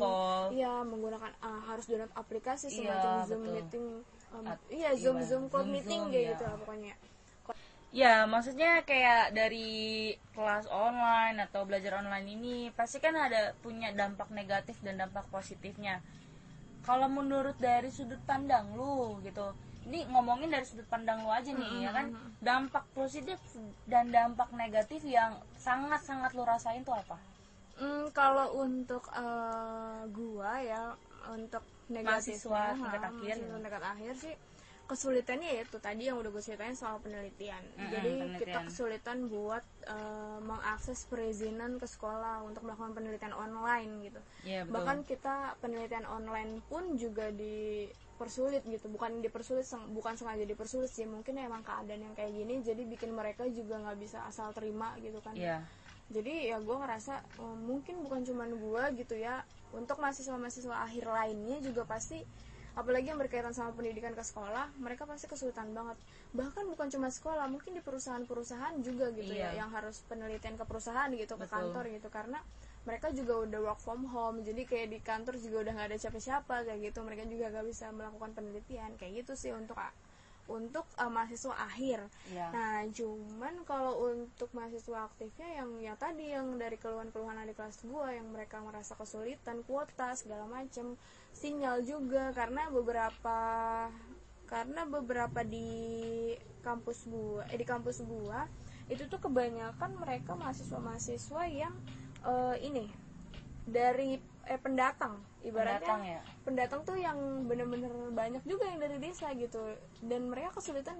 Iya, 0.52 0.74
menggunakan 0.84 1.32
uh, 1.40 1.60
harus 1.64 1.84
download 1.86 2.12
aplikasi 2.12 2.66
Iya, 2.68 2.76
semacam 2.76 3.10
Zoom 3.24 3.40
betul. 3.40 3.54
meeting. 3.56 3.86
Iya, 4.68 4.90
Zoom 4.96 5.18
Zoom 5.22 5.44
cloud 5.48 5.68
meeting 5.68 6.08
Zoom, 6.08 6.12
kayak 6.12 6.24
gitu 6.36 6.42
lah 6.44 6.56
pokoknya. 6.60 6.94
Ya, 7.96 8.28
maksudnya 8.28 8.84
kayak 8.84 9.32
dari 9.32 10.12
kelas 10.36 10.68
online 10.68 11.40
atau 11.48 11.64
belajar 11.64 12.04
online 12.04 12.28
ini 12.28 12.54
pasti 12.76 13.00
kan 13.00 13.16
ada 13.16 13.56
punya 13.64 13.88
dampak 13.96 14.28
negatif 14.28 14.76
dan 14.84 15.00
dampak 15.00 15.24
positifnya. 15.32 16.04
Kalau 16.84 17.08
menurut 17.08 17.56
dari 17.56 17.88
sudut 17.88 18.20
pandang 18.28 18.76
lu 18.76 19.16
gitu, 19.24 19.54
ini 19.88 20.04
ngomongin 20.12 20.52
dari 20.52 20.66
sudut 20.68 20.84
pandang 20.92 21.24
lu 21.24 21.30
aja 21.32 21.50
nih 21.56 21.88
ya 21.88 21.90
kan, 21.96 22.12
dampak 22.44 22.84
positif 22.92 23.40
dan 23.88 24.12
dampak 24.12 24.52
negatif 24.52 25.00
yang 25.06 25.40
sangat-sangat 25.56 26.36
lu 26.36 26.44
rasain 26.44 26.84
tuh 26.84 26.94
apa? 26.94 27.16
Hmm, 27.76 28.12
kalau 28.12 28.60
untuk 28.60 29.08
uh, 29.12 30.04
gua 30.12 30.60
ya 30.60 30.92
untuk 31.30 31.62
negatifnya 31.86 32.12
Mahasiswa 32.38 32.62
tingkat 32.72 33.00
ha, 33.00 33.08
akhir. 33.08 33.34
mahasiswa 33.36 33.58
tingkat 33.58 33.84
akhir 33.84 34.12
sih 34.16 34.34
kesulitannya 34.86 35.50
ya 35.50 35.60
itu 35.62 35.78
tadi 35.78 36.06
yang 36.06 36.14
udah 36.16 36.30
gue 36.30 36.38
ceritain 36.40 36.70
soal 36.72 37.02
penelitian. 37.02 37.58
Mm-mm, 37.74 37.90
Jadi 37.90 38.06
penelitian. 38.12 38.38
kita 38.38 38.58
kesulitan 38.64 39.18
buat 39.26 39.64
uh, 39.84 40.38
mengakses 40.40 41.02
perizinan 41.04 41.74
ke 41.74 41.86
sekolah 41.86 42.46
untuk 42.46 42.62
melakukan 42.62 42.94
penelitian 42.94 43.34
online 43.34 44.06
gitu. 44.06 44.20
Iya, 44.44 44.62
betul. 44.62 44.74
Bahkan 44.78 44.98
kita 45.02 45.34
penelitian 45.58 46.06
online 46.06 46.62
pun 46.64 46.94
juga 46.94 47.34
dipersulit 47.34 48.62
gitu. 48.62 48.86
Bukan 48.86 49.18
dipersulit 49.18 49.66
bukan 49.90 50.14
sengaja 50.14 50.44
dipersulit 50.44 50.86
sih. 50.88 51.02
Mungkin 51.02 51.34
emang 51.36 51.60
keadaan 51.60 52.02
yang 52.02 52.14
kayak 52.14 52.30
gini 52.30 52.62
jadi 52.62 52.82
bikin 52.86 53.10
mereka 53.10 53.42
juga 53.48 53.82
nggak 53.82 53.98
bisa 53.98 54.22
asal 54.22 54.54
terima 54.54 54.94
gitu 54.98 55.18
kan 55.18 55.34
Iya. 55.34 55.66
jadi 56.06 56.54
ya 56.54 56.62
gue 56.62 56.76
ngerasa 56.76 57.18
eh, 57.18 57.56
mungkin 57.58 57.98
bukan 58.00 58.22
cuman 58.22 58.50
gue 58.54 58.82
gitu 58.96 59.18
ya 59.18 59.42
untuk 59.74 59.98
mahasiswa-mahasiswa 59.98 60.76
akhir 60.86 61.04
lainnya 61.08 61.58
juga 61.62 61.82
pasti 61.88 62.22
apalagi 62.76 63.08
yang 63.08 63.16
berkaitan 63.16 63.56
sama 63.56 63.72
pendidikan 63.72 64.12
ke 64.12 64.20
sekolah 64.20 64.68
mereka 64.76 65.08
pasti 65.08 65.24
kesulitan 65.24 65.72
banget 65.72 65.96
bahkan 66.36 66.68
bukan 66.68 66.92
cuma 66.92 67.08
sekolah 67.08 67.48
mungkin 67.48 67.72
di 67.72 67.80
perusahaan-perusahaan 67.80 68.76
juga 68.84 69.08
gitu 69.16 69.32
Iya. 69.32 69.56
ya 69.56 69.64
yang 69.64 69.72
harus 69.72 70.04
penelitian 70.04 70.60
ke 70.60 70.64
perusahaan 70.68 71.08
gitu 71.08 71.40
ke 71.40 71.48
Betul. 71.48 71.56
kantor 71.56 71.84
gitu 71.88 72.08
karena 72.12 72.38
mereka 72.84 73.08
juga 73.16 73.48
udah 73.48 73.60
work 73.72 73.80
from 73.80 74.04
home 74.12 74.44
jadi 74.44 74.62
kayak 74.68 74.88
di 74.92 74.98
kantor 75.00 75.40
juga 75.40 75.56
udah 75.64 75.72
nggak 75.72 75.88
ada 75.88 75.98
siapa-siapa 75.98 76.54
kayak 76.68 76.80
gitu 76.92 77.00
mereka 77.00 77.24
juga 77.24 77.48
gak 77.50 77.66
bisa 77.66 77.88
melakukan 77.90 78.30
penelitian 78.36 78.92
kayak 79.00 79.24
gitu 79.24 79.32
sih 79.34 79.50
untuk 79.56 79.74
untuk 80.46 80.86
uh, 80.98 81.10
mahasiswa 81.10 81.54
akhir. 81.54 82.00
Iya. 82.30 82.46
Nah, 82.54 82.76
cuman 82.90 83.54
kalau 83.66 84.10
untuk 84.10 84.50
mahasiswa 84.54 85.06
aktifnya 85.10 85.62
yang 85.62 85.70
ya 85.82 85.94
tadi 85.98 86.30
yang 86.30 86.54
dari 86.56 86.78
keluhan-keluhan 86.78 87.42
adik 87.42 87.58
kelas 87.58 87.82
gua 87.86 88.14
yang 88.14 88.30
mereka 88.30 88.62
merasa 88.62 88.94
kesulitan 88.94 89.66
kuota 89.66 90.14
segala 90.14 90.46
macem 90.46 90.94
sinyal 91.36 91.82
juga 91.84 92.32
karena 92.32 92.70
beberapa 92.72 93.38
karena 94.46 94.86
beberapa 94.86 95.42
di 95.42 96.32
kampus 96.62 97.10
gua 97.10 97.42
eh 97.50 97.58
di 97.58 97.66
kampus 97.66 98.06
gua 98.06 98.46
itu 98.86 99.10
tuh 99.10 99.18
kebanyakan 99.18 99.98
mereka 99.98 100.38
mahasiswa-mahasiswa 100.38 101.42
yang 101.50 101.74
eh, 102.22 102.56
ini 102.62 102.86
dari 103.66 104.22
eh 104.46 104.58
pendatang. 104.62 105.18
Ibaratnya 105.42 105.82
Pendatang 105.82 106.00
ya? 106.02 106.20
pendatang 106.46 106.80
tuh 106.86 106.96
yang 106.98 107.18
bener-bener 107.46 107.90
banyak 108.14 108.42
juga 108.46 108.64
yang 108.66 108.78
dari 108.78 108.96
desa 109.02 109.30
gitu. 109.34 109.62
Dan 110.02 110.30
mereka 110.30 110.58
kesulitan 110.58 110.98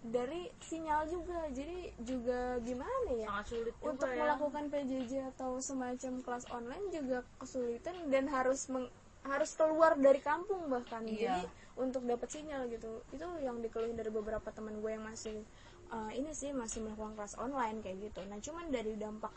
dari 0.00 0.48
sinyal 0.64 1.04
juga. 1.08 1.48
Jadi 1.52 1.92
juga 2.00 2.56
gimana 2.64 3.08
ya? 3.12 3.28
Sangat 3.28 3.46
sulit 3.52 3.74
juga 3.76 3.88
untuk 3.92 4.08
ya. 4.08 4.18
melakukan 4.24 4.64
PJJ 4.72 5.12
atau 5.36 5.50
semacam 5.60 6.12
kelas 6.24 6.44
online 6.52 6.86
juga 6.92 7.18
kesulitan 7.36 7.96
dan 8.08 8.24
harus 8.32 8.68
meng- 8.72 8.92
harus 9.26 9.50
keluar 9.58 9.98
dari 9.98 10.22
kampung 10.22 10.70
bahkan. 10.70 11.02
Iya. 11.04 11.40
jadi 11.40 11.42
untuk 11.76 12.02
dapat 12.08 12.28
sinyal 12.32 12.72
gitu. 12.72 13.04
Itu 13.12 13.26
yang 13.44 13.60
dikeluhin 13.60 13.96
dari 13.98 14.08
beberapa 14.08 14.48
teman 14.48 14.80
gue 14.80 14.90
yang 14.96 15.04
masih 15.04 15.44
uh, 15.92 16.10
ini 16.14 16.32
sih 16.32 16.54
masih 16.54 16.80
melakukan 16.80 17.12
kelas 17.18 17.34
online 17.36 17.84
kayak 17.84 18.08
gitu. 18.10 18.20
Nah 18.30 18.38
cuman 18.40 18.72
dari 18.72 18.96
dampak 18.96 19.32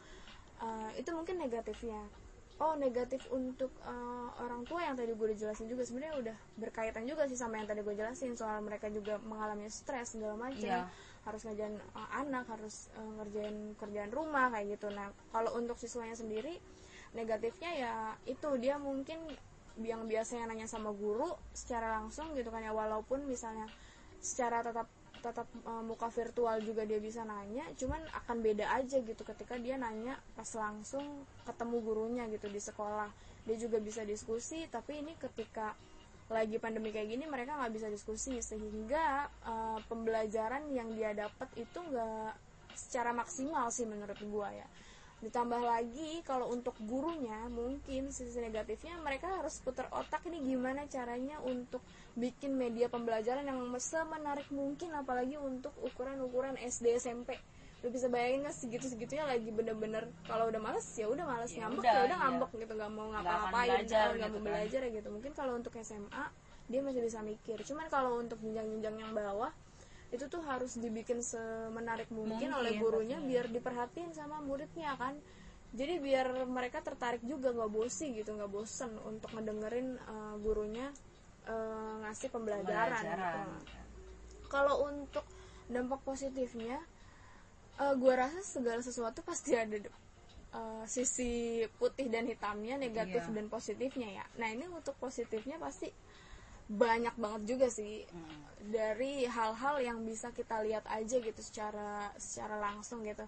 uh, 0.61 0.89
itu 0.95 1.09
mungkin 1.11 1.41
negatifnya 1.41 1.99
oh 2.59 2.75
negatif 2.75 3.23
untuk 3.31 3.71
uh, 3.87 4.29
orang 4.43 4.67
tua 4.67 4.83
yang 4.83 4.99
tadi 4.99 5.15
gue 5.15 5.25
udah 5.31 5.39
jelasin 5.39 5.71
juga. 5.71 5.87
Sebenarnya 5.87 6.15
udah 6.19 6.37
berkaitan 6.59 7.07
juga 7.07 7.23
sih 7.31 7.39
sama 7.39 7.57
yang 7.59 7.67
tadi 7.71 7.81
gue 7.81 7.95
jelasin. 7.95 8.35
Soal 8.35 8.59
mereka 8.59 8.91
juga 8.91 9.15
mengalami 9.23 9.71
stres 9.71 10.15
segala 10.15 10.35
macam 10.35 10.59
Iya. 10.59 10.91
harus 11.23 11.41
ngerjain 11.47 11.75
uh, 11.95 12.09
anak 12.19 12.45
harus 12.51 12.91
uh, 12.99 13.11
ngerjain 13.23 13.79
kerjaan 13.79 14.11
rumah 14.11 14.51
kayak 14.51 14.75
gitu. 14.75 14.91
Nah 14.91 15.11
kalau 15.31 15.55
untuk 15.55 15.79
siswanya 15.79 16.19
sendiri 16.19 16.59
negatifnya 17.15 17.71
ya 17.79 17.93
itu. 18.27 18.49
Dia 18.59 18.75
mungkin 18.75 19.23
yang 19.79 20.03
biasanya 20.11 20.51
nanya 20.51 20.67
sama 20.67 20.91
guru 20.91 21.31
secara 21.55 21.95
langsung 22.03 22.35
gitu 22.35 22.51
kan 22.51 22.59
ya. 22.59 22.75
Walaupun 22.75 23.23
misalnya 23.23 23.71
secara 24.19 24.59
tetap 24.59 24.91
tetap 25.19 25.47
uh, 25.67 25.83
muka 25.83 26.07
virtual 26.11 26.63
juga 26.63 26.87
dia 26.87 26.99
bisa 26.99 27.27
nanya 27.27 27.67
cuman 27.75 27.99
akan 28.23 28.37
beda 28.39 28.65
aja 28.75 29.03
gitu 29.03 29.21
ketika 29.27 29.59
dia 29.59 29.75
nanya 29.75 30.15
pas 30.33 30.47
langsung 30.55 31.03
ketemu 31.43 31.75
gurunya 31.83 32.23
gitu 32.31 32.47
di 32.47 32.59
sekolah. 32.59 33.11
Dia 33.47 33.55
juga 33.55 33.79
bisa 33.79 34.03
diskusi 34.03 34.67
tapi 34.71 34.99
ini 35.03 35.15
ketika 35.19 35.75
lagi 36.29 36.61
pandemi 36.61 36.93
kayak 36.93 37.09
gini 37.09 37.25
mereka 37.25 37.57
nggak 37.57 37.73
bisa 37.73 37.87
diskusi 37.89 38.37
sehingga 38.39 39.27
uh, 39.49 39.81
pembelajaran 39.89 40.69
yang 40.69 40.93
dia 40.93 41.17
dapat 41.17 41.49
itu 41.57 41.79
nggak 41.81 42.37
secara 42.77 43.11
maksimal 43.17 43.73
sih 43.73 43.89
menurut 43.89 44.17
gua 44.29 44.53
ya 44.53 44.67
ditambah 45.19 45.59
lagi 45.59 46.23
kalau 46.23 46.47
untuk 46.47 46.73
gurunya 46.79 47.51
mungkin 47.51 48.07
sisi 48.07 48.39
negatifnya 48.39 48.95
mereka 49.03 49.27
harus 49.27 49.59
putar 49.59 49.91
otak 49.91 50.23
ini 50.25 50.39
gimana 50.41 50.87
caranya 50.87 51.43
untuk 51.43 51.83
bikin 52.15 52.55
media 52.55 52.87
pembelajaran 52.87 53.43
yang 53.43 53.59
semenarik 53.75 54.47
mungkin 54.49 54.95
apalagi 54.95 55.35
untuk 55.35 55.75
ukuran-ukuran 55.83 56.55
SD 56.55 56.95
SMP 56.95 57.35
lu 57.79 57.87
bisa 57.91 58.11
bayangin 58.11 58.43
kan 58.43 58.51
segitu 58.51 58.91
segitunya 58.91 59.23
lagi 59.23 59.51
bener-bener 59.51 60.07
kalau 60.27 60.51
udah 60.51 60.59
males 60.59 60.83
ya 60.95 61.07
udah 61.07 61.23
males 61.23 61.47
Ya 61.51 61.63
ngambek 61.63 61.83
ya 61.83 61.99
udah 62.03 62.17
iya. 62.19 62.23
ngambek 62.27 62.49
gitu 62.55 62.73
nggak 62.75 62.91
mau 62.91 63.07
Nggak 63.07 63.23
ngapa-ngapain 63.23 63.69
nggak 63.71 63.79
gitu 63.79 64.19
mau 64.19 64.27
kan. 64.35 64.43
belajar 64.43 64.79
ya 64.83 64.89
gitu 64.99 65.07
mungkin 65.11 65.31
kalau 65.31 65.53
untuk 65.55 65.73
SMA 65.79 66.25
dia 66.69 66.79
masih 66.83 67.01
bisa 67.01 67.19
mikir 67.23 67.57
cuman 67.63 67.85
kalau 67.87 68.19
untuk 68.19 68.37
jenjang-jenjang 68.43 68.95
yang 68.99 69.11
bawah 69.15 69.51
itu 70.09 70.25
tuh 70.25 70.41
harus 70.41 70.73
dibikin 70.75 71.21
semenarik 71.21 72.09
mungkin, 72.09 72.49
Mungkin, 72.49 72.51
oleh 72.55 72.73
gurunya 72.77 73.21
pastinya. 73.21 73.29
biar 73.29 73.45
diperhatiin 73.49 74.11
sama 74.11 74.41
muridnya 74.41 74.97
kan 74.97 75.13
jadi 75.69 76.01
biar 76.01 76.49
mereka 76.49 76.81
tertarik 76.81 77.21
juga 77.21 77.53
nggak 77.53 77.69
bosi 77.69 78.17
gitu 78.17 78.33
nggak 78.33 78.49
bosen 78.49 78.89
untuk 79.05 79.29
ngedengerin 79.37 80.01
uh, 80.01 80.33
gurunya 80.41 80.89
uh, 81.45 82.01
ngasih 82.01 82.33
pembelajaran, 82.33 82.89
Pembelajaran. 82.89 83.47
gitu. 83.61 84.49
kalau 84.49 84.89
untuk 84.89 85.21
dampak 85.69 86.01
positifnya 86.01 86.81
uh, 87.77 87.93
gua 87.93 88.25
rasa 88.25 88.41
segala 88.41 88.81
sesuatu 88.81 89.21
pasti 89.21 89.53
ada 89.53 89.77
uh, 90.57 90.81
sisi 90.89 91.61
putih 91.77 92.09
dan 92.09 92.25
hitamnya 92.25 92.81
negatif 92.81 93.29
Iya. 93.29 93.35
dan 93.37 93.45
positifnya 93.45 94.09
ya 94.09 94.25
nah 94.41 94.49
ini 94.49 94.65
untuk 94.65 94.97
positifnya 94.97 95.61
pasti 95.61 95.93
banyak 96.69 97.15
banget 97.17 97.41
juga 97.49 97.67
sih. 97.67 98.05
Hmm. 98.05 98.45
dari 98.59 99.23
hal-hal 99.23 99.79
yang 99.79 100.03
bisa 100.03 100.29
kita 100.29 100.59
lihat 100.61 100.83
aja 100.91 101.17
gitu 101.17 101.41
secara 101.41 102.11
secara 102.19 102.59
langsung 102.59 103.01
gitu. 103.01 103.23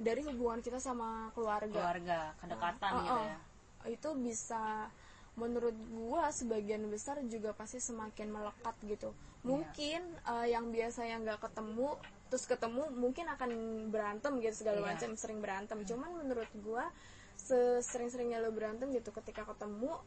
Dari 0.00 0.24
hubungan 0.26 0.58
kita 0.58 0.80
sama 0.80 1.28
keluarga. 1.36 1.70
Keluarga 1.70 2.32
kedekatan 2.40 2.90
Oh, 2.90 2.98
gitu 3.04 3.14
oh. 3.14 3.22
ya. 3.22 3.38
Itu 3.86 4.08
bisa 4.16 4.88
menurut 5.36 5.76
gua 5.92 6.32
sebagian 6.32 6.88
besar 6.88 7.20
juga 7.28 7.52
pasti 7.52 7.78
semakin 7.78 8.32
melekat 8.32 8.74
gitu. 8.88 9.12
Mungkin 9.44 10.00
eh, 10.24 10.46
yang 10.50 10.72
biasanya 10.72 11.20
nggak 11.20 11.40
ketemu 11.52 12.00
terus 12.26 12.48
ketemu 12.48 12.82
mungkin 12.96 13.28
akan 13.28 13.50
berantem 13.92 14.32
gitu 14.40 14.64
segala 14.64 14.80
Iya. 14.82 14.88
macam 14.96 15.10
sering 15.14 15.38
berantem. 15.38 15.78
Cuman 15.84 16.10
menurut 16.16 16.48
gua 16.64 16.88
sesering-seringnya 17.36 18.40
lo 18.40 18.50
berantem 18.56 18.88
gitu 18.90 19.12
ketika 19.12 19.44
ketemu 19.44 20.00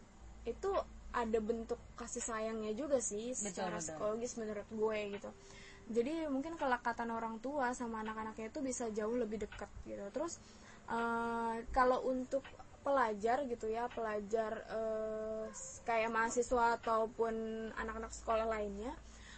itu 0.43 0.71
ada 1.15 1.39
bentuk 1.39 1.79
kasih 1.95 2.19
sayangnya 2.19 2.75
juga 2.75 2.99
sih 2.99 3.31
secara 3.31 3.79
betul. 3.79 3.95
psikologis 3.95 4.35
menurut 4.35 4.67
gue 4.67 4.99
gitu 5.15 5.29
jadi 5.85 6.27
mungkin 6.27 6.59
kelekatan 6.59 7.13
orang 7.13 7.39
tua 7.39 7.71
sama 7.71 8.01
anak-anaknya 8.03 8.51
itu 8.51 8.59
bisa 8.59 8.89
jauh 8.91 9.15
lebih 9.15 9.47
dekat 9.47 9.71
gitu 9.87 10.03
terus 10.11 10.41
eh, 10.91 11.55
kalau 11.71 12.03
untuk 12.09 12.43
pelajar 12.85 13.47
gitu 13.49 13.65
ya 13.71 13.89
pelajar 13.89 14.61
eh, 14.69 15.45
kayak 15.87 16.11
mahasiswa 16.13 16.77
ataupun 16.77 17.33
anak-anak 17.73 18.13
sekolah 18.13 18.45
lainnya 18.45 18.93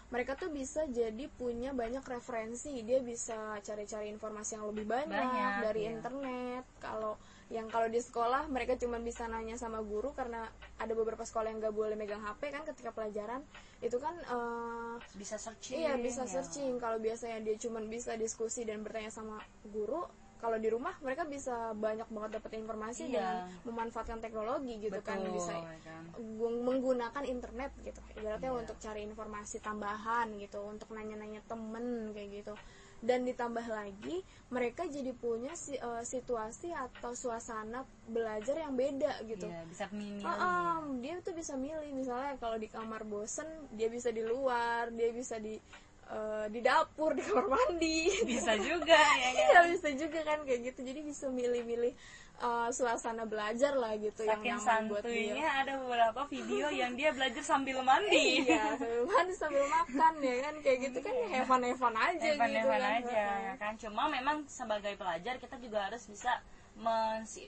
mereka 0.08 0.40
tuh 0.40 0.48
bisa 0.48 0.88
jadi 0.88 1.28
punya 1.36 1.76
banyak 1.76 2.04
referensi 2.08 2.80
dia 2.84 3.04
bisa 3.04 3.60
cari-cari 3.60 4.08
informasi 4.08 4.56
yang 4.56 4.72
lebih 4.72 4.88
banyak, 4.88 5.20
Banyak, 5.20 5.54
dari 5.68 5.84
iya. 5.84 5.92
internet 6.00 6.64
kalau 6.80 7.20
yang 7.48 7.68
kalau 7.68 7.88
di 7.88 7.98
sekolah 7.98 8.46
mereka 8.48 8.76
cuma 8.76 9.00
bisa 9.00 9.24
nanya 9.26 9.56
sama 9.56 9.80
guru 9.80 10.12
karena 10.12 10.44
ada 10.76 10.92
beberapa 10.92 11.24
sekolah 11.24 11.48
yang 11.48 11.60
nggak 11.60 11.72
boleh 11.72 11.96
megang 11.96 12.20
HP 12.20 12.52
kan 12.52 12.64
ketika 12.66 12.92
pelajaran 12.92 13.40
itu 13.80 13.96
kan 13.96 14.12
eh, 14.20 14.96
bisa 15.16 15.36
searching 15.36 15.80
Iya 15.80 15.96
bisa 15.96 16.24
ya. 16.24 16.32
searching. 16.34 16.76
Kalau 16.76 16.98
biasanya 16.98 17.40
dia 17.40 17.56
cuma 17.56 17.80
bisa 17.80 18.14
diskusi 18.16 18.62
dan 18.62 18.84
bertanya 18.84 19.08
sama 19.08 19.40
guru, 19.64 20.04
kalau 20.38 20.56
di 20.56 20.68
rumah 20.68 20.92
mereka 21.00 21.24
bisa 21.24 21.72
banyak 21.74 22.06
banget 22.06 22.32
dapat 22.36 22.52
informasi 22.58 23.02
Iya. 23.06 23.12
dengan 23.12 23.36
memanfaatkan 23.64 24.20
teknologi 24.20 24.78
gitu 24.80 25.00
kan 25.00 25.18
Betul, 25.18 25.34
bisa 25.34 25.54
ya 25.56 25.80
kan. 25.82 26.04
gung- 26.14 26.62
menggunakan 26.62 27.24
internet 27.24 27.72
gitu. 27.80 27.98
Ibaratnya 28.14 28.52
Iya. 28.52 28.60
untuk 28.60 28.76
cari 28.78 29.02
informasi 29.02 29.58
tambahan 29.60 30.36
gitu, 30.36 30.60
untuk 30.62 30.92
nanya-nanya 30.92 31.40
temen 31.44 32.12
kayak 32.12 32.44
gitu. 32.44 32.54
Dan 32.98 33.30
ditambah 33.30 33.68
lagi 33.70 34.26
mereka 34.50 34.90
jadi 34.90 35.14
punya 35.14 35.54
si- 35.54 35.78
eh, 35.78 36.04
situasi 36.04 36.74
atau 36.74 37.14
suasana 37.14 37.86
belajar 38.10 38.58
yang 38.58 38.74
beda 38.74 39.22
gitu. 39.24 39.46
Iya, 39.46 39.62
bisa 39.70 39.86
milih. 39.94 40.26
Ah, 40.26 40.34
ah, 40.34 40.78
dia 40.98 41.22
tuh 41.22 41.38
bisa 41.38 41.54
milih. 41.54 41.94
Misalnya 41.94 42.42
kalau 42.42 42.58
di 42.58 42.66
kamar 42.66 43.06
bosen 43.06 43.46
dia 43.70 43.86
bisa 43.88 44.10
di 44.10 44.26
luar 44.26 44.90
dia 44.90 45.14
bisa 45.14 45.38
di 45.38 45.62
eh, 46.08 46.46
di 46.50 46.64
dapur 46.64 47.14
di 47.14 47.22
kamar 47.22 47.46
mandi. 47.52 48.08
Bisa 48.26 48.56
juga 48.58 48.96
ya 48.96 49.30
kan? 49.36 49.44
Iya 49.46 49.60
bisa 49.76 49.90
juga 49.94 50.20
kan 50.24 50.40
kayak 50.48 50.62
gitu. 50.74 50.80
Jadi 50.82 51.00
bisa 51.04 51.28
milih-milih 51.28 51.94
eh, 52.38 52.70
suasana 52.70 53.24
belajar 53.26 53.74
lah 53.74 53.98
gitu 53.98 54.22
yang 54.22 54.38
saking 54.40 54.58
nyaman 54.62 54.82
buat 54.88 55.04
dia. 55.04 55.48
ada 55.62 55.74
beberapa 55.82 56.22
video 56.30 56.68
yang 56.70 56.94
dia 56.94 57.10
belajar 57.12 57.42
sambil 57.42 57.82
mandi. 57.82 58.42
Iya 58.48 58.78
sambil 58.78 59.04
mandi 59.06 59.34
sambil 59.34 59.66
makan 59.66 60.14
ya 60.22 60.36
kan? 60.46 60.56
Kayak 60.62 60.78
gitu 60.90 60.98
kan 61.02 61.16
hevan 61.28 61.62
hevan 61.66 61.94
aja 61.96 62.28
gitu 62.30 62.38
Evan-evan 62.38 62.80
kan. 62.80 62.98
aja 63.02 63.22
ya 63.42 63.54
kan? 63.58 63.74
Cuma 63.82 64.04
memang 64.08 64.38
sebagai 64.46 64.94
pelajar 64.96 65.36
kita 65.38 65.56
juga 65.58 65.90
harus 65.90 66.06
bisa 66.06 66.32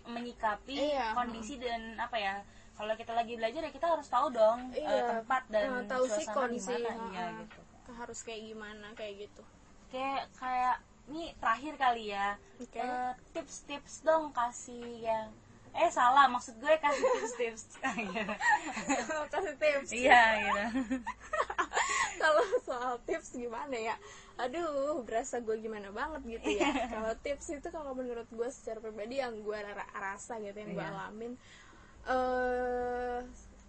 menyikapi 0.09 0.73
Iya. 0.93 1.13
kondisi 1.13 1.61
dan 1.61 1.93
apa 2.01 2.17
ya 2.17 2.35
kalau 2.73 2.95
kita 2.95 3.11
lagi 3.11 3.35
belajar 3.35 3.61
ya 3.61 3.71
kita 3.75 3.87
harus 3.91 4.07
tahu 4.07 4.31
dong 4.31 4.71
eh, 4.71 4.81
Iya, 4.81 5.19
tempat 5.21 5.43
dan 5.51 5.83
tahu 5.85 6.07
suasana 6.07 6.47
sih 6.55 6.79
mana. 6.79 6.95
Iya 7.11 7.21
ah, 7.21 7.29
gitu. 7.43 7.59
Harus 7.93 8.19
kayak 8.23 8.41
gimana 8.47 8.87
kayak 8.95 9.27
gitu. 9.27 9.43
Kayak 9.91 10.31
kayak 10.33 10.77
ini 11.09 11.33
terakhir 11.35 11.73
kali 11.75 12.13
ya. 12.13 12.37
Eh, 12.61 13.11
tips-tips 13.33 14.01
dong 14.01 14.29
kasih 14.29 14.79
yang 15.01 15.27
eh 15.69 15.89
salah 15.89 16.25
maksud 16.25 16.57
gue 16.57 16.73
kasih 16.77 17.05
tips-tips. 17.13 17.63
Kasih 19.33 19.53
tips. 19.55 19.89
Iya 19.91 20.21
gitu 20.41 20.97
kalau 22.21 22.43
soal 22.65 22.93
tips 23.05 23.33
gimana 23.33 23.77
ya? 23.77 23.95
Aduh 24.35 25.05
berasa 25.05 25.37
gue 25.39 25.55
gimana 25.57 25.89
banget 25.89 26.39
gitu 26.39 26.57
ya. 26.57 26.69
Kalau 26.89 27.13
tips 27.21 27.53
itu 27.53 27.67
kalau 27.69 27.93
menurut 27.93 28.25
gue 28.29 28.49
secara 28.49 28.81
pribadi 28.81 29.21
yang 29.21 29.37
gue 29.39 29.55
ra- 29.55 29.93
rasa 29.93 30.41
gitu 30.41 30.57
yang 30.57 30.73
gue 30.73 30.81
Iya. 30.81 30.91
alamin 30.91 31.33
eh 32.09 33.19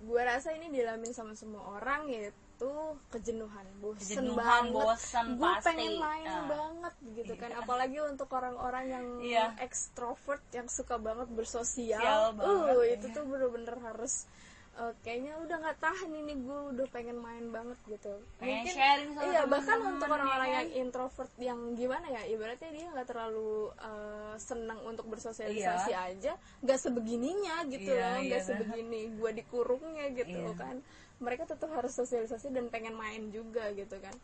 gue 0.01 0.23
rasa 0.25 0.57
ini 0.57 0.73
dialamin 0.73 1.13
sama 1.13 1.37
semua 1.37 1.77
orang 1.77 2.09
ya 2.09 2.33
itu 2.61 2.73
kejenuhan 3.09 3.65
bosen 3.75 4.05
Kejenuhan, 4.21 4.37
banget 4.69 4.73
bosen 4.77 5.27
gue 5.33 5.49
pasti. 5.49 5.65
pengen 5.65 5.93
main 5.97 6.29
Ah. 6.29 6.45
banget 6.45 6.95
gitu 7.17 7.33
kan 7.35 7.51
apalagi 7.55 7.99
untuk 8.03 8.29
orang-orang 8.31 8.85
yang 8.87 9.07
Iya. 9.19 9.47
ekstrovert 9.59 10.45
yang 10.51 10.69
suka 10.69 10.95
banget 10.97 11.33
bersosial 11.33 11.97
Sial 11.99 12.37
banget, 12.37 12.69
uh 12.69 12.85
iya. 12.85 12.95
itu 12.95 13.07
tuh 13.11 13.25
bener-bener 13.25 13.81
harus 13.81 14.29
uh, 14.77 14.93
kayaknya 15.03 15.35
udah 15.41 15.57
nggak 15.59 15.79
tahan 15.79 16.11
ini 16.13 16.35
gue 16.39 16.59
udah 16.75 16.87
pengen 16.91 17.19
main 17.19 17.47
banget 17.49 17.79
gitu 17.89 18.13
Pengen 18.39 18.65
sharing 18.69 19.11
sama 19.17 19.27
iya 19.27 19.43
bahkan 19.47 19.77
temen-temen, 19.79 19.95
untuk 19.97 20.09
ya 20.09 20.15
orang-orang 20.15 20.49
kan? 20.49 20.57
yang 20.57 20.69
introvert 20.79 21.33
yang 21.39 21.61
gimana 21.75 22.07
ya 22.11 22.23
ibaratnya 22.29 22.71
dia 22.71 22.87
nggak 22.91 23.09
terlalu 23.09 23.53
uh, 23.79 24.35
senang 24.37 24.79
untuk 24.85 25.07
bersosialisasi 25.09 25.93
aja 25.93 26.33
nggak 26.63 26.79
sebegininya 26.79 27.65
gitu 27.67 27.91
Iya, 27.91 27.99
loh 27.99 28.19
iya, 28.21 28.29
nggak 28.29 28.41
bener. 28.41 28.49
sebegini 28.49 29.01
gue 29.17 29.31
dikurungnya 29.35 30.07
gitu 30.15 30.41
Iya. 30.47 30.55
kan 30.55 30.77
mereka 31.21 31.45
tetap 31.45 31.69
harus 31.73 31.93
sosialisasi 31.93 32.49
dan 32.49 32.73
pengen 32.73 32.97
main 32.97 33.29
juga 33.29 33.69
gitu 33.77 33.99
kan 34.01 34.15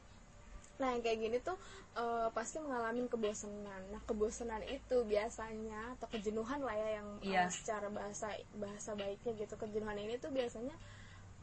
nah 0.77 0.93
yang 0.93 1.01
kayak 1.01 1.19
gini 1.19 1.39
tuh 1.41 1.57
uh, 1.97 2.29
pasti 2.33 2.61
mengalami 2.61 3.09
kebosanan 3.09 3.83
nah 3.89 4.01
kebosanan 4.05 4.61
itu 4.69 5.03
biasanya 5.09 5.97
atau 5.97 6.07
kejenuhan 6.13 6.61
lah 6.61 6.77
ya 6.77 6.89
yang 7.01 7.09
uh, 7.21 7.25
Iya. 7.27 7.45
secara 7.49 7.89
bahasa 7.89 8.29
bahasa 8.57 8.93
baiknya 8.95 9.33
gitu. 9.37 9.55
Kejenuhan 9.57 9.99
ini 9.99 10.17
tuh 10.17 10.31
biasanya 10.31 10.77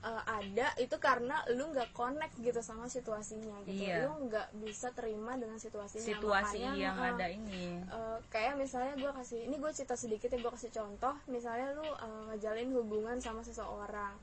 uh, 0.04 0.24
ada 0.28 0.68
itu 0.78 0.96
karena 1.00 1.42
lu 1.56 1.72
nggak 1.72 1.96
connect 1.96 2.36
gitu 2.40 2.60
sama 2.62 2.86
situasinya 2.88 3.64
gitu. 3.66 3.84
Iya. 3.88 4.08
lu 4.08 4.28
nggak 4.30 4.48
bisa 4.64 4.92
terima 4.92 5.36
dengan 5.40 5.58
situasinya. 5.58 6.04
Situasi 6.04 6.60
Makanya, 6.64 6.80
yang 6.80 6.98
uh, 7.00 7.10
ada 7.16 7.26
ini. 7.32 7.80
Uh, 7.90 8.18
kayak 8.30 8.60
misalnya 8.60 8.94
gue 9.00 9.12
kasih 9.24 9.40
ini 9.48 9.56
gue 9.58 9.72
cerita 9.74 9.96
sedikit 9.96 10.30
ya 10.30 10.40
gue 10.40 10.54
kasih 10.54 10.72
contoh. 10.72 11.16
Misalnya 11.32 11.74
lu 11.76 11.84
uh, 11.88 12.22
ngejalin 12.32 12.70
hubungan 12.76 13.18
sama 13.20 13.42
seseorang 13.42 14.14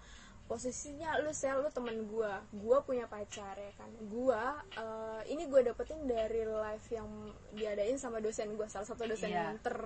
posisinya 0.51 1.23
lu 1.23 1.31
sel 1.31 1.63
lu 1.63 1.71
temen 1.71 1.95
gue 2.11 2.33
gue 2.51 2.79
punya 2.83 3.07
pacar 3.07 3.55
ya 3.55 3.71
kan? 3.79 3.87
Gue 4.11 4.43
uh, 4.83 5.23
ini 5.31 5.47
gue 5.47 5.63
dapetin 5.63 6.03
dari 6.11 6.43
live 6.43 6.87
yang 6.91 7.07
diadain 7.55 7.95
sama 8.03 8.19
dosen 8.19 8.59
gue 8.59 8.67
salah 8.67 8.83
satu 8.83 9.07
dosen 9.07 9.31
yang 9.31 9.55
ter 9.63 9.79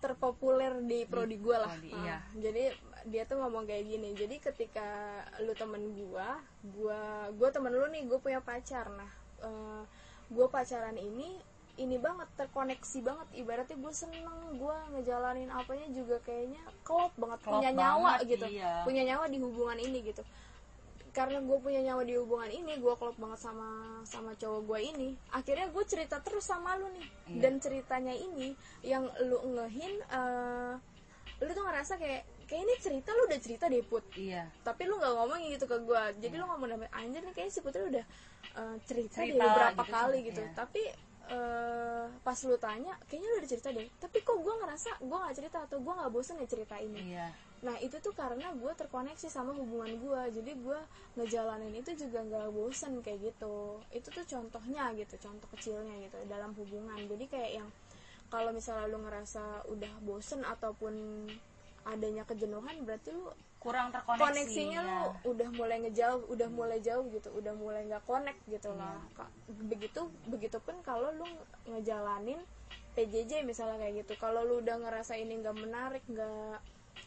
terpopuler 0.00 0.80
di 0.80 1.04
prodi 1.04 1.36
gue 1.36 1.56
lah. 1.60 1.68
Prodi, 1.68 1.92
Nah, 1.92 2.00
iya. 2.08 2.18
jadi 2.40 2.72
dia 3.04 3.28
tuh 3.28 3.44
ngomong 3.44 3.68
kayak 3.68 3.84
gini 3.84 4.16
jadi 4.16 4.40
ketika 4.40 5.20
lu 5.44 5.52
temen 5.52 5.92
gua 5.92 6.40
gua 6.72 7.28
gua 7.34 7.48
temen 7.52 7.74
lu 7.76 7.84
nih 7.92 8.08
gue 8.08 8.16
punya 8.16 8.40
pacar. 8.40 8.88
Nah 8.96 9.12
eh, 9.44 9.82
gua 10.32 10.48
pacaran 10.48 10.96
ini 10.96 11.36
ini 11.80 11.96
banget 11.96 12.28
terkoneksi 12.36 12.98
banget. 13.00 13.28
Ibaratnya 13.32 13.76
gue 13.80 13.92
seneng 13.94 14.38
gue 14.60 14.76
ngejalanin 14.92 15.48
apanya 15.48 15.88
juga 15.88 16.20
kayaknya 16.20 16.60
klop 16.84 17.12
banget. 17.16 17.40
Klop 17.40 17.60
punya 17.60 17.72
nyawa 17.72 18.10
banget, 18.20 18.36
gitu. 18.36 18.46
iya. 18.52 18.72
punya 18.84 19.02
nyawa 19.08 19.24
di 19.32 19.38
hubungan 19.40 19.78
ini 19.80 19.98
gitu. 20.04 20.22
Karena 21.12 21.44
gue 21.44 21.58
punya 21.60 21.80
nyawa 21.80 22.02
di 22.04 22.14
hubungan 22.16 22.50
ini 22.52 22.72
gue 22.76 22.94
klop 23.00 23.16
banget 23.16 23.40
sama 23.40 23.68
sama 24.04 24.36
cowok 24.36 24.60
gue 24.68 24.78
ini. 24.84 25.08
Akhirnya 25.32 25.72
gue 25.72 25.84
cerita 25.88 26.20
terus 26.20 26.44
sama 26.44 26.76
lu 26.76 26.88
nih. 26.92 27.08
Iya. 27.32 27.40
dan 27.40 27.54
ceritanya 27.56 28.12
ini 28.12 28.52
yang 28.84 29.08
lu 29.24 29.40
ngehin 29.56 29.92
eh, 30.12 30.72
lu 31.40 31.50
tuh 31.56 31.64
ngerasa 31.64 31.96
kayak 31.96 32.22
kayak 32.44 32.68
ini 32.68 32.74
cerita 32.84 33.16
lu 33.16 33.24
udah 33.32 33.40
cerita 33.40 33.64
deh 33.72 33.80
put. 33.80 34.04
Iya. 34.12 34.44
Tapi 34.60 34.84
lu 34.84 35.00
nggak 35.00 35.14
ngomong 35.16 35.40
gitu 35.48 35.64
ke 35.64 35.76
gue 35.80 36.02
jadi 36.20 36.34
lu 36.36 36.44
ngomong 36.44 36.84
anjir 36.92 37.24
nih 37.24 37.32
kayaknya 37.32 37.52
si 37.56 37.60
putri 37.64 37.80
udah 37.88 38.04
eh, 38.60 38.76
cerita, 38.84 39.24
deh 39.24 39.32
Cerita 39.32 39.40
beberapa 39.40 39.82
gitu, 39.88 39.92
kali 39.96 40.18
iya. 40.20 40.28
gitu. 40.28 40.42
tapi 40.52 40.84
eh, 41.30 42.06
pas 42.22 42.38
lu 42.42 42.56
tanya 42.58 42.94
kayaknya 43.06 43.28
lu 43.30 43.36
udah 43.38 43.50
cerita 43.50 43.68
deh. 43.70 43.88
Tapi 44.00 44.18
kok 44.22 44.38
gue 44.40 44.54
ngerasa 44.62 44.90
gue 44.98 45.16
nggak 45.16 45.36
cerita 45.36 45.58
atau 45.66 45.78
gue 45.78 45.92
nggak 45.92 46.10
bosen 46.10 46.40
ya 46.42 46.48
cerita 46.48 46.76
ini? 46.82 47.14
Iya. 47.14 47.28
Nah 47.62 47.76
itu 47.78 47.96
tuh 48.02 48.10
karena 48.10 48.50
gue 48.50 48.72
terkoneksi 48.74 49.30
sama 49.30 49.54
hubungan 49.54 49.94
gue 50.02 50.22
Jadi 50.34 50.52
gue 50.58 50.78
ngejalanin 51.14 51.74
itu 51.78 51.94
juga 51.94 52.26
nggak 52.26 52.48
bosen 52.50 52.98
kayak 53.04 53.32
gitu. 53.32 53.78
Itu 53.94 54.08
tuh 54.10 54.24
contohnya 54.26 54.90
gitu, 54.98 55.14
contoh 55.22 55.48
kecilnya 55.54 55.94
gitu 56.02 56.18
dalam 56.26 56.50
hubungan. 56.58 56.98
Jadi 57.06 57.24
kayak 57.30 57.50
yang 57.62 57.68
kalau 58.32 58.50
misalnya 58.50 58.88
lu 58.88 58.98
ngerasa 59.04 59.68
udah 59.68 59.92
bosen 60.02 60.40
ataupun 60.40 61.28
adanya 61.82 62.22
kejenuhan 62.22 62.80
Berarti 62.86 63.12
lu 63.12 63.28
kurang 63.62 63.94
terkoneksi 63.94 64.26
koneksinya 64.26 64.80
ya. 64.82 64.86
lu 64.90 64.98
udah 65.30 65.48
mulai 65.54 65.76
ngejauh, 65.86 66.22
udah 66.34 66.48
mulai 66.50 66.78
jauh 66.82 67.06
gitu, 67.14 67.28
udah 67.30 67.54
mulai 67.54 67.86
nggak 67.86 68.02
connect 68.02 68.40
gitu 68.50 68.74
lah. 68.74 68.98
Ka- 69.14 69.30
Begitu, 69.46 70.00
begitupun 70.26 70.82
kalau 70.82 71.14
lu 71.14 71.26
ngejalanin 71.70 72.42
PJJ 72.98 73.46
misalnya 73.46 73.78
kayak 73.86 74.02
gitu. 74.04 74.18
Kalau 74.18 74.42
lu 74.42 74.60
udah 74.60 74.76
ngerasa 74.82 75.14
ini 75.14 75.38
nggak 75.38 75.56
menarik, 75.56 76.04
nggak 76.10 76.58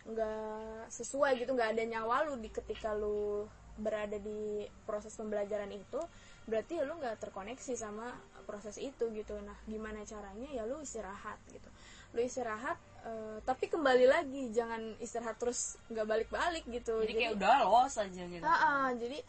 nggak 0.06 0.88
sesuai 0.94 1.44
gitu, 1.44 1.52
nggak 1.54 1.76
ada 1.76 1.84
nyawa 1.84 2.24
lu 2.30 2.40
di 2.40 2.50
ketika 2.50 2.96
lu 2.96 3.46
berada 3.76 4.16
di 4.16 4.64
proses 4.88 5.12
pembelajaran 5.20 5.68
itu, 5.76 6.00
berarti 6.48 6.80
ya 6.80 6.88
lu 6.88 6.96
nggak 6.96 7.20
terkoneksi 7.20 7.74
sama 7.76 8.16
proses 8.48 8.80
itu 8.80 9.12
gitu. 9.12 9.36
Nah, 9.44 9.58
gimana 9.68 10.06
caranya? 10.08 10.48
Ya 10.56 10.64
lu 10.64 10.80
istirahat 10.80 11.38
gitu. 11.52 11.68
Lu 12.16 12.24
istirahat, 12.24 12.80
eh, 13.06 13.38
tapi 13.46 13.70
kembali 13.70 14.06
lagi, 14.10 14.50
jangan 14.50 14.98
istirahat 14.98 15.38
terus 15.38 15.78
nggak 15.94 16.08
balik-balik 16.10 16.66
gitu. 16.68 17.06
jadi 17.06 17.14
kayak 17.14 17.34
udah 17.38 17.54
los 17.70 17.96
aja 18.02 18.24
gitu 18.26 18.44
Ah, 18.44 18.58
ah, 18.58 18.88
jadi 18.98 19.22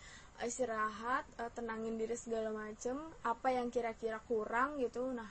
istirahat, 0.45 1.25
eh, 1.41 1.51
tenangin 1.53 1.97
diri 2.01 2.17
segala 2.17 2.53
macem. 2.53 2.97
Apa 3.25 3.53
yang 3.53 3.69
kira-kira 3.69 4.21
kurang 4.25 4.81
gitu, 4.81 5.05
nah 5.13 5.29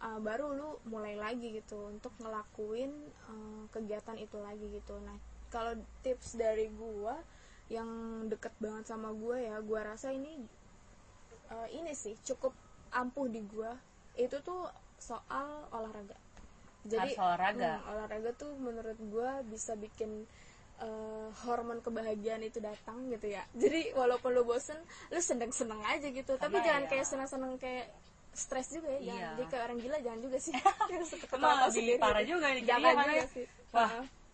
eh, 0.00 0.18
baru 0.22 0.56
lu 0.56 0.70
mulai 0.88 1.14
lagi 1.18 1.52
gitu 1.52 1.90
untuk 1.90 2.14
ngelakuin 2.22 2.90
eh, 3.30 3.62
kegiatan 3.74 4.16
itu 4.16 4.38
lagi 4.40 4.66
gitu. 4.72 4.96
Nah 5.02 5.18
kalau 5.50 5.74
tips 6.06 6.38
dari 6.38 6.70
gua 6.72 7.18
yang 7.70 7.86
deket 8.26 8.54
banget 8.58 8.90
sama 8.90 9.10
gua 9.14 9.38
ya, 9.38 9.58
gua 9.62 9.82
rasa 9.94 10.10
ini 10.10 10.40
eh, 11.50 11.68
ini 11.76 11.92
sih 11.94 12.16
cukup 12.24 12.54
ampuh 12.94 13.26
di 13.28 13.42
gua. 13.44 13.74
Itu 14.18 14.42
tuh 14.42 14.66
soal 15.00 15.68
olahraga. 15.72 16.16
Harus 16.82 17.16
olahraga. 17.16 17.72
hmm, 17.76 17.90
olahraga 17.90 18.30
tuh 18.34 18.50
menurut 18.56 18.98
gua 19.08 19.42
bisa 19.42 19.74
bikin 19.74 20.24
eh, 20.80 21.28
hormon 21.44 21.78
kebahagiaan 21.78 22.40
itu 22.40 22.56
datang 22.58 23.04
gitu 23.08 23.28
ya. 23.28 23.44
Jadi 23.52 23.92
walaupun 23.92 24.32
lu 24.32 24.42
bosen 24.42 24.80
lu 25.08 25.20
seneng 25.20 25.52
seneng 25.52 25.76
aja 25.82 26.08
gitu. 26.08 26.32
Tapi 26.34 26.48
Karena 26.50 26.64
jangan 26.64 26.82
ya- 26.82 26.88
kayak 26.88 27.06
seneng 27.06 27.28
seneng 27.28 27.52
kayak 27.56 27.92
stres 28.32 28.70
juga 28.70 28.88
ya. 28.88 29.00
Jangan 29.02 29.20
Iya. 29.20 29.30
jadi 29.34 29.44
kayak 29.50 29.64
orang 29.66 29.78
gila 29.78 29.96
jangan 30.00 30.20
juga 30.22 30.38
sih. 30.40 30.52
Ketawa 31.22 31.68
lebih 31.68 31.98
parah 31.98 32.24
juga 32.24 32.46
nih 32.48 32.62
jangan 32.64 32.94
juga 33.02 33.24
sih. 33.28 33.44
Wah. 33.70 33.90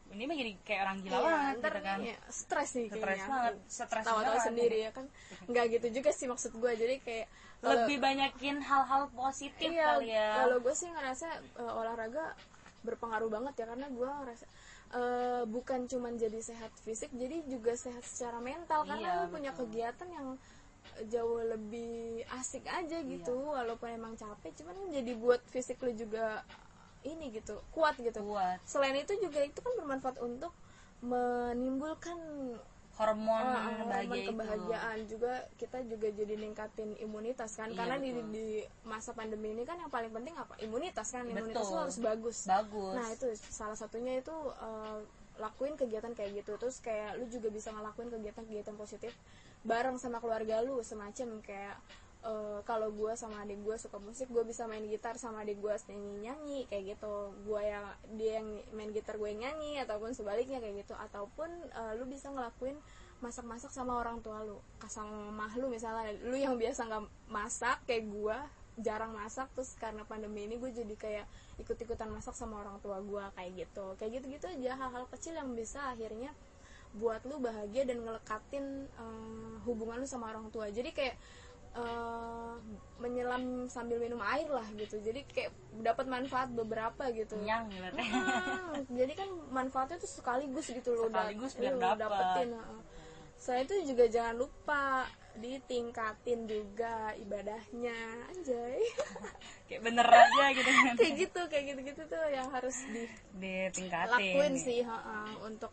Ini 0.08 0.22
mah 0.24 0.34
jadi 0.34 0.52
kayak 0.62 0.80
orang 0.82 0.98
gila 1.00 1.10
Iya, 1.12 1.24
banget 1.26 1.54
ntar 1.56 1.72
gitu 1.72 1.80
kan 1.82 1.98
iya, 2.00 2.16
stres 2.28 2.70
nih 2.72 2.88
Stres 2.88 3.20
banget, 3.22 3.54
stres 3.66 4.04
beneran. 4.06 4.40
sendiri 4.40 4.78
ya 4.78 4.90
kan 4.90 5.06
nggak 5.44 5.64
gitu 5.72 5.86
juga 5.92 6.10
sih 6.10 6.26
maksud 6.26 6.52
gue 6.54 6.72
jadi 6.72 6.94
kayak 7.00 7.26
kalau- 7.56 7.72
lebih 7.82 7.96
banyakin 7.98 8.56
hal-hal 8.60 9.02
positif 9.10 9.68
iya, 9.68 9.86
kali 9.92 10.06
ya 10.08 10.28
Kalau 10.38 10.56
gue 10.58 10.74
sih 10.74 10.88
ngerasa 10.88 11.28
eh, 11.56 11.72
olahraga 11.72 12.24
berpengaruh 12.80 13.26
banget 13.28 13.54
ya 13.56 13.66
karena 13.66 13.86
gue 13.88 14.06
ngerasa 14.08 14.46
eh, 14.88 15.42
bukan 15.44 15.80
cuman 15.84 16.12
jadi 16.14 16.38
sehat 16.40 16.70
fisik, 16.78 17.10
jadi 17.10 17.42
juga 17.44 17.74
sehat 17.74 18.02
secara 18.02 18.38
mental 18.38 18.84
karena 18.84 19.08
Iya, 19.10 19.18
lu 19.18 19.26
punya 19.28 19.50
betul. 19.50 19.66
kegiatan 19.66 20.08
yang 20.08 20.28
jauh 21.04 21.42
lebih 21.42 21.92
asik 22.32 22.62
aja 22.64 23.02
gitu 23.02 23.34
Iya. 23.34 23.52
walaupun 23.58 23.90
emang 23.90 24.14
capek 24.14 24.54
cuman 24.54 24.76
jadi 24.88 25.12
buat 25.14 25.42
fisik 25.44 25.82
lu 25.82 25.90
juga 25.92 26.46
ini 27.06 27.30
gitu 27.30 27.62
kuat 27.70 27.94
gitu. 28.02 28.18
Kuat. 28.20 28.58
selain 28.66 28.98
itu 28.98 29.14
juga 29.22 29.38
itu 29.40 29.58
kan 29.62 29.72
bermanfaat 29.78 30.18
untuk 30.18 30.50
menimbulkan 31.00 32.18
hormon 32.96 33.44
Ah, 33.44 33.68
hormon 33.76 33.92
bahagia 33.92 34.16
itu. 34.24 34.28
kebahagiaan 34.32 34.98
juga 35.04 35.32
kita 35.60 35.78
juga 35.84 36.08
jadi 36.16 36.34
ningkatin 36.40 36.96
imunitas 36.96 37.52
kan. 37.52 37.68
Iya, 37.68 37.76
karena 37.76 37.96
di, 38.00 38.10
betul. 38.16 38.28
di 38.32 38.46
masa 38.88 39.12
pandemi 39.12 39.52
ini 39.52 39.68
kan 39.68 39.76
yang 39.76 39.92
paling 39.92 40.08
penting 40.08 40.32
apa? 40.32 40.56
Imunitas 40.64 41.12
kan 41.12 41.28
imunitas 41.28 41.68
Betul. 41.68 41.76
harus 41.84 41.96
bagus. 42.00 42.38
Bagus. 42.48 42.94
Nah 42.96 43.08
itu 43.12 43.26
salah 43.52 43.76
satunya 43.76 44.16
itu 44.16 44.32
eh, 44.56 44.98
lakuin 45.36 45.76
kegiatan 45.76 46.16
kayak 46.16 46.40
gitu. 46.40 46.56
Terus 46.56 46.80
kayak 46.80 47.20
lu 47.20 47.28
juga 47.28 47.52
bisa 47.52 47.68
ngelakuin 47.68 48.08
kegiatan-kegiatan 48.08 48.76
positif 48.80 49.12
bareng 49.60 50.00
sama 50.00 50.16
keluarga 50.16 50.64
lu 50.64 50.80
semacam 50.80 51.44
kayak 51.44 51.76
eh, 52.26 52.58
kalau 52.66 52.90
gue 52.90 53.12
sama 53.14 53.46
adik 53.46 53.62
gue 53.62 53.76
suka 53.78 54.02
musik 54.02 54.26
gue 54.28 54.42
bisa 54.42 54.66
main 54.66 54.82
gitar 54.82 55.14
sama 55.16 55.46
adik 55.46 55.62
gue 55.62 55.70
nyanyi 55.88 56.12
nyanyi 56.26 56.60
kayak 56.66 56.98
gitu. 56.98 57.14
Gue 57.46 57.62
yang 57.62 57.86
dia 58.18 58.42
yang 58.42 58.48
main 58.74 58.90
gitar 58.90 59.14
gue 59.16 59.30
nyanyi 59.30 59.78
ataupun 59.86 60.10
sebaliknya 60.12 60.58
kayak 60.58 60.82
gitu. 60.82 60.94
Ataupun 60.98 61.48
eh, 61.70 61.92
lu 61.96 62.04
bisa 62.10 62.28
ngelakuin 62.34 62.76
masak-masak 63.24 63.72
sama 63.72 63.96
orang 63.96 64.20
tua 64.20 64.44
lu 64.44 64.60
sama 64.90 65.30
mah 65.30 65.52
lu 65.54 65.70
misalnya. 65.70 66.12
Lu 66.26 66.34
yang 66.34 66.58
biasa 66.58 66.84
nggak 66.90 67.04
masak 67.30 67.78
kayak 67.86 68.10
gue 68.10 68.38
jarang 68.76 69.16
masak 69.16 69.48
terus 69.56 69.72
karena 69.80 70.04
pandemi 70.04 70.44
ini 70.44 70.60
gue 70.60 70.68
jadi 70.68 70.94
kayak 71.00 71.26
ikut-ikutan 71.56 72.12
masak 72.12 72.36
sama 72.36 72.60
orang 72.60 72.76
tua 72.84 73.00
gue 73.00 73.24
kayak 73.38 73.52
gitu. 73.64 73.96
Kayak 73.96 74.20
gitu-gitu 74.20 74.46
aja 74.52 74.76
hal-hal 74.76 75.08
kecil 75.08 75.32
yang 75.38 75.56
bisa 75.56 75.80
akhirnya 75.94 76.34
buat 76.96 77.20
lu 77.28 77.40
bahagia 77.40 77.84
dan 77.84 78.04
ngelekatin 78.04 78.88
eh, 78.88 79.54
hubungan 79.64 80.00
lu 80.00 80.08
sama 80.08 80.32
orang 80.32 80.48
tua. 80.52 80.68
Jadi 80.68 80.92
kayak 80.92 81.16
eh, 81.76 82.54
menyelam 82.96 83.42
sambil 83.68 84.00
minum 84.00 84.18
air 84.24 84.48
lah 84.48 84.64
gitu 84.72 84.96
jadi 84.98 85.20
kayak 85.28 85.52
dapat 85.84 86.08
manfaat 86.08 86.48
beberapa 86.50 87.12
gitu 87.12 87.36
gitu 87.36 87.44
Hmm, 87.96 88.84
jadi 88.90 89.12
kan 89.14 89.28
manfaatnya 89.50 89.96
tuh 89.96 90.10
sekaligus 90.10 90.68
gitu 90.68 90.90
loh 90.92 91.06
Sekaligus 91.06 91.52
da- 91.52 91.60
biar 91.60 91.72
lu 91.72 91.80
dapet. 91.80 91.98
dapetin 92.00 92.48
heeh. 92.52 92.80
Selain 93.36 93.64
itu 93.64 93.74
juga 93.86 94.04
jangan 94.08 94.34
lupa 94.34 95.04
ditingkatin 95.36 96.48
juga 96.48 97.12
ibadahnya 97.14 97.96
anjay 98.32 98.80
kayak 99.68 99.82
bener 99.84 100.08
aja 100.08 100.44
gitu 100.56 100.70
kayak 100.98 101.12
gitu 101.20 101.40
kayak 101.52 101.64
gitu 101.68 101.80
gitu 101.84 102.02
tuh 102.08 102.24
yang 102.32 102.48
harus 102.48 102.88
di 102.88 103.04
ditingkatin 103.36 104.08
lakuin 104.08 104.54
sih 104.56 104.80
ha-ha. 104.80 105.36
untuk 105.44 105.68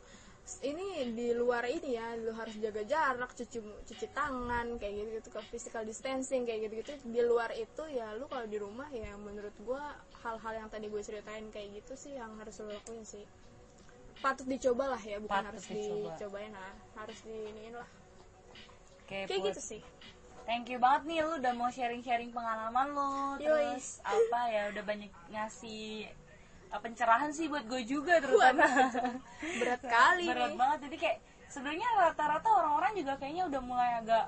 ini 0.60 1.16
di 1.16 1.32
luar 1.32 1.64
ini 1.64 1.96
ya 1.96 2.20
lu 2.20 2.36
harus 2.36 2.52
jaga 2.60 2.84
jarak 2.84 3.32
cuci 3.32 3.64
cuci 3.88 4.08
tangan 4.12 4.76
kayak 4.76 4.94
gitu 5.00 5.10
gitu 5.24 5.30
ke 5.32 5.40
physical 5.48 5.84
distancing 5.88 6.44
kayak 6.44 6.68
gitu 6.68 6.84
gitu 6.84 6.92
di 7.08 7.22
luar 7.24 7.48
itu 7.56 7.84
ya 7.88 8.12
lu 8.20 8.28
kalau 8.28 8.44
di 8.44 8.60
rumah 8.60 8.92
ya 8.92 9.16
menurut 9.16 9.56
gua 9.64 9.96
hal-hal 10.20 10.54
yang 10.64 10.70
tadi 10.72 10.88
gue 10.92 11.00
ceritain 11.04 11.48
kayak 11.52 11.80
gitu 11.80 11.96
sih 11.96 12.16
yang 12.20 12.32
harus 12.40 12.60
lu 12.60 12.72
lakuin 12.72 13.04
sih 13.08 13.24
patut 14.20 14.48
dicoba 14.48 14.96
lah 14.96 15.02
ya 15.04 15.20
bukan 15.20 15.32
Patut 15.32 15.48
harus 15.52 15.64
dicoba. 15.68 16.12
dicobain 16.16 16.52
lah 16.52 16.74
harus 16.96 17.20
diiniin 17.24 17.76
lah 17.76 17.90
Oke, 19.04 19.28
kayak 19.28 19.40
Put. 19.40 19.48
gitu 19.52 19.62
sih 19.64 19.82
Thank 20.44 20.68
you 20.68 20.80
banget 20.80 21.08
nih 21.08 21.24
lu 21.24 21.40
udah 21.40 21.54
mau 21.56 21.72
sharing-sharing 21.72 22.36
pengalaman 22.36 22.92
lu 22.92 23.40
Yoi. 23.40 23.80
Terus 23.80 24.04
apa 24.04 24.40
ya 24.52 24.76
udah 24.76 24.84
banyak 24.84 25.12
ngasih 25.32 26.12
pencerahan 26.82 27.30
sih 27.30 27.46
buat 27.52 27.66
gue 27.70 27.82
juga 27.86 28.18
terutama. 28.24 28.66
Berat 29.62 29.82
kali 29.96 30.26
Berat 30.30 30.52
nih. 30.54 30.58
banget. 30.58 30.80
Jadi 30.90 30.96
kayak 30.98 31.18
sebenarnya 31.50 31.88
rata-rata 32.00 32.50
orang-orang 32.50 32.92
juga 32.98 33.14
kayaknya 33.22 33.44
udah 33.50 33.62
mulai 33.62 33.92
agak 34.02 34.26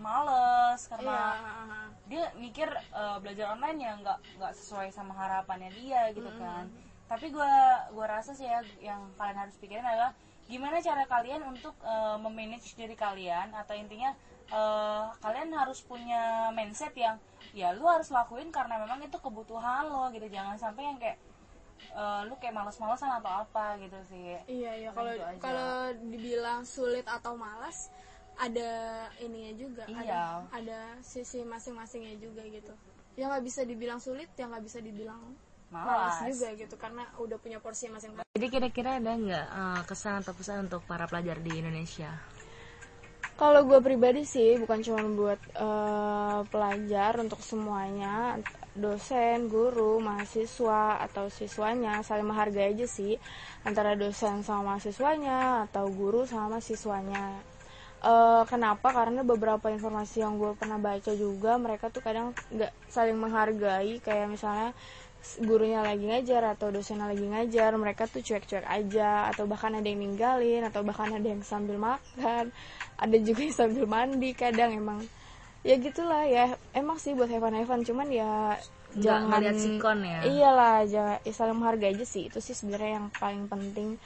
males 0.00 0.80
karena 0.88 1.18
ha-ha. 1.36 1.80
dia 2.08 2.32
mikir 2.40 2.66
uh, 2.96 3.20
belajar 3.20 3.52
online 3.52 3.78
ya 3.84 3.92
nggak 4.00 4.18
nggak 4.40 4.52
sesuai 4.56 4.88
sama 4.90 5.12
harapannya 5.12 5.70
dia 5.76 6.08
gitu 6.16 6.30
kan. 6.40 6.66
Tapi 7.04 7.28
gue 7.28 7.52
gua 7.92 8.06
rasa 8.08 8.32
sih 8.32 8.48
ya 8.48 8.64
yang 8.80 9.12
kalian 9.20 9.44
harus 9.44 9.54
pikirin 9.60 9.84
adalah 9.84 10.16
gimana 10.48 10.80
cara 10.80 11.04
kalian 11.04 11.44
untuk 11.44 11.76
uh, 11.84 12.16
memanage 12.20 12.76
diri 12.76 12.96
kalian 12.96 13.52
atau 13.52 13.76
intinya 13.76 14.16
uh, 14.52 15.12
kalian 15.20 15.52
harus 15.52 15.80
punya 15.84 16.48
mindset 16.52 16.92
yang 16.96 17.16
ya 17.52 17.72
lu 17.76 17.84
harus 17.84 18.08
lakuin 18.08 18.48
karena 18.48 18.80
memang 18.80 19.04
itu 19.04 19.20
kebutuhan 19.20 19.88
lo 19.88 20.08
gitu. 20.16 20.26
Jangan 20.32 20.56
sampai 20.56 20.82
yang 20.84 20.98
kayak 21.00 21.20
uh, 21.92 22.24
lu 22.24 22.34
kayak 22.40 22.54
males-malesan 22.56 23.10
atau 23.20 23.44
apa 23.44 23.76
gitu 23.78 23.98
sih 24.08 24.40
Iya 24.48 24.72
iya 24.78 24.90
kalau 24.96 25.12
kalau 25.38 25.72
dibilang 26.08 26.64
sulit 26.64 27.04
atau 27.04 27.36
malas 27.36 27.92
ada 28.34 28.70
ininya 29.20 29.52
juga 29.54 29.84
Iya. 29.86 30.00
ada 30.02 30.18
ada 30.50 30.80
sisi 31.04 31.44
masing-masingnya 31.44 32.18
juga 32.18 32.42
gitu 32.48 32.72
yang 33.14 33.30
nggak 33.30 33.44
bisa 33.46 33.62
dibilang 33.62 34.00
sulit 34.02 34.26
yang 34.34 34.50
nggak 34.50 34.64
bisa 34.66 34.78
dibilang 34.82 35.22
malas 35.70 36.18
Malas. 36.22 36.34
juga 36.34 36.48
gitu 36.54 36.74
karena 36.74 37.02
udah 37.18 37.38
punya 37.38 37.58
porsi 37.58 37.86
masing-masing 37.90 38.26
Jadi 38.34 38.46
kira-kira 38.50 38.98
ada 38.98 39.14
nggak 39.14 39.46
eh, 39.46 39.82
kesan 39.86 40.22
atau 40.22 40.34
pesan 40.34 40.66
untuk 40.66 40.82
para 40.86 41.06
pelajar 41.06 41.38
di 41.38 41.62
Indonesia? 41.62 42.10
Kalau 43.34 43.66
gue 43.66 43.80
pribadi 43.82 44.22
sih 44.22 44.54
bukan 44.62 44.78
cuma 44.86 45.02
buat 45.10 45.40
eh, 45.58 46.40
pelajar 46.52 47.12
untuk 47.18 47.40
semuanya 47.42 48.38
dosen, 48.74 49.46
guru, 49.50 49.98
mahasiswa 50.02 50.98
atau 51.06 51.26
siswanya 51.30 52.02
saling 52.06 52.26
menghargai 52.30 52.74
aja 52.74 52.86
sih 52.86 53.18
antara 53.66 53.94
dosen 53.98 54.42
sama 54.46 54.74
mahasiswanya 54.78 55.66
atau 55.66 55.90
guru 55.90 56.22
sama 56.30 56.58
mahasiswanya. 56.58 57.42
Eh, 58.04 58.42
kenapa? 58.52 58.88
Karena 58.98 59.20
beberapa 59.26 59.66
informasi 59.76 60.22
yang 60.24 60.34
gue 60.42 60.52
pernah 60.60 60.78
baca 60.78 61.12
juga 61.18 61.58
mereka 61.58 61.90
tuh 61.94 62.02
kadang 62.06 62.34
nggak 62.54 62.72
saling 62.86 63.18
menghargai 63.18 63.98
kayak 64.06 64.26
misalnya 64.34 64.70
gurunya 65.40 65.80
lagi 65.80 66.04
ngajar 66.04 66.42
atau 66.52 66.68
dosennya 66.68 67.08
lagi 67.08 67.24
ngajar 67.32 67.72
mereka 67.80 68.04
tuh 68.12 68.20
cuek-cuek 68.20 68.60
aja 68.68 69.32
atau 69.32 69.48
bahkan 69.48 69.72
ada 69.72 69.88
yang 69.88 70.04
ninggalin 70.04 70.60
atau 70.68 70.84
bahkan 70.84 71.08
ada 71.16 71.24
yang 71.32 71.40
sambil 71.40 71.80
makan 71.80 72.52
ada 72.98 73.16
juga 73.18 73.40
yang 73.42 73.56
sambil 73.56 73.84
mandi 73.86 74.30
kadang 74.36 74.70
emang 74.74 75.00
ya 75.64 75.74
gitulah 75.80 76.28
ya 76.28 76.54
emang 76.76 77.00
sih 77.00 77.16
buat 77.16 77.28
heaven 77.32 77.56
heaven 77.64 77.80
cuman 77.82 78.08
ya 78.12 78.54
Nggak 78.94 79.00
jangan 79.00 79.22
ngeliat 79.32 79.56
sikon 79.58 79.98
ya? 80.04 80.18
iyalah 80.22 80.76
jangan 80.86 81.16
ya 81.26 81.32
saling 81.34 81.56
menghargai 81.58 81.90
aja 81.96 82.06
sih 82.06 82.28
itu 82.30 82.38
sih 82.38 82.54
sebenarnya 82.54 83.00
yang 83.02 83.06
paling 83.18 83.44
penting 83.50 83.98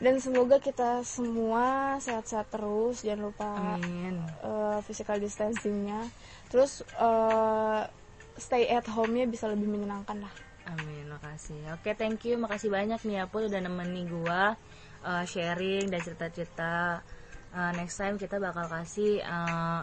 dan 0.00 0.16
semoga 0.16 0.56
kita 0.56 1.04
semua 1.04 1.98
sehat-sehat 2.00 2.48
terus 2.48 3.04
jangan 3.04 3.28
lupa 3.28 3.50
Amin. 3.76 4.16
eh, 4.40 4.78
physical 4.86 5.20
distancingnya 5.20 6.08
terus 6.48 6.80
eh, 6.96 7.80
stay 8.40 8.64
at 8.72 8.88
home-nya 8.88 9.28
bisa 9.28 9.44
lebih 9.50 9.68
menyenangkan 9.68 10.24
lah 10.24 10.32
Amin, 10.70 11.08
makasih. 11.10 11.56
Oke, 11.74 11.98
thank 11.98 12.22
you. 12.28 12.38
Makasih 12.38 12.70
banyak 12.70 13.00
nih 13.02 13.26
Apul 13.26 13.50
udah 13.50 13.58
nemenin 13.58 14.06
gua 14.06 14.54
eh, 15.02 15.24
sharing 15.26 15.90
dan 15.90 15.98
cerita-cerita. 16.04 17.02
Eh, 17.50 17.72
next 17.74 17.98
time 17.98 18.14
kita 18.14 18.38
bakal 18.38 18.70
kasih 18.70 19.18
eh, 19.18 19.80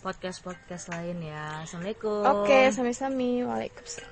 podcast-podcast 0.00 0.88
lain 0.96 1.20
ya. 1.20 1.60
Assalamualaikum. 1.60 2.24
oke 2.24 2.58
sami-sami 2.72 3.44
waalaikumsalam 3.44 4.08